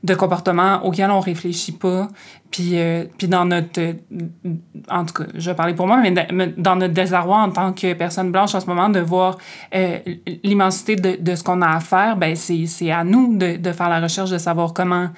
de 0.03 0.15
comportements 0.15 0.85
auxquels 0.85 1.11
on 1.11 1.21
réfléchit 1.21 1.73
pas. 1.73 2.09
Puis, 2.51 2.73
euh, 2.79 3.05
puis 3.17 3.29
dans 3.29 3.45
notre... 3.45 3.81
euh, 3.81 3.93
en 4.91 5.05
tout 5.05 5.15
cas, 5.15 5.25
je 5.35 5.51
vais 5.51 5.57
parler 5.57 5.75
pour 5.75 5.87
moi, 5.87 5.99
mais 5.99 6.13
dans 6.57 6.77
notre 6.77 6.93
désarroi 6.93 7.39
en 7.39 7.51
tant 7.51 7.73
que 7.73 7.93
personne 7.93 8.33
blanche 8.33 8.55
en 8.55 8.61
ce 8.61 8.67
moment, 8.67 8.89
de 8.89 9.01
voir 9.01 9.39
l'immensité 10.43 10.97
de, 10.97 11.23
de 11.23 11.35
ce 11.37 11.45
qu'on 11.45 11.63
a 11.63 11.77
à 11.77 11.81
faire, 11.81 12.17
ben 12.17 12.35
c'est 12.35 12.91
à 12.91 13.05
nous 13.05 13.37
de, 13.37 13.73
faire 13.73 13.89
la 13.89 14.01
recherche, 14.01 14.31
de 14.31 14.39
savoir 14.39 14.73
comment 14.73 15.09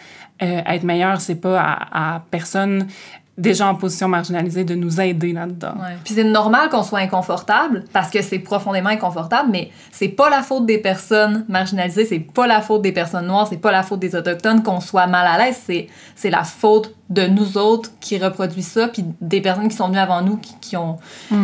être 0.40 0.82
meilleur. 0.82 1.20
C'est 1.20 1.40
pas 1.40 1.78
à 1.90 2.22
personne 2.30 2.88
déjà 3.36 3.68
en 3.68 3.74
position 3.74 4.08
marginalisée 4.08 4.64
de 4.64 4.74
nous 4.74 5.00
aider 5.00 5.32
là-dedans. 5.32 5.74
Ouais. 5.80 5.96
Puis 6.04 6.14
c'est 6.14 6.24
normal 6.24 6.68
qu'on 6.68 6.82
soit 6.84 7.00
inconfortable 7.00 7.84
parce 7.92 8.10
que 8.10 8.22
c'est 8.22 8.38
profondément 8.38 8.90
inconfortable, 8.90 9.48
mais 9.50 9.70
c'est 9.90 10.08
pas 10.08 10.30
la 10.30 10.42
faute 10.42 10.66
des 10.66 10.78
personnes 10.78 11.44
marginalisées, 11.48 12.04
c'est 12.04 12.20
pas 12.20 12.46
la 12.46 12.60
faute 12.60 12.82
des 12.82 12.92
personnes 12.92 13.26
noires, 13.26 13.48
c'est 13.48 13.56
pas 13.56 13.72
la 13.72 13.82
faute 13.82 13.98
des 13.98 14.14
autochtones 14.14 14.62
qu'on 14.62 14.80
soit 14.80 15.06
mal 15.06 15.26
à 15.26 15.44
l'aise, 15.44 15.60
c'est 15.64 15.88
c'est 16.14 16.30
la 16.30 16.44
faute 16.44 16.94
de 17.10 17.26
nous 17.26 17.58
autres 17.58 17.90
qui 18.00 18.18
reproduisent 18.18 18.68
ça, 18.68 18.88
puis 18.88 19.04
des 19.20 19.40
personnes 19.40 19.68
qui 19.68 19.76
sont 19.76 19.88
venues 19.88 19.98
avant 19.98 20.22
nous 20.22 20.36
qui, 20.36 20.54
qui 20.60 20.76
ont 20.76 20.98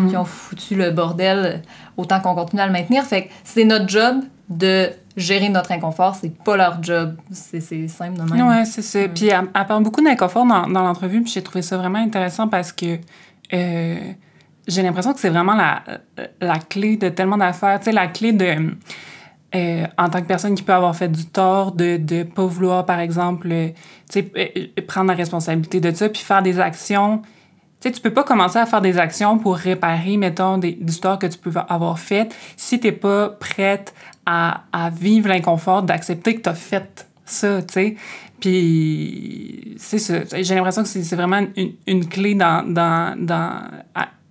qui 0.08 0.16
ont 0.16 0.24
foutu 0.24 0.76
le 0.76 0.90
bordel 0.90 1.62
autant 1.96 2.20
qu'on 2.20 2.34
continue 2.34 2.62
à 2.62 2.66
le 2.66 2.72
maintenir. 2.72 3.02
Fait 3.04 3.24
que 3.24 3.30
c'est 3.44 3.64
notre 3.64 3.88
job 3.88 4.22
de 4.50 4.90
gérer 5.16 5.48
notre 5.48 5.72
inconfort, 5.72 6.16
c'est 6.16 6.36
pas 6.44 6.56
leur 6.56 6.82
job, 6.82 7.16
c'est 7.32 7.60
simple 7.88 8.18
de 8.18 8.34
même. 8.34 8.48
Ouais, 8.48 8.64
c'est 8.64 8.82
ça. 8.82 9.08
Puis 9.08 9.28
elle, 9.28 9.48
elle 9.54 9.66
parle 9.66 9.82
beaucoup 9.82 10.02
d'inconfort 10.02 10.44
dans, 10.44 10.66
dans 10.66 10.82
l'entrevue, 10.82 11.22
puis 11.22 11.32
j'ai 11.32 11.42
trouvé 11.42 11.62
ça 11.62 11.78
vraiment 11.78 12.00
intéressant 12.00 12.48
parce 12.48 12.72
que 12.72 12.98
euh, 13.52 13.98
j'ai 14.66 14.82
l'impression 14.82 15.12
que 15.12 15.20
c'est 15.20 15.30
vraiment 15.30 15.54
la, 15.54 15.82
la 16.40 16.58
clé 16.58 16.96
de 16.96 17.08
tellement 17.08 17.38
d'affaires. 17.38 17.78
Tu 17.78 17.86
sais, 17.86 17.92
la 17.92 18.08
clé 18.08 18.32
de. 18.32 18.74
euh, 19.54 19.86
en 19.98 20.08
tant 20.08 20.20
que 20.20 20.26
personne 20.26 20.54
qui 20.54 20.62
peut 20.62 20.74
avoir 20.74 20.94
fait 20.94 21.08
du 21.08 21.26
tort, 21.26 21.72
de 21.72 21.98
ne 21.98 22.22
pas 22.24 22.44
vouloir, 22.44 22.86
par 22.86 23.00
exemple, 23.00 23.48
euh, 23.50 23.68
tu 24.10 24.24
euh, 24.36 24.82
prendre 24.86 25.08
la 25.08 25.14
responsabilité 25.14 25.80
de 25.80 25.92
ça, 25.92 26.08
puis 26.08 26.22
faire 26.22 26.42
des 26.42 26.60
actions. 26.60 27.22
Tu 27.80 27.88
sais, 27.88 27.94
tu 27.94 28.00
peux 28.02 28.12
pas 28.12 28.24
commencer 28.24 28.58
à 28.58 28.66
faire 28.66 28.82
des 28.82 28.98
actions 28.98 29.38
pour 29.38 29.56
réparer, 29.56 30.18
mettons, 30.18 30.58
des, 30.58 30.72
des 30.72 30.92
histoires 30.92 31.18
que 31.18 31.26
tu 31.26 31.38
peux 31.38 31.50
avoir 31.68 31.98
faites 31.98 32.36
si 32.56 32.78
t'es 32.78 32.92
pas 32.92 33.30
prête 33.30 33.94
à, 34.26 34.90
vivre 34.92 35.28
l'inconfort 35.28 35.82
d'accepter 35.82 36.36
que 36.36 36.42
tu 36.42 36.48
as 36.48 36.54
fait 36.54 37.06
ça, 37.24 37.62
tu 37.62 37.72
sais. 37.72 37.96
Puis, 38.40 39.74
c'est 39.78 39.98
ça. 39.98 40.14
J'ai 40.40 40.54
l'impression 40.54 40.82
que 40.82 40.88
c'est 40.88 41.16
vraiment 41.16 41.42
une, 41.86 42.06
clé 42.06 42.34
dans, 42.34 42.64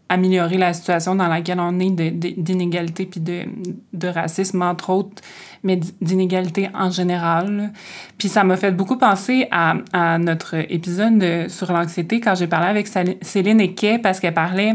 améliorer 0.09 0.57
la 0.57 0.73
situation 0.73 1.15
dans 1.15 1.27
laquelle 1.27 1.59
on 1.59 1.79
est 1.79 1.91
d'inégalité 1.91 3.05
puis 3.05 3.21
de, 3.21 3.43
de 3.93 4.07
racisme, 4.07 4.63
entre 4.63 4.89
autres, 4.89 5.21
mais 5.63 5.79
d'inégalité 6.01 6.69
en 6.73 6.89
général. 6.89 7.71
Puis 8.17 8.27
ça 8.27 8.43
m'a 8.43 8.57
fait 8.57 8.71
beaucoup 8.71 8.97
penser 8.97 9.47
à, 9.51 10.17
notre 10.17 10.55
épisode 10.71 11.19
de- 11.19 11.45
sur 11.47 11.71
l'anxiété 11.71 12.19
quand 12.19 12.33
j'ai 12.33 12.47
parlé 12.47 12.67
avec 12.67 12.87
Céline 13.21 13.61
Eke 13.61 14.01
parce 14.01 14.19
qu'elle 14.19 14.33
parlait 14.33 14.73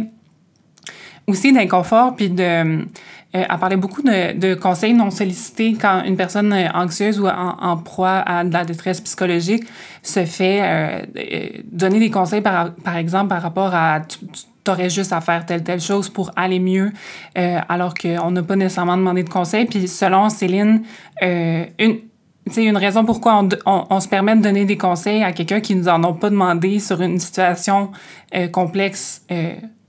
aussi 1.27 1.53
d'inconfort, 1.53 2.15
puis 2.17 2.31
de... 2.31 2.87
euh, 3.35 3.43
elle 3.51 3.59
parlait 3.59 3.77
beaucoup 3.77 4.03
de, 4.03 4.55
conseils 4.55 4.95
non 4.95 5.11
sollicités 5.11 5.75
quand 5.75 6.03
une 6.05 6.17
personne 6.17 6.53
euh, 6.53 6.69
anxieuse 6.73 7.19
ou 7.19 7.27
en, 7.27 7.57
en 7.61 7.77
proie 7.77 8.19
à 8.19 8.45
de 8.45 8.53
la 8.53 8.65
détresse 8.65 9.01
psychologique 9.01 9.65
se 10.03 10.25
fait 10.25 10.61
euh, 10.63 11.59
donner 11.65 11.99
des 11.99 12.11
conseils, 12.11 12.43
par, 12.43 12.75
par 12.75 12.97
exemple, 12.97 13.29
par 13.29 13.43
rapport 13.43 13.75
à... 13.75 14.01
Tu, 14.01 14.19
tu 14.65 14.71
aurais 14.71 14.89
juste 14.89 15.13
à 15.13 15.21
faire 15.21 15.45
telle, 15.45 15.63
telle 15.63 15.81
chose 15.83 16.09
pour 16.09 16.31
aller 16.37 16.59
mieux, 16.59 16.91
alors 17.35 17.93
qu'on 17.93 18.31
n'a 18.31 18.43
pas 18.43 18.57
nécessairement 18.57 18.97
demandé 18.97 19.23
de 19.23 19.29
conseils. 19.29 19.67
Puis 19.67 19.87
selon 19.89 20.31
Céline, 20.31 20.81
euh, 21.23 21.67
une, 21.79 21.99
une 22.57 22.77
raison 22.79 23.05
pourquoi 23.05 23.45
on, 23.67 23.85
on, 23.91 24.01
se 24.01 24.09
permet 24.09 24.35
de 24.37 24.41
donner 24.41 24.65
des 24.65 24.79
conseils 24.79 25.23
à 25.23 25.33
quelqu'un 25.33 25.61
qui 25.61 25.75
nous 25.75 25.87
en 25.87 26.03
ont 26.03 26.15
pas 26.15 26.31
demandé 26.31 26.79
sur 26.79 27.03
une 27.03 27.21
situation 27.21 27.91
complexe 28.53 29.21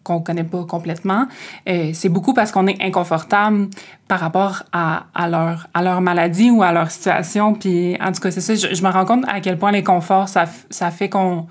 qu'on 0.05 0.21
connaît 0.21 0.43
pas 0.43 0.63
complètement, 0.63 1.25
euh, 1.67 1.89
c'est 1.93 2.09
beaucoup 2.09 2.33
parce 2.33 2.51
qu'on 2.51 2.67
est 2.67 2.81
inconfortable 2.81 3.67
par 4.07 4.19
rapport 4.19 4.63
à, 4.71 5.07
à, 5.15 5.27
leur, 5.27 5.67
à 5.73 5.81
leur 5.81 5.99
maladie 5.99 6.51
ou 6.51 6.61
à 6.61 6.71
leur 6.71 6.91
situation. 6.91 7.55
Puis, 7.55 7.97
en 7.99 8.11
tout 8.11 8.21
cas, 8.21 8.29
c'est 8.29 8.41
ça, 8.41 8.53
je, 8.53 8.75
je 8.75 8.83
me 8.83 8.89
rends 8.89 9.05
compte 9.05 9.25
à 9.27 9.41
quel 9.41 9.57
point 9.57 9.71
l'inconfort, 9.71 10.29
ça, 10.29 10.45
ça 10.69 10.91
fait 10.91 11.09
qu'on 11.09 11.47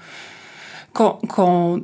qu'on 0.95 1.19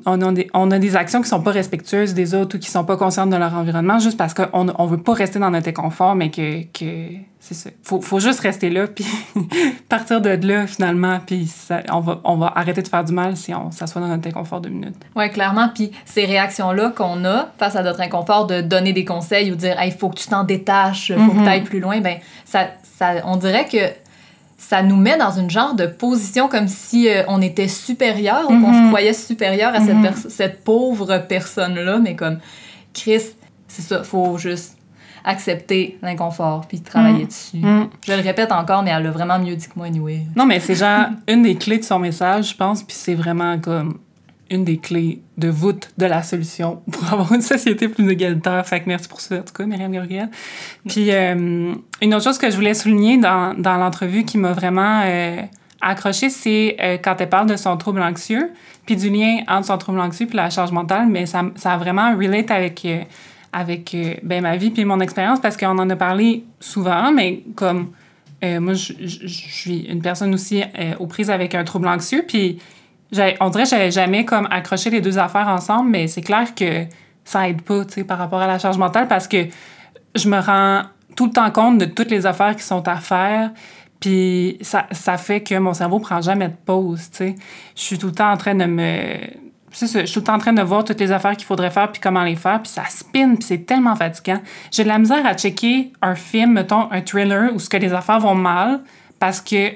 on 0.07 0.23
a, 0.23 0.33
des, 0.33 0.49
on 0.55 0.71
a 0.71 0.79
des 0.79 0.97
actions 0.97 1.21
qui 1.21 1.29
sont 1.29 1.43
pas 1.43 1.51
respectueuses 1.51 2.15
des 2.15 2.35
autres 2.35 2.57
ou 2.57 2.61
qui 2.61 2.71
sont 2.71 2.85
pas 2.85 2.97
conscientes 2.97 3.31
de 3.31 3.37
leur 3.37 3.53
environnement 3.55 3.99
juste 3.99 4.17
parce 4.17 4.33
qu'on 4.35 4.69
on 4.79 4.87
veut 4.87 5.03
pas 5.03 5.13
rester 5.15 5.39
dans 5.39 5.51
notre 5.51 5.69
inconfort, 5.69 6.15
mais 6.15 6.31
que, 6.31 6.63
que 6.73 7.15
c'est 7.41 7.55
ça. 7.55 7.71
Faut, 7.83 8.01
faut 8.01 8.21
juste 8.21 8.41
rester 8.41 8.71
là, 8.71 8.87
puis 8.87 9.05
partir 9.89 10.21
de 10.21 10.31
là, 10.47 10.67
finalement, 10.67 11.19
puis 11.27 11.47
ça- 11.47 11.83
on, 11.91 12.01
va, 12.01 12.21
on 12.25 12.37
va 12.37 12.53
arrêter 12.55 12.83
de 12.83 12.89
faire 12.89 13.03
du 13.05 13.13
mal 13.13 13.37
si 13.37 13.53
on 13.55 13.71
s'assoit 13.71 14.01
dans 14.01 14.09
notre 14.09 14.29
inconfort 14.29 14.61
deux 14.61 14.69
minutes. 14.71 14.95
Oui, 15.17 15.29
clairement. 15.31 15.69
Puis 15.75 15.91
ces 16.05 16.25
réactions-là 16.27 16.91
qu'on 16.91 17.25
a 17.25 17.49
face 17.59 17.77
à 17.77 17.83
notre 17.83 18.01
inconfort 18.01 18.47
de 18.47 18.61
donner 18.61 18.93
des 18.93 19.05
conseils 19.05 19.51
ou 19.51 19.55
dire 19.57 19.77
il 19.85 19.93
faut 19.93 20.09
que 20.11 20.19
tu 20.19 20.29
t'en 20.29 20.45
détaches, 20.45 21.13
faut 21.13 21.31
que 21.33 21.37
Mhm. 21.39 21.43
tu 21.43 21.49
ailles 21.49 21.65
plus 21.65 21.81
loin, 21.81 22.01
ben 22.01 22.19
ça, 22.45 22.69
ça, 22.99 23.15
on 23.25 23.37
dirait 23.37 23.67
que 23.67 23.79
ça 24.63 24.83
nous 24.83 24.97
met 24.97 25.17
dans 25.17 25.31
une 25.33 25.49
genre 25.51 25.75
de 25.75 25.87
position 25.87 26.47
comme 26.47 26.69
si 26.69 27.09
euh, 27.09 27.23
on 27.29 27.41
était 27.41 27.67
supérieur 27.67 28.45
ou 28.45 28.49
qu'on 28.49 28.71
Mhm. 28.73 28.85
se 28.85 28.89
croyait 28.89 29.13
supérieur 29.15 29.75
à 29.75 29.81
cette, 29.81 29.97
Mhm. 29.97 30.13
cette 30.29 30.63
pauvre 30.63 31.19
personne-là. 31.27 31.99
Mais 31.99 32.15
comme 32.15 32.39
Chris, 32.93 33.23
c'est 33.69 33.83
ça, 33.83 34.05
faut 34.05 34.37
juste 34.39 34.77
accepter 35.25 35.99
l'inconfort 36.03 36.67
puis 36.69 36.81
travailler 36.81 37.23
Mhm. 37.23 37.27
dessus. 37.27 37.61
Je 38.07 38.13
le 38.13 38.23
répète 38.23 38.53
encore, 38.53 38.83
mais 38.83 38.91
elle 38.91 39.07
a 39.07 39.11
vraiment 39.11 39.39
mieux 39.39 39.57
dit 39.57 39.67
que 39.67 39.73
moi, 39.77 39.87
anyway. 39.87 40.21
Non, 40.37 40.47
mais 40.47 40.61
c'est 40.61 40.75
genre 40.75 41.07
une 41.27 41.43
des 41.43 41.57
clés 41.57 41.79
de 41.79 41.85
son 41.85 41.99
message, 41.99 42.51
je 42.51 42.57
pense, 42.57 42.83
puis 42.83 42.97
c'est 42.99 43.15
vraiment 43.15 43.59
comme 43.59 43.99
une 44.51 44.65
des 44.65 44.79
clés 44.79 45.23
de 45.39 45.49
voûte 45.49 45.91
de 45.97 46.07
la 46.07 46.23
solution 46.23 46.83
pour 46.91 47.05
avoir 47.13 47.33
une 47.33 47.41
société 47.41 47.89
plus 47.89 48.09
égalitaire. 48.11 48.67
Fait 48.67 48.81
que 48.81 48.89
merci 48.89 49.09
pour 49.09 49.21
ça, 49.21 49.37
en 49.37 49.43
tout 49.43 49.53
cas, 49.55 49.65
Myriam 49.65 49.93
Gabriel. 49.93 50.29
Puis 50.89 51.11
euh, 51.11 51.73
une 52.03 52.15
autre 52.15 52.25
chose 52.25 52.39
que 52.39 52.51
je 52.51 52.57
voulais 52.57 52.75
souligner 52.75 53.17
dans, 53.17 53.55
dans 53.57 53.77
l'entrevue 53.77 54.25
qui 54.25 54.39
m'a 54.39 54.53
vraiment 54.53 55.03
euh, 55.05 55.41
accroché, 55.81 56.29
c'est 56.31 56.77
euh, 56.81 56.99
quand 57.03 57.21
elle 57.21 57.29
parle 57.29 57.47
de 57.47 57.57
son 57.57 57.77
trouble 57.77 58.03
anxieux, 58.03 58.51
puis 58.87 58.97
du 58.97 59.09
lien 59.09 59.39
entre 59.47 59.69
son 59.69 59.79
trouble 59.79 60.01
anxieux 60.01 60.27
puis 60.27 60.37
la 60.37 60.51
charge 60.51 60.73
mentale, 60.73 61.07
mais 61.09 61.27
ça, 61.27 61.45
ça 61.55 61.73
a 61.73 61.79
vraiment 61.79 62.17
relate 62.17 62.51
avec... 62.51 62.87
avec 63.53 63.97
ben, 64.23 64.43
ma 64.43 64.57
vie 64.57 64.71
puis 64.71 64.85
mon 64.85 65.01
expérience 65.01 65.41
parce 65.41 65.57
qu'on 65.57 65.79
en 65.79 65.91
a 65.91 65.97
parlé 65.97 66.45
souvent, 66.59 67.13
mais 67.13 67.43
comme 67.55 67.91
moi, 68.43 68.73
je, 68.73 68.95
suis 69.27 69.81
une 69.81 70.01
personne 70.01 70.33
aussi 70.33 70.63
aux 70.99 71.07
prises 71.07 71.31
avec 71.31 71.55
un 71.55 71.63
trouble 71.63 71.89
anxieux, 71.89 72.25
puis 72.27 72.59
on 73.13 73.51
dirait 73.51 73.65
que 73.65 73.71
j'avais 73.71 73.91
jamais 73.91 74.25
comme 74.25 74.47
accroché 74.51 74.91
les 74.91 75.01
deux 75.01 75.19
affaires 75.19 75.49
ensemble, 75.49 75.91
mais 75.91 76.07
c'est 76.07 76.23
clair 76.23 76.55
que 76.55 76.87
ça 77.25 77.49
aide 77.49 77.63
pas, 77.63 77.85
tu 77.85 77.95
sais, 77.95 78.05
par 78.05 78.19
rapport 78.19 78.41
à 78.41 78.47
la 78.47 78.59
charge 78.59 78.79
mentale, 78.79 79.09
parce 79.09 79.29
que 79.29 79.47
je 80.15 80.29
me 80.29 80.39
rends 80.39 80.83
tout 81.17 81.27
le 81.27 81.33
temps 81.33 81.51
compte 81.51 81.79
de 81.79 81.85
toutes 81.85 82.11
les 82.11 82.27
affaires 82.27 82.57
qui 82.57 82.63
sont 82.63 82.87
à 82.89 82.97
faire, 82.97 83.51
puis 84.01 84.57
ça, 84.63 84.87
ça 84.93 85.19
fait 85.19 85.43
que 85.43 85.55
mon 85.59 85.75
cerveau 85.75 85.99
prend 86.01 86.21
jamais 86.21 86.49
de 86.49 86.57
pause, 86.65 87.11
tu 87.11 87.17
sais. 87.17 87.35
Je 87.77 87.83
suis 87.83 87.99
tout 87.99 88.07
le 88.07 88.15
temps 88.15 88.31
en 88.31 88.37
train 88.37 88.55
de 88.55 88.65
me... 88.65 89.19
Je 89.73 89.87
suis 89.87 90.13
tout 90.13 90.19
le 90.19 90.25
temps 90.25 90.35
en 90.35 90.39
train 90.39 90.53
de 90.53 90.63
voir 90.63 90.83
toutes 90.83 90.99
les 90.99 91.13
affaires 91.13 91.37
qu'il 91.37 91.47
faudrait 91.47 91.71
faire 91.71 91.93
puis 91.93 92.01
comment 92.01 92.25
les 92.25 92.35
faire, 92.35 92.61
puis 92.61 92.73
ça 92.73 92.83
spin, 92.89 93.37
puis 93.37 93.45
c'est 93.45 93.67
tellement 93.67 93.95
fatigant. 93.95 94.41
J'ai 94.73 94.83
de 94.83 94.89
la 94.89 94.99
misère 94.99 95.25
à 95.25 95.35
checker 95.35 95.93
un 96.03 96.17
film, 96.17 96.55
mettons, 96.55 96.91
un 96.91 97.03
thriller 97.03 97.55
où 97.55 97.61
ce 97.61 97.69
que 97.69 97.77
les 97.77 97.93
affaires 97.93 98.19
vont 98.19 98.35
mal, 98.35 98.81
parce 99.21 99.41
que 99.41 99.73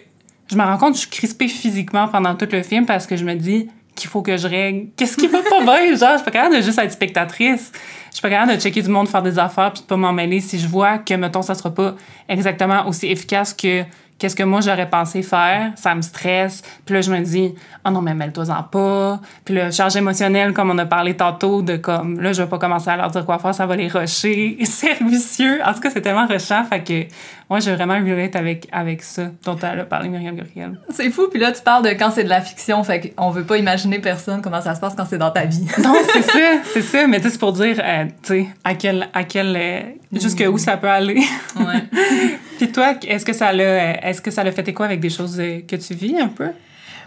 je 0.50 0.56
me 0.56 0.62
rends 0.62 0.78
compte 0.78 0.92
que 0.92 0.96
je 0.96 1.02
suis 1.02 1.10
crispée 1.10 1.48
physiquement 1.48 2.08
pendant 2.08 2.34
tout 2.34 2.48
le 2.50 2.62
film 2.62 2.86
parce 2.86 3.06
que 3.06 3.16
je 3.16 3.24
me 3.24 3.34
dis 3.34 3.68
qu'il 3.94 4.10
faut 4.10 4.22
que 4.22 4.36
je 4.36 4.48
règle. 4.48 4.88
Qu'est-ce 4.96 5.16
qui 5.16 5.26
va 5.28 5.38
pas 5.42 5.60
bien? 5.64 5.96
Genre, 5.96 6.10
je 6.12 6.16
suis 6.16 6.24
pas 6.24 6.30
capable 6.30 6.56
de 6.56 6.62
juste 6.62 6.78
être 6.78 6.92
spectatrice. 6.92 7.72
Je 8.10 8.16
suis 8.16 8.22
pas 8.22 8.30
capable 8.30 8.54
de 8.54 8.60
checker 8.60 8.82
du 8.82 8.90
monde 8.90 9.08
faire 9.08 9.22
des 9.22 9.38
affaires 9.38 9.72
puis 9.72 9.82
de 9.82 9.86
pas 9.86 9.96
m'en 9.96 10.12
mêler 10.12 10.40
si 10.40 10.58
je 10.58 10.68
vois 10.68 10.98
que, 10.98 11.14
mettons, 11.14 11.42
ça 11.42 11.54
sera 11.54 11.72
pas 11.72 11.94
exactement 12.28 12.86
aussi 12.86 13.06
efficace 13.06 13.54
que 13.54 13.84
qu'est-ce 14.18 14.36
que 14.36 14.42
moi 14.42 14.60
j'aurais 14.60 14.88
pensé 14.88 15.22
faire. 15.22 15.72
Ça 15.76 15.94
me 15.94 16.02
stresse. 16.02 16.62
Puis 16.84 16.94
là, 16.94 17.00
je 17.00 17.10
me 17.10 17.20
dis, 17.20 17.54
oh 17.84 17.90
non, 17.90 18.02
mais 18.02 18.14
mêle-toi-en 18.14 18.62
pas. 18.64 19.20
Puis 19.44 19.54
le 19.54 19.70
charge 19.70 19.96
émotionnelle, 19.96 20.52
comme 20.52 20.70
on 20.70 20.78
a 20.78 20.86
parlé 20.86 21.14
tantôt, 21.14 21.62
de 21.62 21.76
comme, 21.76 22.20
là, 22.20 22.32
je 22.32 22.42
vais 22.42 22.48
pas 22.48 22.58
commencer 22.58 22.90
à 22.90 22.96
leur 22.96 23.10
dire 23.10 23.24
quoi 23.24 23.38
faire, 23.38 23.54
ça 23.54 23.66
va 23.66 23.76
les 23.76 23.88
rusher. 23.88 24.58
C'est 24.64 25.02
vicieux. 25.02 25.60
En 25.64 25.72
tout 25.74 25.80
cas, 25.80 25.90
c'est 25.90 26.00
tellement 26.00 26.26
rushant. 26.26 26.64
Fait 26.64 26.82
que, 26.82 27.04
moi, 27.50 27.60
j'ai 27.60 27.74
vraiment 27.74 27.94
relate 27.94 28.36
avec, 28.36 28.68
avec 28.72 29.02
ça 29.02 29.30
dont 29.44 29.56
elle 29.62 29.80
a 29.80 29.84
parlé, 29.84 30.08
Myriam 30.08 30.34
Gabriel. 30.34 30.78
C'est 30.90 31.10
fou, 31.10 31.28
puis 31.30 31.38
là, 31.38 31.52
tu 31.52 31.62
parles 31.62 31.84
de 31.84 31.90
quand 31.90 32.10
c'est 32.10 32.24
de 32.24 32.28
la 32.28 32.40
fiction, 32.40 32.82
fait 32.84 33.12
qu'on 33.14 33.30
veut 33.30 33.44
pas 33.44 33.58
imaginer 33.58 33.98
personne 33.98 34.40
comment 34.42 34.60
ça 34.60 34.74
se 34.74 34.80
passe 34.80 34.94
quand 34.96 35.04
c'est 35.04 35.18
dans 35.18 35.30
ta 35.30 35.44
vie. 35.44 35.66
Non, 35.82 35.94
c'est 36.12 36.22
ça, 36.30 36.38
c'est 36.64 36.82
ça. 36.82 37.06
Mais 37.06 37.18
tu 37.18 37.24
sais, 37.24 37.30
c'est 37.30 37.38
pour 37.38 37.52
dire, 37.52 37.80
euh, 37.82 38.04
tu 38.22 38.28
sais, 38.28 38.46
à 38.64 38.74
quel, 38.74 39.08
à 39.12 39.24
quel, 39.24 39.56
euh, 39.56 39.80
jusque 40.12 40.44
où 40.50 40.58
ça 40.58 40.76
peut 40.76 40.88
aller. 40.88 41.22
Ouais. 41.56 41.84
Puis 42.58 42.72
toi, 42.72 42.94
est-ce 43.06 43.24
que 43.24 43.32
ça 43.32 43.52
l'a, 43.52 44.06
est-ce 44.08 44.22
que 44.22 44.30
ça 44.30 44.44
l'a 44.44 44.52
fait 44.52 44.66
écho 44.68 44.82
avec 44.82 45.00
des 45.00 45.10
choses 45.10 45.38
euh, 45.38 45.60
que 45.66 45.76
tu 45.76 45.94
vis 45.94 46.18
un 46.20 46.28
peu? 46.28 46.50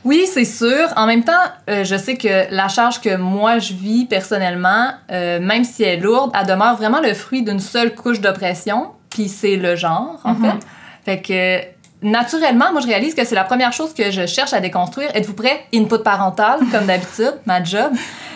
Oui, 0.03 0.25
c'est 0.31 0.45
sûr. 0.45 0.87
En 0.95 1.05
même 1.05 1.23
temps, 1.23 1.33
euh, 1.69 1.83
je 1.83 1.95
sais 1.95 2.15
que 2.15 2.53
la 2.53 2.67
charge 2.67 3.01
que 3.01 3.17
moi 3.17 3.59
je 3.59 3.73
vis 3.73 4.05
personnellement, 4.05 4.91
euh, 5.11 5.39
même 5.39 5.63
si 5.63 5.83
elle 5.83 5.99
est 5.99 6.01
lourde, 6.01 6.31
elle 6.39 6.47
demeure 6.47 6.77
vraiment 6.77 7.01
le 7.01 7.13
fruit 7.13 7.43
d'une 7.43 7.59
seule 7.59 7.93
couche 7.93 8.21
d'oppression, 8.21 8.91
puis 9.09 9.29
c'est 9.29 9.55
le 9.55 9.75
genre, 9.75 10.19
en 10.23 10.33
Mhm. 10.33 10.51
fait. 10.51 10.57
Fait 11.05 11.21
que 11.21 12.05
naturellement, 12.05 12.71
moi 12.71 12.81
je 12.81 12.87
réalise 12.87 13.15
que 13.15 13.25
c'est 13.25 13.35
la 13.35 13.43
première 13.43 13.73
chose 13.73 13.93
que 13.93 14.11
je 14.11 14.25
cherche 14.25 14.53
à 14.53 14.59
déconstruire. 14.59 15.09
Êtes-vous 15.15 15.33
prêts? 15.33 15.65
Input 15.73 15.99
parental, 16.03 16.59
comme 16.71 16.85
d'habitude, 16.87 17.33
ma 17.45 17.63
job. 17.63 17.91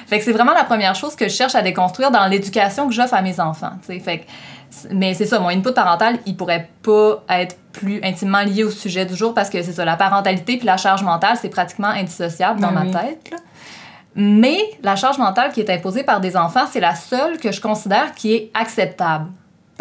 Fait 0.08 0.20
que 0.20 0.26
c'est 0.26 0.32
vraiment 0.32 0.54
la 0.54 0.64
première 0.64 0.96
chose 0.96 1.16
que 1.16 1.26
je 1.30 1.34
cherche 1.34 1.56
à 1.56 1.62
déconstruire 1.62 2.12
dans 2.12 2.26
l'éducation 2.28 2.88
que 2.88 2.94
j'offre 2.94 3.14
à 3.14 3.22
mes 3.22 3.40
enfants. 3.40 3.72
tu 3.86 3.94
sais. 3.94 4.00
Fait 4.00 4.20
que 4.20 4.24
mais 4.90 5.14
c'est 5.14 5.26
ça, 5.26 5.38
mon 5.40 5.50
input 5.50 5.74
parental, 5.74 6.18
il 6.26 6.38
pourrait 6.38 6.70
pas 6.82 7.24
être 7.30 7.58
plus 7.74 8.00
intimement 8.04 8.40
lié 8.42 8.64
au 8.64 8.72
sujet 8.72 9.06
du 9.06 9.16
jour 9.16 9.34
parce 9.34 9.50
que 9.50 9.62
c'est 9.64 9.74
ça, 9.74 9.84
la 9.84 9.98
parentalité 9.98 10.56
puis 10.58 10.66
la 10.66 10.78
charge 10.78 11.04
mentale, 11.04 11.38
c'est 11.42 11.50
pratiquement 11.50 11.90
indissociable 11.90 12.62
dans 12.62 12.72
Ben 12.72 12.86
ma 12.86 13.00
tête. 13.02 13.32
là. 13.32 13.38
Mais 14.16 14.60
la 14.84 14.96
charge 14.96 15.18
mentale 15.18 15.52
qui 15.52 15.60
est 15.62 15.70
imposée 15.70 16.04
par 16.04 16.20
des 16.22 16.36
enfants, 16.38 16.66
c'est 16.70 16.80
la 16.80 16.96
seule 16.96 17.38
que 17.38 17.52
je 17.52 17.60
considère 17.62 18.14
qui 18.14 18.34
est 18.34 18.52
acceptable. 18.54 19.28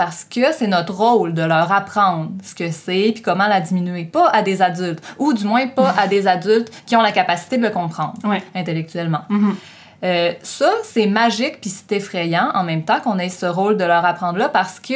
Parce 0.00 0.24
que 0.24 0.50
c'est 0.54 0.66
notre 0.66 0.94
rôle 0.94 1.34
de 1.34 1.42
leur 1.42 1.70
apprendre 1.70 2.30
ce 2.42 2.54
que 2.54 2.70
c'est 2.70 3.10
puis 3.12 3.20
comment 3.20 3.46
la 3.46 3.60
diminuer. 3.60 4.04
Pas 4.06 4.30
à 4.30 4.40
des 4.40 4.62
adultes, 4.62 5.02
ou 5.18 5.34
du 5.34 5.44
moins 5.44 5.66
pas 5.66 5.94
à 5.98 6.06
des 6.08 6.26
adultes 6.26 6.70
qui 6.86 6.96
ont 6.96 7.02
la 7.02 7.12
capacité 7.12 7.58
de 7.58 7.62
le 7.64 7.68
comprendre 7.68 8.14
Ouais. 8.24 8.42
intellectuellement. 8.54 9.20
Mhm. 9.28 9.54
Euh, 10.02 10.32
ça, 10.42 10.70
c'est 10.84 11.04
magique 11.06 11.60
puis 11.60 11.68
c'est 11.68 11.92
effrayant 11.96 12.50
en 12.54 12.64
même 12.64 12.82
temps 12.82 13.00
qu'on 13.00 13.18
ait 13.18 13.28
ce 13.28 13.44
rôle 13.44 13.76
de 13.76 13.84
leur 13.84 14.02
apprendre 14.06 14.38
là 14.38 14.48
parce 14.48 14.80
que 14.80 14.94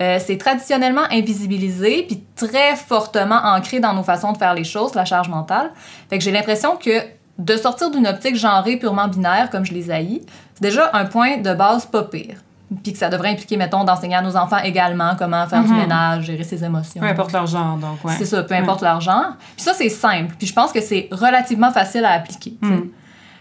euh, 0.00 0.18
c'est 0.18 0.38
traditionnellement 0.38 1.04
invisibilisé 1.10 2.04
puis 2.08 2.24
très 2.34 2.76
fortement 2.76 3.42
ancré 3.44 3.78
dans 3.78 3.92
nos 3.92 4.02
façons 4.02 4.32
de 4.32 4.38
faire 4.38 4.54
les 4.54 4.64
choses, 4.64 4.94
la 4.94 5.04
charge 5.04 5.28
mentale. 5.28 5.70
Fait 6.08 6.16
que 6.16 6.24
j'ai 6.24 6.32
l'impression 6.32 6.78
que 6.78 7.02
de 7.36 7.56
sortir 7.58 7.90
d'une 7.90 8.06
optique 8.06 8.36
genrée 8.36 8.78
purement 8.78 9.06
binaire 9.06 9.50
comme 9.50 9.66
je 9.66 9.74
les 9.74 9.90
haïs, 9.90 10.22
c'est 10.54 10.62
déjà 10.62 10.88
un 10.94 11.04
point 11.04 11.36
de 11.36 11.52
base 11.52 11.84
pas 11.84 12.04
pire. 12.04 12.36
Puis 12.84 12.92
que 12.92 12.98
ça 12.98 13.08
devrait 13.08 13.30
impliquer, 13.30 13.56
mettons, 13.56 13.82
d'enseigner 13.84 14.14
à 14.14 14.22
nos 14.22 14.36
enfants 14.36 14.58
également 14.62 15.16
comment 15.18 15.46
faire 15.48 15.62
du 15.64 15.70
Mhm. 15.72 15.76
ménage, 15.78 16.24
gérer 16.24 16.44
ses 16.44 16.62
émotions. 16.64 17.00
Peu 17.00 17.06
importe 17.08 17.32
leur 17.32 17.46
genre, 17.46 17.76
donc, 17.76 18.04
ouais. 18.04 18.14
C'est 18.16 18.24
ça, 18.26 18.42
peu 18.44 18.54
importe 18.54 18.82
leur 18.82 19.00
genre. 19.00 19.32
Puis 19.56 19.64
ça, 19.64 19.72
c'est 19.74 19.88
simple. 19.88 20.34
Puis 20.38 20.46
je 20.46 20.54
pense 20.54 20.70
que 20.72 20.80
c'est 20.80 21.08
relativement 21.10 21.72
facile 21.72 22.04
à 22.04 22.12
appliquer. 22.12 22.56
Hmm. 22.62 22.82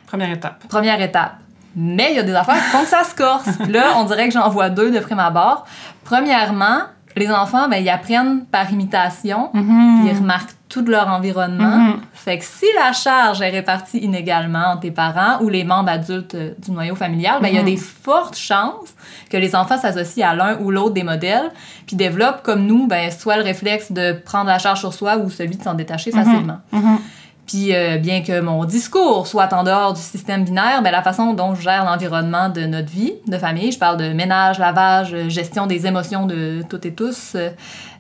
Première 0.08 0.32
étape. 0.32 0.68
Première 0.68 1.00
étape. 1.02 1.34
Mais 1.76 2.08
il 2.12 2.16
y 2.16 2.20
a 2.20 2.24
des 2.24 2.34
affaires 2.34 2.56
qui 2.56 2.70
font 2.72 2.82
que 2.82 2.88
ça 2.90 3.04
se 3.04 3.14
corse. 3.14 3.48
Puis 3.64 3.72
là, 3.72 3.94
on 3.98 4.04
dirait 4.06 4.28
que 4.28 4.34
j'en 4.34 4.50
vois 4.50 4.70
deux 4.70 4.90
de 4.92 4.98
prime 5.00 5.20
abord. 5.20 5.66
Premièrement, 6.04 6.80
les 7.16 7.30
enfants, 7.32 7.70
ben, 7.70 7.78
ils 7.78 7.90
apprennent 7.90 8.46
par 8.46 8.72
imitation. 8.72 9.50
Puis 9.54 9.62
ils 9.64 10.18
remarquent 10.18 10.56
tout 10.70 10.84
de 10.84 10.92
leur 10.92 11.08
environnement. 11.08 11.78
Mhm. 11.78 12.00
Fait 12.14 12.38
que 12.38 12.46
si 12.46 12.66
la 12.78 12.94
charge 12.94 13.42
est 13.42 13.50
répartie 13.50 13.98
inégalement 13.98 14.68
entre 14.74 14.82
tes 14.82 14.92
parents 14.92 15.42
ou 15.42 15.50
les 15.50 15.64
membres 15.64 15.90
adultes 15.90 16.36
euh, 16.36 16.52
du 16.64 16.70
noyau 16.72 16.94
familial, 16.96 17.40
ben, 17.42 17.48
il 17.48 17.56
y 17.56 17.58
a 17.58 17.62
Mhm. 17.62 17.66
des 17.70 17.78
fortes 17.78 18.38
chances 18.38 18.94
que 19.32 19.38
les 19.38 19.56
enfants 19.56 19.80
s'associent 19.80 20.30
à 20.30 20.36
l'un 20.36 20.58
ou 20.60 20.70
l'autre 20.70 20.94
des 20.94 21.04
modèles, 21.04 21.50
puis 21.88 21.96
développent, 21.96 22.44
comme 22.44 22.66
nous, 22.68 22.86
ben, 22.88 23.10
soit 23.12 23.38
le 23.38 23.44
réflexe 23.44 23.92
de 23.92 24.12
prendre 24.14 24.46
la 24.48 24.60
charge 24.60 24.80
sur 24.80 24.94
soi 24.94 25.18
ou 25.18 25.30
celui 25.32 25.58
de 25.58 25.64
s'en 25.64 25.74
détacher 25.74 26.12
facilement. 26.12 26.60
Mhm. 26.72 27.00
Puis 27.48 27.74
euh, 27.74 27.98
bien 27.98 28.22
que 28.22 28.42
mon 28.42 28.64
discours 28.64 29.26
soit 29.26 29.52
en 29.54 29.64
dehors 29.64 29.94
du 29.94 30.02
système 30.02 30.44
binaire, 30.44 30.84
ben, 30.84 30.92
la 30.92 31.02
façon 31.02 31.34
dont 31.34 31.56
je 31.56 31.62
gère 31.64 31.84
l'environnement 31.84 32.50
de 32.50 32.62
notre 32.68 32.90
vie 32.92 33.14
de 33.26 33.38
famille, 33.40 33.72
je 33.72 33.80
parle 33.80 33.98
de 33.98 34.14
ménage, 34.14 34.60
lavage, 34.60 35.16
euh, 35.16 35.30
gestion 35.30 35.66
des 35.66 35.88
émotions 35.88 36.28
de 36.28 36.62
toutes 36.70 36.86
et 36.86 36.94
tous, 36.94 37.32
euh, 37.34 37.50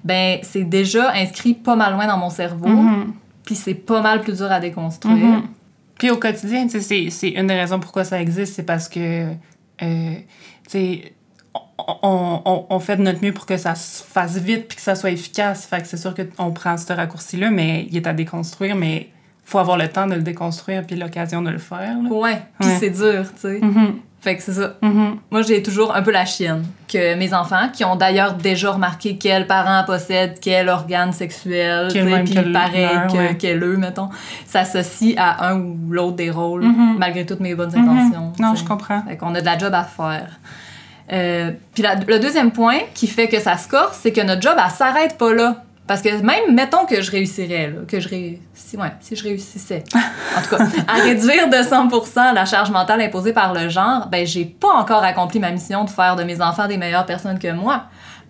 ben 0.04 0.40
c'est 0.44 0.64
déjà 0.64 1.12
inscrit 1.14 1.54
pas 1.54 1.76
mal 1.76 1.94
loin 1.94 2.08
dans 2.08 2.18
mon 2.18 2.30
cerveau. 2.30 2.68
Mhm. 2.68 3.14
Puis 3.46 3.56
c'est 3.56 3.74
pas 3.74 4.02
mal 4.02 4.22
plus 4.22 4.38
dur 4.38 4.52
à 4.52 4.60
déconstruire. 4.60 5.16
Mhm. 5.16 5.44
Puis 5.98 6.10
au 6.12 6.18
quotidien, 6.18 6.64
tu 6.66 6.72
sais, 6.72 6.82
c'est- 6.82 7.10
c'est 7.10 7.30
une 7.30 7.48
des 7.48 7.56
raisons 7.56 7.80
pourquoi 7.80 8.04
ça 8.04 8.22
existe, 8.22 8.56
c'est 8.56 8.64
parce 8.64 8.88
que, 8.88 9.26
euh, 9.82 10.14
tu 10.64 10.70
sais, 10.70 11.14
on, 11.78 12.42
on- 12.46 12.66
on- 12.70 12.80
fait 12.80 12.98
de 12.98 13.02
notre 13.02 13.24
mieux 13.24 13.34
pour 13.34 13.46
que 13.46 13.58
ça 13.58 13.74
se 13.76 14.04
fasse 14.04 14.38
vite 14.38 14.68
puis 14.68 14.76
que 14.76 14.82
ça 14.82 14.96
soit 14.96 15.12
efficace. 15.12 15.66
Fait 15.66 15.82
que 15.82 15.88
c'est 15.88 15.98
sûr 15.98 16.14
qu'on 16.14 16.52
prend 16.52 16.78
ce 16.78 16.92
raccourci-là, 16.94 17.50
mais 17.52 17.88
il 17.90 17.98
est 17.98 18.08
à 18.08 18.14
déconstruire, 18.14 18.76
mais 18.76 19.10
faut 19.46 19.58
avoir 19.60 19.78
le 19.78 19.88
temps 19.88 20.06
de 20.06 20.14
le 20.16 20.22
déconstruire 20.22 20.86
puis 20.86 20.96
l'occasion 20.96 21.42
de 21.42 21.50
le 21.50 21.58
faire. 21.58 21.98
là. 22.02 22.10
Ouais, 22.10 22.38
puis 22.60 22.70
Ouais. 22.70 22.78
c'est 22.80 22.90
dur, 22.92 23.26
tu 23.34 23.42
sais. 23.42 23.60
Mhm. 23.62 23.96
Fait 24.22 24.36
que 24.36 24.44
c'est 24.44 24.52
ça. 24.54 24.74
Mhm. 24.82 25.16
Moi, 25.32 25.42
j'ai 25.44 25.64
toujours 25.64 25.96
un 25.96 26.02
peu 26.02 26.12
la 26.12 26.26
chienne 26.26 26.66
que 26.92 27.16
mes 27.16 27.34
enfants, 27.34 27.70
qui 27.72 27.86
ont 27.86 27.96
d'ailleurs 27.96 28.34
déjà 28.34 28.72
remarqué 28.72 29.16
quels 29.18 29.48
parents 29.48 29.86
possèdent 29.86 30.40
quel 30.42 30.68
organe 30.68 31.14
sexuel, 31.14 31.88
puis 31.90 32.02
le 32.34 32.52
pareil 32.52 32.88
que, 33.10 33.18
ouais. 33.18 33.38
que 33.38 33.64
eux, 33.64 33.78
mettons, 33.78 34.10
s'associent 34.46 35.16
à 35.18 35.48
un 35.50 35.60
ou 35.62 35.78
l'autre 35.92 36.18
des 36.18 36.32
rôles, 36.32 36.64
Mhm. 36.66 36.98
malgré 36.98 37.26
toutes 37.26 37.40
mes 37.40 37.56
bonnes 37.56 37.72
Mhm. 37.74 37.88
intentions. 37.90 38.34
Non, 38.40 38.56
je 38.56 38.66
comprends. 38.66 39.02
Fait 39.08 39.16
qu'on 39.16 39.34
a 39.36 39.40
de 39.40 39.46
la 39.46 39.58
job 39.58 39.74
à 39.74 39.84
faire. 39.84 40.28
Euh, 41.12 41.52
puis 41.74 41.84
le 42.08 42.20
deuxième 42.20 42.52
point 42.52 42.78
qui 42.94 43.08
fait 43.08 43.28
que 43.30 43.40
ça 43.40 43.58
se 43.58 43.68
corse, 43.68 43.98
c'est 44.02 44.12
que 44.12 44.22
notre 44.22 44.42
job, 44.42 44.54
elle 44.64 44.70
s'arrête 44.70 45.18
pas 45.18 45.34
là. 45.34 45.64
Parce 45.90 46.04
que 46.04 46.22
même, 46.22 46.54
mettons 46.54 46.86
que 46.86 47.02
je 47.02 47.10
réussirais, 47.10 47.72
là, 47.72 47.80
que 47.88 48.00
je 48.00 48.08
ré... 48.08 48.40
si, 48.54 48.78
ouais, 48.78 48.94
si 49.00 49.16
je 49.16 49.24
réussissais, 49.24 49.84
en 50.38 50.42
tout 50.44 50.56
cas, 50.56 50.64
à 50.88 50.94
réduire 51.02 51.50
de 51.50 51.56
100% 51.56 52.36
la 52.36 52.46
charge 52.46 52.70
mentale 52.70 53.02
imposée 53.02 53.34
par 53.34 53.56
le 53.56 53.70
genre, 53.70 54.06
ben 54.08 54.24
j'ai 54.24 54.46
pas 54.46 54.72
encore 54.76 55.04
accompli 55.04 55.40
ma 55.40 55.50
mission 55.50 55.86
de 55.86 55.90
faire 55.90 56.16
de 56.16 56.24
mes 56.24 56.42
enfants 56.44 56.68
des 56.68 56.78
meilleures 56.78 57.08
personnes 57.08 57.40
que 57.40 57.52
moi. 57.52 57.86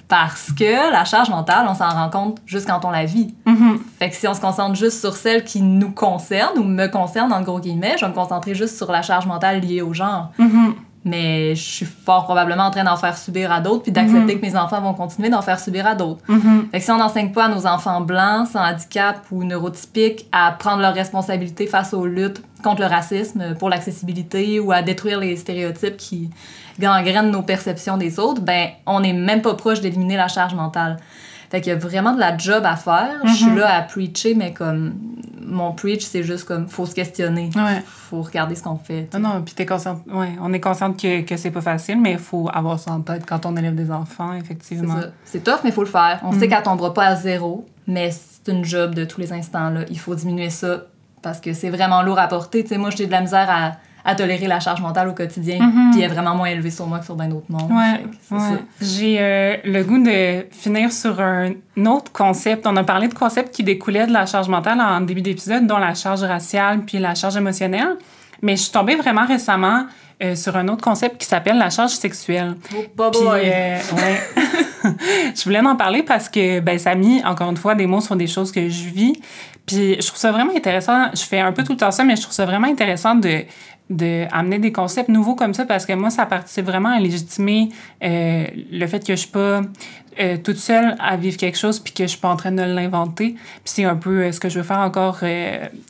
Parce 0.08 0.54
que 0.58 0.90
la 0.94 1.04
charge 1.04 1.30
mentale, 1.30 1.68
on 1.70 1.76
s'en 1.76 1.90
rend 1.90 2.10
compte 2.10 2.38
juste 2.46 2.66
quand 2.66 2.86
on 2.86 2.92
la 2.92 3.04
vit. 3.04 3.36
Mhm. 3.46 3.78
Fait 4.00 4.10
que 4.10 4.16
si 4.16 4.26
on 4.26 4.34
se 4.34 4.40
concentre 4.40 4.76
juste 4.76 5.02
sur 5.02 5.18
celle 5.18 5.44
qui 5.44 5.62
nous 5.62 5.92
concerne 5.92 6.58
ou 6.60 6.64
me 6.64 6.88
concerne, 6.88 7.34
en 7.34 7.42
gros 7.42 7.60
guillemets, 7.60 7.96
je 8.00 8.06
vais 8.06 8.10
me 8.12 8.16
concentrer 8.16 8.56
juste 8.56 8.78
sur 8.78 8.90
la 8.90 9.02
charge 9.02 9.26
mentale 9.28 9.60
liée 9.60 9.82
au 9.82 9.94
genre 9.94 10.32
Mhm. 10.38 10.76
Mais 11.06 11.56
je 11.56 11.62
suis 11.62 11.86
fort 11.86 12.26
probablement 12.26 12.66
en 12.66 12.72
train 12.72 12.84
d'en 12.84 12.98
faire 12.98 13.18
subir 13.18 13.52
à 13.52 13.62
d'autres 13.62 13.84
puis 13.84 13.92
d'accepter 13.92 14.38
que 14.38 14.46
mes 14.46 14.56
enfants 14.56 14.82
vont 14.82 14.94
continuer 14.94 15.30
d'en 15.30 15.42
faire 15.42 15.60
subir 15.60 15.88
à 15.88 15.96
d'autres. 15.96 16.22
Mhm. 16.28 16.68
Fait 16.72 16.80
que 16.80 16.86
si 16.86 16.92
on 16.92 16.98
n'enseigne 16.98 17.32
pas 17.32 17.46
à 17.46 17.48
nos 17.48 17.66
enfants 17.66 18.02
blancs, 18.02 18.48
sans 18.48 18.60
handicap 18.60 19.26
ou 19.32 19.44
neurotypiques 19.44 20.28
à 20.32 20.52
prendre 20.52 20.82
leurs 20.82 20.94
responsabilités 20.94 21.68
face 21.68 21.94
aux 21.94 22.06
luttes 22.06 22.42
contre 22.64 22.82
le 22.82 22.88
racisme, 22.88 23.56
pour 23.58 23.70
l'accessibilité 23.70 24.60
ou 24.60 24.72
à 24.72 24.82
détruire 24.82 25.20
les 25.20 25.38
stéréotypes 25.38 25.96
qui 25.96 26.30
gangrènent 26.80 27.32
nos 27.32 27.44
perceptions 27.44 27.98
des 27.98 28.20
autres, 28.20 28.42
ben 28.42 28.70
on 28.86 29.00
n'est 29.00 29.14
même 29.14 29.42
pas 29.42 29.54
proche 29.54 29.82
d'éliminer 29.82 30.18
la 30.18 30.28
charge 30.28 30.54
mentale. 30.54 30.98
Fait 31.50 31.62
qu'il 31.62 31.72
y 31.72 31.76
a 31.76 31.80
vraiment 31.80 32.14
de 32.14 32.20
la 32.20 32.38
job 32.38 32.64
à 32.66 32.76
faire. 32.76 33.22
Je 33.26 33.34
suis 33.34 33.46
Mhm. 33.48 33.58
là 33.58 33.76
à 33.78 33.82
preacher, 33.82 34.36
mais 34.36 34.54
comme 34.54 34.94
mon 35.42 35.72
preach, 35.72 36.04
c'est 36.06 36.22
juste 36.22 36.44
comme 36.46 36.68
faut 36.68 36.86
se 36.86 36.94
questionner. 36.94 37.50
Ouais. 37.56 37.82
Faut 37.88 38.22
regarder 38.22 38.54
ce 38.54 38.62
qu'on 38.64 38.78
fait. 38.78 39.08
Non, 39.14 39.20
non, 39.20 39.42
puis 39.42 39.56
t'es 39.56 39.66
consciente. 39.66 40.04
Ouais, 40.12 40.30
on 40.42 40.54
est 40.54 40.60
consciente 40.60 41.00
que, 41.02 41.22
que 41.22 41.38
c'est 41.38 41.50
pas 41.50 41.62
facile, 41.62 42.00
mais 42.00 42.12
il 42.14 42.20
faut 42.20 42.50
avoir 42.54 42.78
ça 42.80 42.92
en 42.92 43.02
tête 43.02 43.24
quand 43.28 43.46
on 43.48 43.56
élève 43.58 43.74
des 43.74 43.90
enfants, 43.90 44.34
effectivement. 44.34 45.00
C'est 45.26 45.44
tough, 45.44 45.60
mais 45.64 45.72
il 45.72 45.74
faut 45.74 45.84
le 45.84 45.90
faire. 45.90 46.20
On 46.24 46.32
Mm. 46.34 46.40
sait 46.40 46.48
qu'elle 46.48 46.62
tombera 46.64 46.94
pas 46.94 47.06
à 47.08 47.16
zéro, 47.16 47.66
mais 47.88 48.12
c'est 48.12 48.52
une 48.52 48.64
job 48.64 48.94
de 48.94 49.04
tous 49.06 49.20
les 49.20 49.34
instants. 49.34 49.72
Là. 49.72 49.82
Il 49.90 49.98
faut 50.00 50.14
diminuer 50.14 50.52
ça 50.52 50.84
parce 51.24 51.40
que 51.42 51.54
c'est 51.54 51.70
vraiment 51.72 52.04
lourd 52.04 52.20
à 52.20 52.28
porter. 52.28 52.62
Tu 52.62 52.70
sais, 52.70 52.78
moi, 52.78 52.92
j'ai 52.92 53.08
de 53.08 53.12
la 53.12 53.22
misère 53.22 53.50
à, 53.50 53.72
à 54.06 54.16
tolérer 54.16 54.48
la 54.48 54.60
charge 54.60 54.82
mentale 54.82 55.08
au 55.10 55.14
quotidien, 55.14 55.60
Mhm. 55.60 55.92
puis 55.92 56.02
elle 56.02 56.10
est 56.10 56.14
vraiment 56.14 56.36
moins 56.36 56.48
élevée 56.48 56.72
sur 56.72 56.88
moi 56.88 57.00
que 57.00 57.06
sur 57.06 57.16
bien 57.16 57.28
d'autres 57.28 57.46
mondes. 57.50 57.72
Ouais, 57.72 58.04
ouais. 58.32 58.58
J'ai 58.82 59.18
euh, 59.20 59.58
le 59.66 59.84
goût 59.84 60.02
de 60.04 60.46
finir 60.52 60.92
sur 60.92 61.20
un 61.20 61.52
autre 61.86 62.12
concept. 62.12 62.66
On 62.68 62.76
a 62.78 62.84
parlé 62.84 63.08
de 63.08 63.14
concepts 63.14 63.54
qui 63.54 63.64
découlaient 63.64 64.08
de 64.08 64.14
la 64.14 64.26
charge 64.26 64.48
mentale 64.50 64.80
en 64.82 65.02
début 65.02 65.22
d'épisode, 65.22 65.68
dont 65.68 65.78
la 65.78 65.94
charge 65.94 66.24
raciale 66.24 66.82
puis 66.86 66.98
la 67.00 67.16
charge 67.16 67.38
émotionnelle. 67.38 67.98
Mais 68.42 68.56
je 68.56 68.64
suis 68.64 68.72
tombée 68.72 68.96
vraiment 68.96 69.26
récemment 69.26 69.86
euh, 70.22 70.36
sur 70.36 70.56
un 70.58 70.68
autre 70.68 70.84
concept 70.84 71.18
qui 71.18 71.26
s'appelle 71.26 71.58
la 71.58 71.70
charge 71.70 71.92
sexuelle. 71.92 72.56
Oh, 72.98 73.10
Puis, 73.12 73.22
euh, 73.26 73.78
ouais. 73.96 74.20
je 75.36 75.44
voulais 75.44 75.60
en 75.60 75.76
parler 75.76 76.04
parce 76.04 76.28
que 76.30 76.60
ben, 76.60 76.78
ça 76.78 76.92
a 76.92 76.96
mis, 76.96 77.24
encore 77.24 77.50
une 77.50 77.58
fois, 77.58 77.76
des 77.76 77.86
mots 77.88 78.02
sur 78.02 78.16
des 78.16 78.28
choses 78.28 78.52
que 78.52 78.68
je 78.70 78.90
vis. 78.90 79.14
Puis 79.70 80.02
je 80.02 80.08
trouve 80.08 80.18
ça 80.18 80.32
vraiment 80.32 80.56
intéressant. 80.56 81.12
Je 81.14 81.22
fais 81.22 81.40
un 81.40 81.52
peu 81.52 81.64
tout 81.64 81.74
le 81.74 81.78
temps 81.78 81.92
ça, 81.92 82.04
mais 82.04 82.16
je 82.16 82.24
trouve 82.24 82.34
ça 82.34 82.44
vraiment 82.44 82.68
intéressant 82.68 83.14
de, 83.14 83.44
de 83.92 84.26
amener 84.32 84.58
des 84.58 84.72
concepts 84.72 85.10
nouveaux 85.10 85.36
comme 85.36 85.54
ça 85.54 85.64
parce 85.64 85.86
que 85.86 85.94
moi, 85.94 86.10
ça 86.10 86.26
participe 86.26 86.66
vraiment 86.66 86.90
à 86.90 87.00
légitimer 87.00 87.70
euh, 88.04 88.46
le 88.72 88.88
fait 88.88 89.06
que 89.06 89.14
je 89.14 89.20
suis 89.20 89.30
pas 89.30 89.62
euh, 90.20 90.38
toute 90.44 90.58
seule 90.58 90.96
à 90.98 91.18
vivre 91.18 91.38
quelque 91.38 91.58
chose 91.58 91.80
puis 91.80 91.94
que 91.94 92.06
je 92.06 92.10
suis 92.10 92.20
pas 92.20 92.30
en 92.30 92.36
train 92.36 92.52
de 92.52 92.64
l'inventer. 92.64 93.34
Puis 93.34 93.62
c'est 93.66 93.84
un 93.84 93.96
peu 93.96 94.24
euh, 94.24 94.32
ce 94.32 94.40
que 94.40 94.50
je 94.50 94.58
veux 94.58 94.66
faire 94.66 94.80
encore 94.80 95.20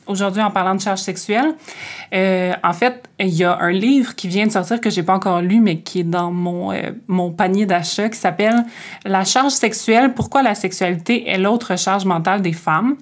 aujourd'hui 0.06 0.42
en 0.42 0.50
parlant 0.50 0.74
de 0.74 0.82
charge 0.82 1.00
sexuelle. 1.00 1.54
En 2.12 2.72
fait, 2.74 3.08
il 3.18 3.28
y 3.28 3.44
a 3.44 3.58
un 3.60 3.72
livre 3.72 4.14
qui 4.14 4.28
vient 4.28 4.46
de 4.46 4.52
sortir 4.52 4.78
que 4.78 4.90
j'ai 4.90 5.04
pas 5.04 5.14
encore 5.14 5.40
lu, 5.40 5.58
mais 5.60 5.80
qui 5.80 6.00
est 6.00 6.04
dans 6.04 6.30
mon, 6.30 6.70
mon 7.08 7.30
panier 7.32 7.64
d'achat, 7.64 8.10
qui 8.10 8.18
s'appelle 8.18 8.66
La 9.06 9.24
charge 9.24 9.52
sexuelle, 9.52 10.12
pourquoi 10.12 10.42
la 10.42 10.54
sexualité 10.54 11.30
est 11.30 11.38
l'autre 11.38 11.78
charge 11.78 12.04
mentale 12.04 12.42
des 12.42 12.52
femmes, 12.52 12.96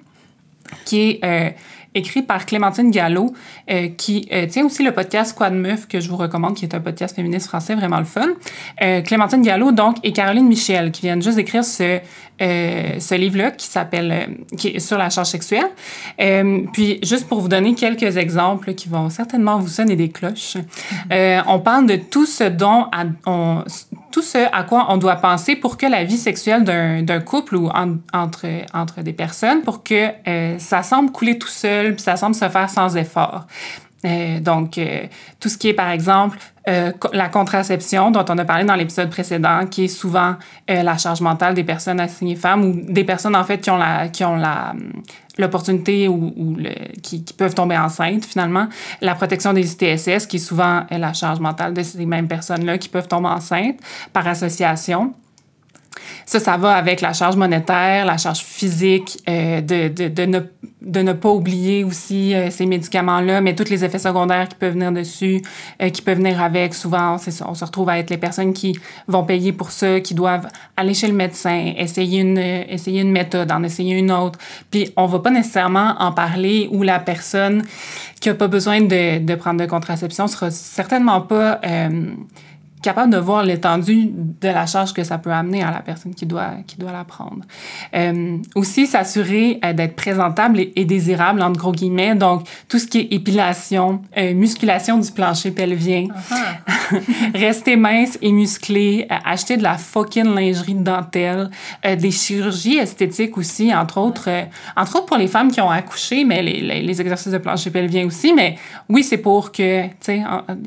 qui 0.85 1.11
est 1.11 1.25
euh, 1.25 1.51
écrit 1.95 2.23
par 2.23 2.47
Clémentine 2.47 2.91
Gallo, 2.91 3.33
euh, 3.71 3.89
qui 3.97 4.29
euh, 4.33 4.47
tient 4.47 4.65
aussi 4.67 4.83
le 4.85 4.93
podcast 4.93 5.37
Quad 5.37 5.53
Meuf, 5.55 5.87
que 5.89 6.01
je 6.01 6.09
vous 6.09 6.17
recommande, 6.17 6.55
qui 6.57 6.65
est 6.65 6.75
un 6.75 6.81
podcast 6.81 7.15
féministe 7.17 7.47
français 7.49 7.75
vraiment 7.75 7.99
le 7.99 8.05
fun. 8.05 8.27
Euh, 8.83 9.01
Clémentine 9.03 9.43
Gallo, 9.43 9.73
donc, 9.73 9.97
et 10.03 10.13
Caroline 10.13 10.47
Michel, 10.47 10.91
qui 10.91 11.03
viennent 11.03 11.23
juste 11.23 11.37
d'écrire 11.37 11.65
ce, 11.65 11.99
ce 12.41 13.15
livre-là 13.17 13.51
qui 13.51 13.67
s'appelle, 13.67 14.37
qui 14.57 14.69
est 14.69 14.79
sur 14.79 14.97
la 14.99 15.11
charge 15.11 15.29
sexuelle. 15.29 15.67
Puis, 16.73 16.99
juste 17.03 17.27
pour 17.29 17.41
vous 17.41 17.49
donner 17.49 17.75
quelques 17.75 18.17
exemples 18.17 18.75
qui 18.75 18.89
vont 18.89 19.11
certainement 19.11 19.59
vous 19.59 19.69
sonner 19.69 19.97
des 19.97 20.09
cloches, 20.11 20.57
euh, 21.13 21.41
on 21.47 21.59
parle 21.59 21.87
de 21.87 21.97
tout 21.97 22.27
ce 22.27 22.45
dont 22.45 22.87
à- 22.93 23.05
on, 23.27 23.65
tout 24.13 24.23
ce 24.23 24.39
à 24.53 24.63
quoi 24.63 24.87
on 24.91 24.97
doit 24.97 25.17
penser 25.17 25.57
pour 25.57 25.77
que 25.77 25.87
la 25.87 26.05
vie 26.05 26.17
sexuelle 26.17 26.65
d'un 26.65 27.21
couple 27.21 27.57
ou 27.57 27.69
en- 27.69 27.97
entre, 28.13 28.47
entre 28.75 29.03
des 29.03 29.13
personnes, 29.13 29.63
pour 29.63 29.83
que 29.83 30.09
ça 30.59 30.83
semble 30.83 31.11
couler 31.13 31.39
tout 31.39 31.49
seul, 31.49 31.78
puis 31.93 32.03
ça 32.03 32.17
semble 32.17 32.35
se 32.35 32.49
faire 32.49 32.71
sans 32.71 32.97
effort. 32.97 33.47
Euh, 34.05 34.39
donc, 34.39 34.79
euh, 34.79 35.07
tout 35.41 35.49
ce 35.49 35.59
qui 35.59 35.69
est, 35.69 35.75
par 35.75 35.91
exemple, 35.91 36.39
euh, 36.69 36.93
la 37.13 37.29
contraception, 37.29 38.11
dont 38.11 38.25
on 38.29 38.39
a 38.39 38.45
parlé 38.45 38.65
dans 38.65 38.75
l'épisode 38.75 39.11
précédent, 39.11 39.67
qui 39.67 39.85
est 39.85 39.89
souvent 39.89 40.37
la 40.69 40.99
charge 40.99 41.21
mentale 41.21 41.55
des 41.55 41.65
personnes 41.65 41.99
assignées 41.99 42.37
femmes 42.37 42.65
ou 42.65 42.93
des 42.93 43.05
personnes, 43.05 43.35
en 43.35 43.45
fait, 43.45 43.59
qui 43.59 43.71
ont 43.71 43.79
la, 43.79 44.09
qui 44.09 44.25
ont 44.25 44.37
la, 44.37 44.71
hum, 44.71 45.03
l'opportunité 45.39 46.09
ou, 46.09 46.57
le, 46.59 46.71
qui, 47.01 47.25
qui 47.25 47.35
peuvent 47.35 47.55
tomber 47.55 47.77
enceintes, 47.77 48.25
finalement. 48.25 48.69
La 49.01 49.15
protection 49.15 49.53
des 49.53 49.73
ITSS, 49.73 50.27
qui 50.27 50.37
est 50.37 50.41
souvent 50.41 50.85
la 50.91 51.13
charge 51.13 51.41
mentale 51.41 51.75
de 51.75 51.83
ces 51.83 52.05
mêmes 52.05 52.29
personnes-là 52.29 52.79
qui 52.79 52.89
peuvent 52.89 53.09
tomber 53.09 53.29
enceintes 53.29 53.79
par 54.13 54.27
association. 54.29 55.15
Ça, 56.27 56.41
ça 56.41 56.57
va 56.57 56.75
avec 56.75 57.01
la 57.01 57.13
charge 57.13 57.37
monétaire, 57.37 58.05
la 58.05 58.17
charge 58.17 58.41
physique, 58.41 59.19
euh, 59.29 59.61
de, 59.61 59.89
de, 59.89 60.09
de, 60.09 60.23
ne, 60.25 60.41
de 60.83 61.01
ne 61.01 61.13
pas 61.13 61.31
oublier 61.31 61.85
aussi 61.85 62.35
euh, 62.35 62.51
ces 62.51 62.67
médicaments-là, 62.67 63.41
mais 63.41 63.55
tous 63.55 63.71
les 63.71 63.85
effets 63.85 63.99
secondaires 63.99 64.49
qui 64.49 64.57
peuvent 64.57 64.75
venir 64.75 64.93
dessus, 64.93 65.43
euh, 65.83 65.89
qui 65.91 66.03
peuvent 66.03 66.19
venir 66.19 66.43
avec. 66.43 66.75
Souvent, 66.75 67.19
ça, 67.19 67.47
on 67.49 67.55
se 67.55 67.65
retrouve 67.65 67.89
à 67.89 67.99
être 67.99 68.11
les 68.11 68.19
personnes 68.19 68.53
qui 68.53 68.79
vont 69.07 69.25
payer 69.25 69.53
pour 69.53 69.71
ça, 69.71 70.01
qui 70.01 70.15
doivent 70.15 70.49
aller 70.77 70.95
chez 70.95 71.09
le 71.09 71.15
médecin, 71.15 71.73
essayer 71.77 72.21
une, 72.21 72.39
essayer 72.39 73.01
une 73.01 73.13
méthode, 73.13 73.51
en 73.51 73.63
essayer 73.63 73.97
une 73.97 74.13
autre. 74.13 74.39
Puis, 74.71 74.93
on 74.97 75.07
va 75.07 75.19
pas 75.21 75.31
nécessairement 75.31 75.95
en 75.99 76.13
parler 76.13 76.69
ou 76.73 76.83
la 76.83 76.99
personne 76.99 77.65
qui 78.21 78.29
a 78.29 78.35
pas 78.35 78.49
besoin 78.49 78.81
de, 78.81 79.19
de 79.19 79.35
prendre 79.35 79.61
de 79.61 79.67
contraception 79.67 80.27
sera 80.27 80.51
certainement 80.51 81.21
pas... 81.21 81.61
capable 82.83 83.13
de 83.13 83.19
voir 83.19 83.43
l'étendue 83.43 84.11
de 84.13 84.49
la 84.49 84.67
charge 84.67 84.93
que 84.93 85.05
ça 85.05 85.19
peut 85.19 85.33
amener 85.33 85.63
à 85.63 85.71
la 85.71 85.81
personne 85.81 86.15
qui 86.15 86.27
doit, 86.27 86.53
qui 86.67 86.77
doit 86.77 86.93
la 86.93 87.05
prendre. 87.05 87.43
Euh, 87.95 88.39
aussi, 88.55 88.87
s'assurer 88.87 89.59
euh, 89.65 89.73
d'être 89.73 89.97
présentable 89.97 90.61
et, 90.61 90.73
et 90.77 90.85
désirable, 90.85 91.43
entre 91.43 91.59
gros 91.59 91.73
guillemets. 91.73 92.15
Donc, 92.15 92.47
tout 92.69 92.79
ce 92.79 92.87
qui 92.87 92.99
est 92.99 93.09
épilation, 93.13 94.03
euh, 94.17 94.35
musculation 94.35 94.99
du 94.99 95.11
plancher 95.11 95.51
pelvien, 95.51 96.09
Ah. 96.31 96.97
rester 97.35 97.77
mince 97.77 98.19
et 98.23 98.33
musclé, 98.33 99.07
euh, 99.11 99.15
acheter 99.25 99.57
de 99.57 99.63
la 99.63 99.77
fucking 99.77 100.35
lingerie 100.35 100.75
de 100.75 100.83
dentelle, 100.83 101.51
euh, 101.85 101.97
des 101.97 102.11
chirurgies 102.11 102.79
esthétiques 102.79 103.37
aussi, 103.37 103.75
entre 103.75 103.99
autres, 103.99 104.29
entre 104.77 104.97
autres 104.97 105.07
pour 105.07 105.17
les 105.17 105.29
femmes 105.29 105.51
qui 105.51 105.61
ont 105.61 105.71
accouché, 105.71 106.25
mais 106.25 106.43
les, 106.43 106.61
les, 106.61 106.83
les 106.83 107.01
exercices 107.01 107.33
de 107.33 107.39
plancher 107.39 107.71
pelvien 107.71 108.07
aussi. 108.07 108.33
Mais 108.33 108.57
oui, 108.89 109.03
c'est 109.03 109.19
pour 109.19 109.53
que, 109.53 109.87
tu 109.87 109.93
sais, 110.01 110.23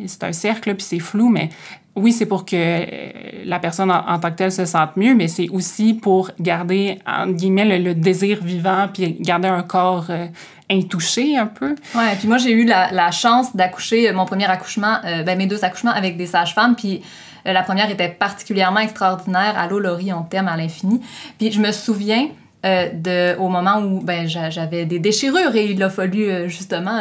c'est 0.07 0.23
un 0.23 0.33
cercle, 0.33 0.75
puis 0.75 0.85
c'est 0.85 0.99
flou, 0.99 1.29
mais 1.29 1.49
oui, 1.95 2.13
c'est 2.13 2.25
pour 2.25 2.45
que 2.45 3.45
la 3.45 3.59
personne 3.59 3.91
en, 3.91 4.19
tant 4.19 4.31
que 4.31 4.35
telle 4.35 4.51
se 4.51 4.65
sente 4.65 4.95
mieux, 4.95 5.13
mais 5.13 5.27
c'est 5.27 5.49
aussi 5.49 5.93
pour 5.93 6.31
garder, 6.39 6.99
entre 7.05 7.33
guillemets, 7.33 7.79
le, 7.79 7.93
désir 7.93 8.41
vivant, 8.41 8.87
puis 8.91 9.17
garder 9.19 9.49
un 9.49 9.61
corps 9.61 10.05
euh, 10.09 10.27
intouché 10.69 11.37
un 11.37 11.47
peu. 11.47 11.75
Ouais, 11.93 12.15
puis 12.17 12.29
moi, 12.29 12.37
j'ai 12.37 12.51
eu 12.51 12.65
la, 12.65 13.11
chance 13.11 13.55
d'accoucher, 13.55 14.09
euh, 14.09 14.13
mon 14.13 14.25
premier 14.25 14.45
accouchement, 14.45 14.97
euh, 15.03 15.23
ben, 15.23 15.37
mes 15.37 15.47
deux 15.47 15.65
accouchements 15.65 15.91
avec 15.91 16.15
des 16.15 16.27
sages-femmes, 16.27 16.75
puis 16.75 17.01
la 17.43 17.63
première 17.63 17.89
était 17.89 18.09
particulièrement 18.09 18.79
extraordinaire. 18.79 19.55
Allô, 19.57 19.79
Laurie, 19.79 20.13
on 20.13 20.21
t'aime 20.21 20.47
à 20.47 20.55
l'infini. 20.55 21.01
Puis 21.39 21.51
je 21.51 21.59
me 21.59 21.71
souviens 21.71 22.27
de, 22.63 23.35
au 23.39 23.49
moment 23.49 23.79
où 23.79 23.99
ben, 23.99 24.27
j'a- 24.27 24.51
j'avais 24.51 24.85
des 24.85 24.99
déchirures 24.99 25.55
et 25.55 25.71
il 25.71 25.81
a 25.81 25.89
fallu 25.89 26.47
justement 26.47 26.99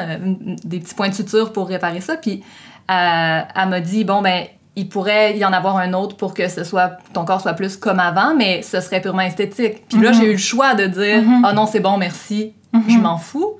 des 0.64 0.80
petits 0.80 0.94
points 0.94 1.10
de 1.10 1.14
suture 1.14 1.52
pour 1.52 1.68
réparer 1.68 2.00
ça. 2.00 2.16
Puis 2.16 2.42
elle 2.88 3.68
m'a 3.68 3.80
dit, 3.80 4.04
bon, 4.04 4.22
ben, 4.22 4.46
il 4.80 4.88
pourrait 4.88 5.36
y 5.38 5.44
en 5.44 5.52
avoir 5.52 5.76
un 5.76 5.92
autre 5.92 6.16
pour 6.16 6.32
que 6.34 6.48
ce 6.48 6.64
soit, 6.64 6.92
ton 7.12 7.24
corps 7.24 7.40
soit 7.40 7.52
plus 7.54 7.76
comme 7.76 8.00
avant, 8.00 8.34
mais 8.36 8.62
ce 8.62 8.80
serait 8.80 9.00
purement 9.00 9.20
esthétique. 9.22 9.86
Puis 9.88 10.00
là, 10.00 10.10
Mhm. 10.10 10.14
j'ai 10.20 10.26
eu 10.28 10.32
le 10.32 10.38
choix 10.38 10.74
de 10.74 10.86
dire, 10.86 11.22
Mhm. 11.22 11.42
ah 11.44 11.52
non, 11.52 11.66
c'est 11.66 11.80
bon, 11.80 11.96
merci, 11.98 12.54
Mhm. 12.72 12.82
je 12.88 12.98
m'en 12.98 13.18
fous. 13.18 13.52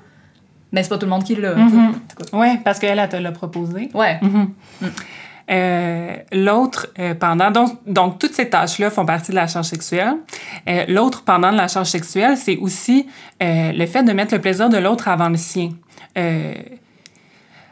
Mais 0.73 0.83
c'est 0.83 0.89
pas 0.89 0.97
tout 0.97 1.05
le 1.05 1.11
monde 1.11 1.23
qui 1.25 1.35
l'a. 1.35 1.53
Mhm. 1.53 1.93
Oui, 2.33 2.57
parce 2.63 2.79
qu'elle, 2.79 2.97
elle 2.97 3.09
te 3.09 3.17
l'a 3.17 3.31
proposé. 3.31 3.89
Ouais. 3.93 4.17
Mhm. 4.21 4.49
Euh, 5.51 6.15
l'autre, 6.31 6.87
euh, 6.97 7.13
pendant... 7.13 7.51
Donc, 7.51 7.71
donc, 7.85 8.19
toutes 8.19 8.33
ces 8.33 8.49
tâches-là 8.49 8.89
font 8.89 9.05
partie 9.05 9.31
de 9.31 9.35
la 9.35 9.47
charge 9.47 9.65
sexuelle. 9.65 10.13
Euh, 10.69 10.85
l'autre, 10.87 11.23
pendant 11.23 11.51
la 11.51 11.67
charge 11.67 11.87
sexuelle, 11.89 12.37
c'est 12.37 12.55
aussi 12.57 13.05
le 13.41 13.85
fait 13.85 14.03
de 14.03 14.13
mettre 14.13 14.33
le 14.33 14.39
plaisir 14.41 14.69
de 14.69 14.77
l'autre 14.77 15.07
avant 15.09 15.27
le 15.29 15.35
sien. 15.37 15.71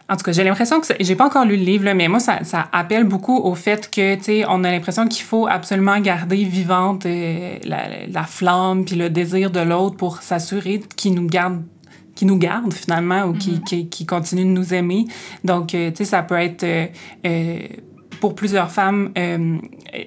En 0.09 0.15
tout 0.15 0.23
cas, 0.23 0.31
j'ai 0.31 0.43
l'impression 0.43 0.81
que 0.81 0.87
j'ai 0.99 1.15
pas 1.15 1.27
encore 1.27 1.45
lu 1.45 1.55
le 1.55 1.63
livre, 1.63 1.85
là, 1.85 1.93
mais 1.93 2.07
moi, 2.07 2.19
ça, 2.19 2.43
ça 2.43 2.67
appelle 2.71 3.03
beaucoup 3.03 3.37
au 3.37 3.53
fait 3.53 3.89
que, 3.91 4.15
tu 4.15 4.23
sais, 4.23 4.45
on 4.47 4.63
a 4.63 4.71
l'impression 4.71 5.07
qu'il 5.07 5.23
faut 5.23 5.47
absolument 5.47 5.99
garder 5.99 6.43
vivante 6.43 7.05
euh, 7.05 7.57
la, 7.63 8.07
la 8.11 8.23
flamme 8.23 8.85
puis 8.85 8.95
le 8.95 9.09
désir 9.09 9.51
de 9.51 9.59
l'autre 9.59 9.97
pour 9.97 10.21
s'assurer 10.21 10.81
qu'il 10.95 11.13
nous 11.13 11.27
garde 11.27 11.61
qui 12.19 12.25
nous 12.25 12.37
garde 12.37 12.73
finalement 12.73 13.23
ou 13.23 13.33
qui, 13.33 13.61
qui, 13.61 13.87
qui 13.87 14.05
continue 14.05 14.43
de 14.43 14.49
nous 14.49 14.73
aimer. 14.73 15.05
Donc, 15.45 15.73
euh, 15.73 15.89
tu 15.89 15.97
sais, 15.97 16.03
ça 16.03 16.21
peut 16.21 16.35
être 16.35 16.63
euh, 16.63 16.87
euh, 17.25 17.59
pour 18.19 18.35
plusieurs 18.35 18.71
femmes 18.71 19.11
euh, 19.17 19.57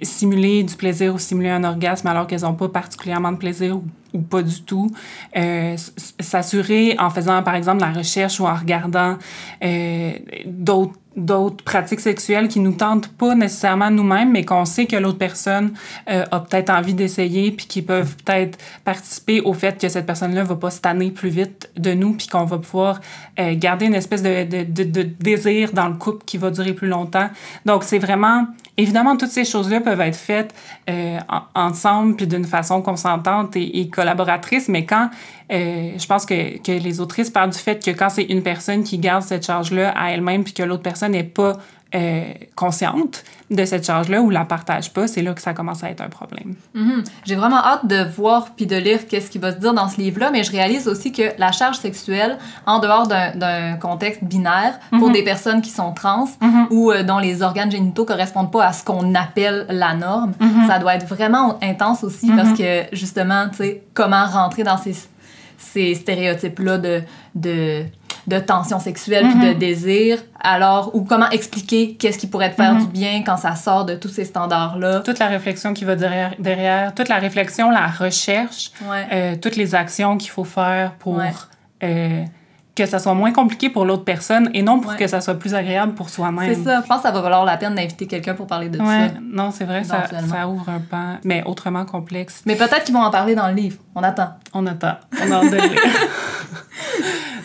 simuler 0.03 0.63
du 0.63 0.75
plaisir 0.75 1.15
ou 1.15 1.19
simuler 1.19 1.51
un 1.51 1.65
orgasme 1.65 2.07
alors 2.07 2.27
qu'elles 2.27 2.43
n'ont 2.43 2.55
pas 2.55 2.69
particulièrement 2.69 3.33
de 3.33 3.39
plaisir 3.39 3.81
ou, 4.13 4.21
pas 4.21 4.43
du 4.43 4.63
tout. 4.63 4.91
Euh, 5.37 5.77
S'assurer 6.21 6.97
en 6.99 7.11
faisant, 7.11 7.43
par 7.43 7.55
exemple, 7.55 7.81
la 7.81 7.93
recherche 7.93 8.41
ou 8.41 8.47
en 8.47 8.55
regardant 8.55 9.17
euh, 9.65 10.13
d'autres 10.45 10.99
d'autres 11.17 11.63
pratiques 11.65 12.01
sexuelles 12.01 12.49
qui 12.49 12.61
nous 12.61 12.73
tentent 12.73 13.09
pas 13.09 13.35
nécessairement 13.35 13.91
nous-mêmes, 13.91 14.33
mais 14.33 14.45
qu'on 14.45 14.65
sait 14.65 14.87
que 14.87 14.97
l'autre 14.97 15.19
personne 15.19 15.73
euh, 16.11 16.25
a 16.31 16.41
peut-être 16.41 16.71
envie 16.71 16.95
d'essayer, 16.95 17.51
puis 17.51 17.67
qui 17.67 17.83
peuvent 17.83 18.17
peut-être 18.25 18.59
participer 18.85 19.41
au 19.41 19.53
fait 19.53 19.81
que 19.81 19.89
cette 19.89 20.07
personne-là 20.07 20.45
va 20.45 20.57
pas 20.57 20.71
se 20.71 20.81
tanner 20.81 21.11
plus 21.11 21.31
vite 21.31 21.71
de 21.77 21.93
nous, 21.95 22.15
puis 22.15 22.29
qu'on 22.29 22.45
va 22.45 22.59
pouvoir 22.59 23.01
euh, 23.39 23.55
garder 23.57 23.87
une 23.87 23.95
espèce 23.95 24.23
de, 24.23 24.45
de, 24.45 24.65
de, 24.65 24.85
de 24.85 25.03
désir 25.03 25.73
dans 25.73 25.89
le 25.89 25.95
couple 25.95 26.25
qui 26.25 26.39
va 26.39 26.51
durer 26.51 26.73
plus 26.73 26.89
longtemps. 26.89 27.29
Donc, 27.67 27.85
c'est 27.85 27.99
vraiment... 27.99 28.47
Évidemment, 28.79 29.17
toutes 29.19 29.31
ces 29.31 29.45
choses-là 29.45 29.81
peuvent 29.81 30.01
être 30.01 30.17
faites 30.17 30.55
euh, 30.89 31.19
en- 31.29 31.43
ensemble, 31.69 32.17
puis 32.17 32.27
d'une 32.27 32.47
façon 32.47 32.81
consentante 32.81 33.55
et, 33.55 33.81
et 33.81 33.89
collaboratrice, 33.89 34.69
mais 34.69 34.87
quand... 34.87 35.11
euh, 35.53 35.91
je 35.99 36.07
pense 36.07 36.25
que, 36.25 36.57
que 36.59 36.73
les 36.73 37.01
autrices 37.01 37.29
parlent 37.29 37.51
du 37.51 37.59
fait 37.59 37.85
que 37.85 37.91
quand 37.91 38.09
c'est 38.09 38.25
une 38.25 38.43
personne 38.43 38.83
qui 38.83 38.97
garde 38.99 39.23
cette 39.23 39.45
charge-là 39.47 39.91
à 39.97 40.11
elle-même, 40.13 40.43
puis 40.43 40.55
que 40.55 40.63
l'autre 40.63 40.83
personne 40.83 41.13
n'est 41.13 41.23
pas 41.23 41.59
euh, 41.95 42.23
consciente 42.57 43.23
de 43.51 43.65
cette 43.67 43.85
charge-là 43.87 44.23
ou 44.23 44.31
la 44.31 44.45
partage 44.47 44.93
pas, 44.93 45.07
c'est 45.07 45.21
là 45.21 45.35
que 45.35 45.43
ça 45.43 45.53
commence 45.53 45.85
à 45.85 45.91
être 45.91 46.01
un 46.01 46.09
problème. 46.09 46.55
Mhm. 46.75 47.05
J'ai 47.27 47.35
vraiment 47.35 47.63
hâte 47.63 47.87
de 47.87 48.03
voir 48.17 48.47
puis 48.57 48.67
de 48.67 48.77
lire 48.77 49.07
qu'est-ce 49.07 49.31
qui 49.31 49.39
va 49.39 49.53
se 49.53 49.59
dire 49.59 49.75
dans 49.75 49.89
ce 49.89 49.99
livre-là, 49.99 50.31
mais 50.31 50.43
je 50.43 50.51
réalise 50.51 50.89
aussi 50.89 51.13
que 51.13 51.23
la 51.39 51.53
charge 51.53 51.77
sexuelle, 51.79 52.39
en 52.67 52.79
dehors 52.79 53.07
d'un- 53.09 53.35
d'un 53.35 53.75
contexte 53.77 54.25
binaire, 54.25 54.79
pour 54.91 55.09
Mhm. 55.09 55.13
des 55.13 55.23
personnes 55.23 55.61
qui 55.61 55.71
sont 55.71 55.93
trans 55.93 56.29
Mhm. 56.41 56.67
ou 56.71 56.91
euh, 56.91 57.03
dont 57.03 57.19
les 57.19 57.43
organes 57.43 57.71
génitaux 57.71 58.05
correspondent 58.07 58.51
pas 58.53 58.65
à 58.67 58.73
ce 58.73 58.83
qu'on 58.85 59.15
appelle 59.15 59.67
la 59.69 59.93
norme, 59.95 60.33
ça 60.67 60.79
doit 60.79 60.95
être 60.95 61.07
vraiment 61.07 61.59
intense 61.63 62.03
aussi 62.05 62.31
parce 62.35 62.57
que 62.59 62.85
justement, 62.93 63.49
tu 63.51 63.57
sais, 63.59 63.83
comment 63.93 64.25
rentrer 64.27 64.63
dans 64.63 64.79
ces, 64.79 64.95
ces 65.59 65.95
stéréotypes-là 65.95 66.79
de, 66.79 67.03
de, 67.35 67.85
de 68.27 68.39
tension 68.39 68.79
sexuelle 68.79 69.27
puis 69.29 69.41
de 69.41 69.53
Mhm. 69.53 69.59
désir, 69.59 70.19
alors, 70.41 70.95
ou 70.95 71.03
comment 71.05 71.29
expliquer 71.31 71.95
qu'est-ce 71.97 72.19
qui 72.19 72.27
pourrait 72.27 72.51
te 72.51 72.57
faire 72.57 72.75
Mhm. 72.75 72.81
du 72.81 72.87
bien 72.87 73.23
quand 73.25 73.37
ça 73.37 73.55
sort 73.57 73.85
de 73.85 73.95
tous 73.95 74.09
ces 74.09 74.25
standards-là? 74.25 75.01
Toute 75.01 75.19
la 75.19 75.27
réflexion 75.29 75.75
qui 75.75 75.85
va 75.85 75.97
derrière, 75.97 76.35
derrière 76.39 76.95
toute 76.95 77.09
la 77.09 77.19
réflexion, 77.19 77.71
la 77.71 77.87
recherche, 77.89 78.71
Ouais. 78.89 79.07
euh, 79.13 79.37
toutes 79.41 79.57
les 79.57 79.75
actions 79.75 80.17
qu'il 80.17 80.31
faut 80.31 80.45
faire 80.45 80.93
pour 80.99 81.17
Ouais. 81.17 81.33
euh, 81.83 82.23
que 82.75 82.87
ça 82.87 82.99
soit 82.99 83.13
moins 83.13 83.33
compliqué 83.33 83.69
pour 83.69 83.85
l'autre 83.85 84.05
personne 84.05 84.49
et 84.55 84.63
non 84.63 84.81
pour 84.81 84.93
Ouais. 84.93 84.97
que 84.97 85.07
ça 85.07 85.21
soit 85.21 85.35
plus 85.35 85.55
agréable 85.55 85.93
pour 85.93 86.09
soi-même. 86.09 86.55
C'est 86.55 86.63
ça. 86.63 86.81
Je 86.81 86.87
pense 86.87 86.99
que 86.99 87.03
ça 87.03 87.11
va 87.11 87.21
valoir 87.21 87.45
la 87.45 87.59
peine 87.59 87.75
d'inviter 87.75 88.07
quelqu'un 88.07 88.33
pour 88.33 88.47
parler 88.47 88.71
de 88.71 88.79
Ouais, 88.79 89.09
ça. 89.09 89.15
non, 89.23 89.51
c'est 89.51 89.65
vrai, 89.65 89.85
ça, 89.85 90.05
ça 90.09 90.49
ouvre 90.49 90.67
un 90.71 90.79
pan, 90.81 91.19
mais 91.23 91.43
autrement 91.45 91.85
complexe. 91.85 92.41
Mais 92.47 92.57
peut-être 92.57 92.85
qu'ils 92.85 92.95
vont 92.95 93.03
en 93.03 93.11
parler 93.11 93.35
dans 93.35 93.49
le 93.49 93.55
livre. 93.55 93.77
On 93.95 94.03
attend. 94.03 94.31
On 94.55 94.67
attend. 94.67 94.95
On 95.23 95.31
a 95.31 95.35
hâte 95.35 95.51
de 95.51 95.57
le 95.57 95.63
lire. 95.69 95.81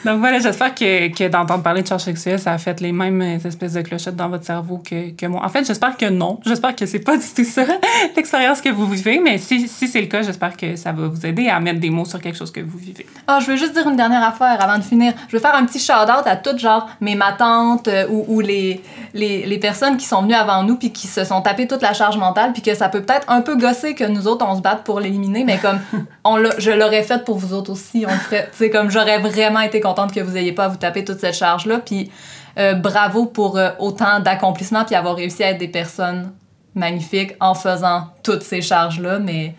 Donc 0.07 0.19
voilà, 0.19 0.39
j'espère 0.39 0.73
que, 0.73 1.09
que 1.09 1.27
d'entendre 1.27 1.63
parler 1.63 1.81
de 1.81 1.87
charge 1.87 2.03
sexuelle, 2.03 2.39
ça 2.39 2.53
a 2.53 2.57
fait 2.57 2.79
les 2.79 2.93
mêmes 2.93 3.21
espèces 3.21 3.73
de 3.73 3.81
clochettes 3.81 4.15
dans 4.15 4.29
votre 4.29 4.45
cerveau 4.45 4.77
que, 4.77 5.11
que 5.11 5.25
moi. 5.25 5.41
En 5.43 5.49
fait, 5.49 5.67
j'espère 5.67 5.97
que 5.97 6.05
non. 6.05 6.39
J'espère 6.45 6.77
que 6.77 6.85
c'est 6.85 6.99
pas 6.99 7.17
du 7.17 7.25
tout 7.35 7.43
ça, 7.43 7.63
l'expérience 8.15 8.61
que 8.61 8.69
vous 8.69 8.87
vivez. 8.87 9.19
Mais 9.19 9.37
si, 9.37 9.67
si 9.67 9.89
c'est 9.89 9.99
le 9.99 10.07
cas, 10.07 10.21
j'espère 10.21 10.55
que 10.55 10.77
ça 10.77 10.93
va 10.93 11.09
vous 11.09 11.25
aider 11.25 11.49
à 11.49 11.59
mettre 11.59 11.81
des 11.81 11.89
mots 11.89 12.05
sur 12.05 12.21
quelque 12.21 12.37
chose 12.37 12.53
que 12.53 12.61
vous 12.61 12.77
vivez. 12.77 13.05
Ah, 13.27 13.39
je 13.41 13.47
veux 13.47 13.57
juste 13.57 13.73
dire 13.73 13.85
une 13.85 13.97
dernière 13.97 14.23
affaire 14.23 14.63
avant 14.63 14.77
de 14.77 14.83
finir. 14.83 15.11
Je 15.27 15.35
veux 15.35 15.41
faire 15.41 15.55
un 15.55 15.65
petit 15.65 15.79
shout-out 15.79 16.25
à 16.25 16.37
toutes, 16.37 16.59
genre, 16.59 16.87
mes 17.01 17.15
matantes 17.15 17.89
euh, 17.89 18.07
ou, 18.09 18.23
ou 18.29 18.39
les, 18.39 18.81
les, 19.13 19.45
les 19.45 19.57
personnes 19.57 19.97
qui 19.97 20.05
sont 20.05 20.21
venues 20.21 20.35
avant 20.35 20.63
nous 20.63 20.77
puis 20.77 20.93
qui 20.93 21.07
se 21.07 21.25
sont 21.25 21.41
tapées 21.41 21.67
toute 21.67 21.81
la 21.81 21.91
charge 21.91 22.15
mentale 22.15 22.53
puis 22.53 22.61
que 22.61 22.75
ça 22.75 22.87
peut 22.87 23.01
peut-être 23.01 23.29
un 23.29 23.41
peu 23.41 23.57
gosser 23.57 23.93
que 23.93 24.05
nous 24.05 24.25
autres, 24.29 24.45
on 24.47 24.55
se 24.55 24.61
batte 24.61 24.85
pour 24.85 25.01
l'éliminer, 25.01 25.43
mais 25.43 25.57
comme 25.57 25.81
on 26.23 26.37
je 26.59 26.71
l'aurais 26.71 27.03
fait 27.03 27.25
pour 27.25 27.37
vous 27.37 27.53
autres 27.53 27.73
aussi, 27.73 28.05
on 28.07 28.13
le 28.13 28.19
ferait. 28.19 28.49
Tu 28.53 28.59
sais, 28.59 28.69
comme 28.69 28.89
j'aurais 28.89 29.19
vraiment 29.19 29.59
été 29.59 29.81
contente 29.81 29.96
que 30.05 30.19
vous 30.19 30.37
ayez 30.37 30.51
pas 30.51 30.65
à 30.65 30.67
vous 30.67 30.77
taper 30.77 31.03
toute 31.03 31.19
cette 31.19 31.35
charge-là. 31.35 31.79
Puis 31.79 32.11
euh, 32.57 32.73
bravo 32.73 33.25
pour 33.25 33.57
euh, 33.57 33.71
autant 33.79 34.19
d'accomplissements 34.19 34.85
puis 34.85 34.95
avoir 34.95 35.15
réussi 35.15 35.43
à 35.43 35.51
être 35.51 35.57
des 35.57 35.67
personnes 35.67 36.33
magnifiques 36.75 37.33
en 37.39 37.55
faisant 37.55 38.09
toutes 38.23 38.43
ces 38.43 38.61
charges-là, 38.61 39.19
mais 39.19 39.55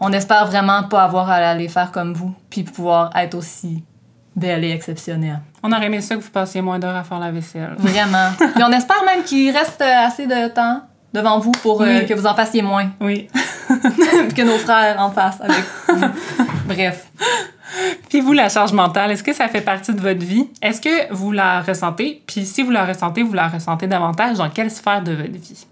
on 0.00 0.12
espère 0.12 0.46
vraiment 0.46 0.84
pas 0.84 1.02
avoir 1.02 1.30
à 1.30 1.54
les 1.54 1.68
faire 1.68 1.90
comme 1.90 2.14
vous, 2.14 2.34
puis 2.50 2.62
pouvoir 2.62 3.10
être 3.16 3.34
aussi 3.34 3.84
belle 4.36 4.64
et 4.64 4.70
exceptionnelle. 4.70 5.40
On 5.62 5.72
aurait 5.72 5.86
aimé 5.86 6.00
ça 6.00 6.16
que 6.16 6.20
vous 6.20 6.30
passiez 6.30 6.60
moins 6.60 6.78
d'heures 6.78 6.96
à 6.96 7.04
faire 7.04 7.18
la 7.18 7.30
vaisselle. 7.30 7.74
Vraiment. 7.78 8.30
puis 8.36 8.62
on 8.64 8.72
espère 8.72 9.02
même 9.04 9.24
qu'il 9.24 9.50
reste 9.56 9.80
euh, 9.80 10.06
assez 10.06 10.26
de 10.26 10.48
temps 10.48 10.82
devant 11.14 11.38
vous 11.38 11.52
pour 11.52 11.80
euh, 11.80 12.00
Oui. 12.00 12.06
que 12.06 12.12
vous 12.14 12.26
en 12.26 12.34
fassiez 12.34 12.60
moins, 12.60 12.90
Oui. 13.00 13.28
que 13.68 14.42
nos 14.42 14.58
frères 14.58 14.96
en 15.00 15.10
fassent 15.10 15.40
avec 15.40 15.56
vous. 15.88 16.04
Bref. 16.66 17.06
Puis 18.08 18.20
vous, 18.20 18.32
la 18.32 18.48
charge 18.48 18.72
mentale, 18.72 19.10
est-ce 19.12 19.22
que 19.22 19.32
ça 19.32 19.48
fait 19.48 19.60
partie 19.60 19.92
de 19.94 20.00
votre 20.00 20.24
vie? 20.24 20.46
Est-ce 20.60 20.80
que 20.80 21.12
vous 21.12 21.32
la 21.32 21.60
ressentez? 21.62 22.22
Puis 22.26 22.44
si 22.44 22.62
vous 22.62 22.70
la 22.70 22.84
ressentez, 22.84 23.22
vous 23.22 23.32
la 23.32 23.48
ressentez 23.48 23.86
davantage 23.86 24.36
dans 24.36 24.50
quelle 24.50 24.70
sphère 24.70 25.02
de 25.02 25.12
votre 25.12 25.32
vie? 25.32 25.66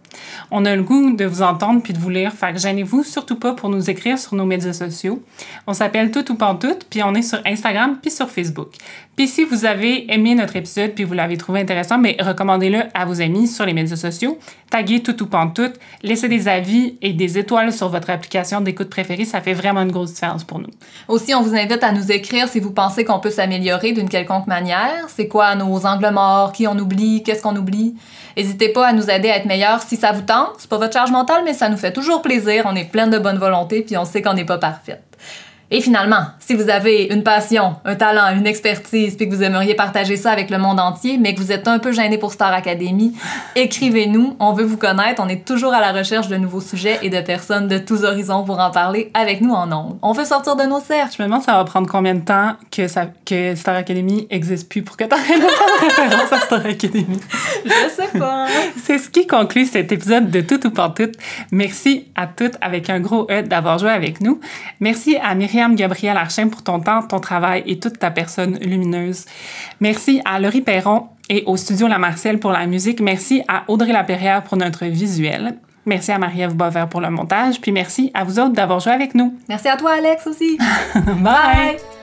On 0.50 0.64
a 0.64 0.74
le 0.76 0.82
goût 0.82 1.14
de 1.16 1.24
vous 1.24 1.42
entendre 1.42 1.82
puis 1.82 1.92
de 1.92 1.98
vous 1.98 2.10
lire. 2.10 2.32
Fait 2.32 2.52
que 2.52 2.58
gênez-vous 2.58 3.04
surtout 3.04 3.36
pas 3.36 3.52
pour 3.52 3.68
nous 3.68 3.90
écrire 3.90 4.18
sur 4.18 4.34
nos 4.34 4.44
médias 4.44 4.72
sociaux. 4.72 5.22
On 5.66 5.74
s'appelle 5.74 6.10
Tout 6.10 6.30
ou 6.30 6.34
Pantoute, 6.34 6.86
puis 6.90 7.02
on 7.02 7.14
est 7.14 7.22
sur 7.22 7.40
Instagram 7.46 7.98
puis 8.00 8.10
sur 8.10 8.28
Facebook. 8.30 8.68
Puis 9.16 9.28
si 9.28 9.44
vous 9.44 9.64
avez 9.64 10.12
aimé 10.12 10.34
notre 10.34 10.56
épisode 10.56 10.92
puis 10.92 11.04
vous 11.04 11.14
l'avez 11.14 11.36
trouvé 11.36 11.60
intéressant, 11.60 11.98
mais 11.98 12.16
recommandez-le 12.18 12.84
à 12.94 13.04
vos 13.04 13.20
amis 13.20 13.46
sur 13.46 13.66
les 13.66 13.74
médias 13.74 13.96
sociaux. 13.96 14.38
Taguez 14.70 15.02
Tout 15.02 15.22
ou 15.22 15.26
Pantoute, 15.26 15.74
laissez 16.02 16.28
des 16.28 16.48
avis 16.48 16.96
et 17.02 17.12
des 17.12 17.38
étoiles 17.38 17.72
sur 17.72 17.90
votre 17.90 18.08
application 18.08 18.62
d'écoute 18.62 18.88
préférée. 18.88 19.24
Ça 19.24 19.40
fait 19.40 19.52
vraiment 19.52 19.82
une 19.82 19.92
grosse 19.92 20.14
différence 20.14 20.44
pour 20.44 20.58
nous. 20.58 20.70
Aussi, 21.08 21.34
on 21.34 21.42
vous 21.42 21.54
invite 21.54 21.82
à 21.82 21.92
nous 21.92 22.10
écrire 22.10 22.48
si 22.48 22.58
vous 22.58 22.72
pensez 22.72 23.04
qu'on 23.04 23.20
peut 23.20 23.30
s'améliorer 23.30 23.92
d'une 23.92 24.08
quelconque 24.08 24.46
manière. 24.46 25.06
C'est 25.08 25.28
quoi 25.28 25.54
nos 25.54 25.86
angles 25.86 26.10
morts, 26.10 26.52
qui 26.52 26.66
on 26.66 26.78
oublie, 26.78 27.22
qu'est-ce 27.22 27.42
qu'on 27.42 27.56
oublie? 27.56 27.94
N'hésitez 28.36 28.70
pas 28.70 28.88
à 28.88 28.92
nous 28.92 29.10
aider 29.10 29.28
à 29.28 29.36
être 29.36 29.46
meilleurs 29.46 29.82
si 29.82 29.96
ça 30.02 30.10
vous 30.10 30.22
tente? 30.22 30.54
C'est 30.58 30.68
pas 30.68 30.78
votre 30.78 30.92
charge 30.92 31.12
mentale, 31.12 31.42
mais 31.44 31.54
ça 31.54 31.68
nous 31.68 31.76
fait 31.76 31.92
toujours 31.92 32.22
plaisir. 32.22 32.64
On 32.66 32.74
est 32.74 32.90
plein 32.90 33.06
de 33.06 33.20
bonne 33.20 33.38
volonté, 33.38 33.82
puis 33.82 33.96
on 33.96 34.04
sait 34.04 34.20
qu'on 34.20 34.34
n'est 34.34 34.44
pas 34.44 34.58
parfaite. 34.58 35.00
Et 35.74 35.80
finalement, 35.80 36.26
si 36.38 36.54
vous 36.54 36.68
avez 36.68 37.04
une 37.04 37.22
passion, 37.22 37.76
un 37.86 37.94
talent, 37.94 38.36
une 38.36 38.46
expertise, 38.46 39.16
puis 39.16 39.26
que 39.26 39.34
vous 39.34 39.42
aimeriez 39.42 39.74
partager 39.74 40.18
ça 40.18 40.30
avec 40.30 40.50
le 40.50 40.58
monde 40.58 40.78
entier, 40.78 41.16
mais 41.16 41.34
que 41.34 41.40
vous 41.40 41.50
êtes 41.50 41.66
un 41.66 41.78
peu 41.78 41.92
gêné 41.92 42.18
pour 42.18 42.30
Star 42.34 42.52
Academy, 42.52 43.16
écrivez-nous. 43.56 44.36
On 44.38 44.52
veut 44.52 44.64
vous 44.64 44.76
connaître. 44.76 45.22
On 45.24 45.28
est 45.28 45.46
toujours 45.46 45.72
à 45.72 45.80
la 45.80 45.92
recherche 45.92 46.28
de 46.28 46.36
nouveaux 46.36 46.60
sujets 46.60 46.98
et 47.00 47.08
de 47.08 47.22
personnes 47.22 47.68
de 47.68 47.78
tous 47.78 48.04
horizons 48.04 48.44
pour 48.44 48.58
en 48.58 48.70
parler 48.70 49.10
avec 49.14 49.40
nous 49.40 49.54
en 49.54 49.72
ondes. 49.72 49.98
On 50.02 50.12
veut 50.12 50.26
sortir 50.26 50.56
de 50.56 50.64
nos 50.64 50.80
cercles. 50.80 51.14
Je 51.16 51.22
me 51.22 51.28
demande 51.28 51.42
ça 51.42 51.54
va 51.54 51.64
prendre 51.64 51.88
combien 51.88 52.16
de 52.16 52.20
temps 52.20 52.52
que, 52.70 52.86
ça, 52.86 53.06
que 53.24 53.54
Star 53.54 53.76
Academy 53.76 54.26
existe 54.28 54.68
plus 54.68 54.82
pour 54.82 54.98
que 54.98 55.04
tu 55.04 55.14
arrêtes 55.14 55.40
de 55.40 55.48
faire 55.48 55.80
référence 55.80 56.32
à 56.34 56.40
Star 56.40 56.66
Academy? 56.66 57.18
Je 57.64 57.90
sais 57.96 58.18
pas. 58.18 58.46
C'est 58.84 58.98
ce 58.98 59.08
qui 59.08 59.26
conclut 59.26 59.64
cet 59.64 59.90
épisode 59.90 60.30
de 60.30 60.42
Tout 60.42 60.66
ou 60.66 60.70
Pantoute. 60.70 61.14
Merci 61.50 62.08
à 62.14 62.26
toutes 62.26 62.58
avec 62.60 62.90
un 62.90 63.00
gros 63.00 63.26
E 63.30 63.40
d'avoir 63.40 63.78
joué 63.78 63.90
avec 63.90 64.20
nous. 64.20 64.38
Merci 64.78 65.16
à 65.16 65.34
Myriam 65.34 65.61
Gabriel 65.70 66.16
Archin 66.16 66.48
pour 66.48 66.62
ton 66.62 66.80
temps, 66.80 67.02
ton 67.02 67.20
travail 67.20 67.62
et 67.66 67.78
toute 67.78 67.98
ta 67.98 68.10
personne 68.10 68.58
lumineuse. 68.58 69.24
Merci 69.80 70.20
à 70.24 70.38
Laurie 70.38 70.60
Perron 70.60 71.08
et 71.28 71.44
au 71.46 71.56
studio 71.56 71.88
La 71.88 71.98
Marcelle 71.98 72.38
pour 72.38 72.52
la 72.52 72.66
musique. 72.66 73.00
Merci 73.00 73.42
à 73.48 73.64
Audrey 73.68 73.92
Lapierrière 73.92 74.42
pour 74.42 74.56
notre 74.56 74.86
visuel. 74.86 75.56
Merci 75.84 76.12
à 76.12 76.18
Marie-Ève 76.18 76.54
Boisvert 76.54 76.88
pour 76.88 77.00
le 77.00 77.10
montage. 77.10 77.60
Puis 77.60 77.72
merci 77.72 78.10
à 78.14 78.24
vous 78.24 78.38
autres 78.38 78.52
d'avoir 78.52 78.80
joué 78.80 78.92
avec 78.92 79.14
nous. 79.14 79.34
Merci 79.48 79.68
à 79.68 79.76
toi, 79.76 79.92
Alex, 79.98 80.26
aussi. 80.26 80.58
Bye. 80.94 81.22
Bye. 81.22 82.01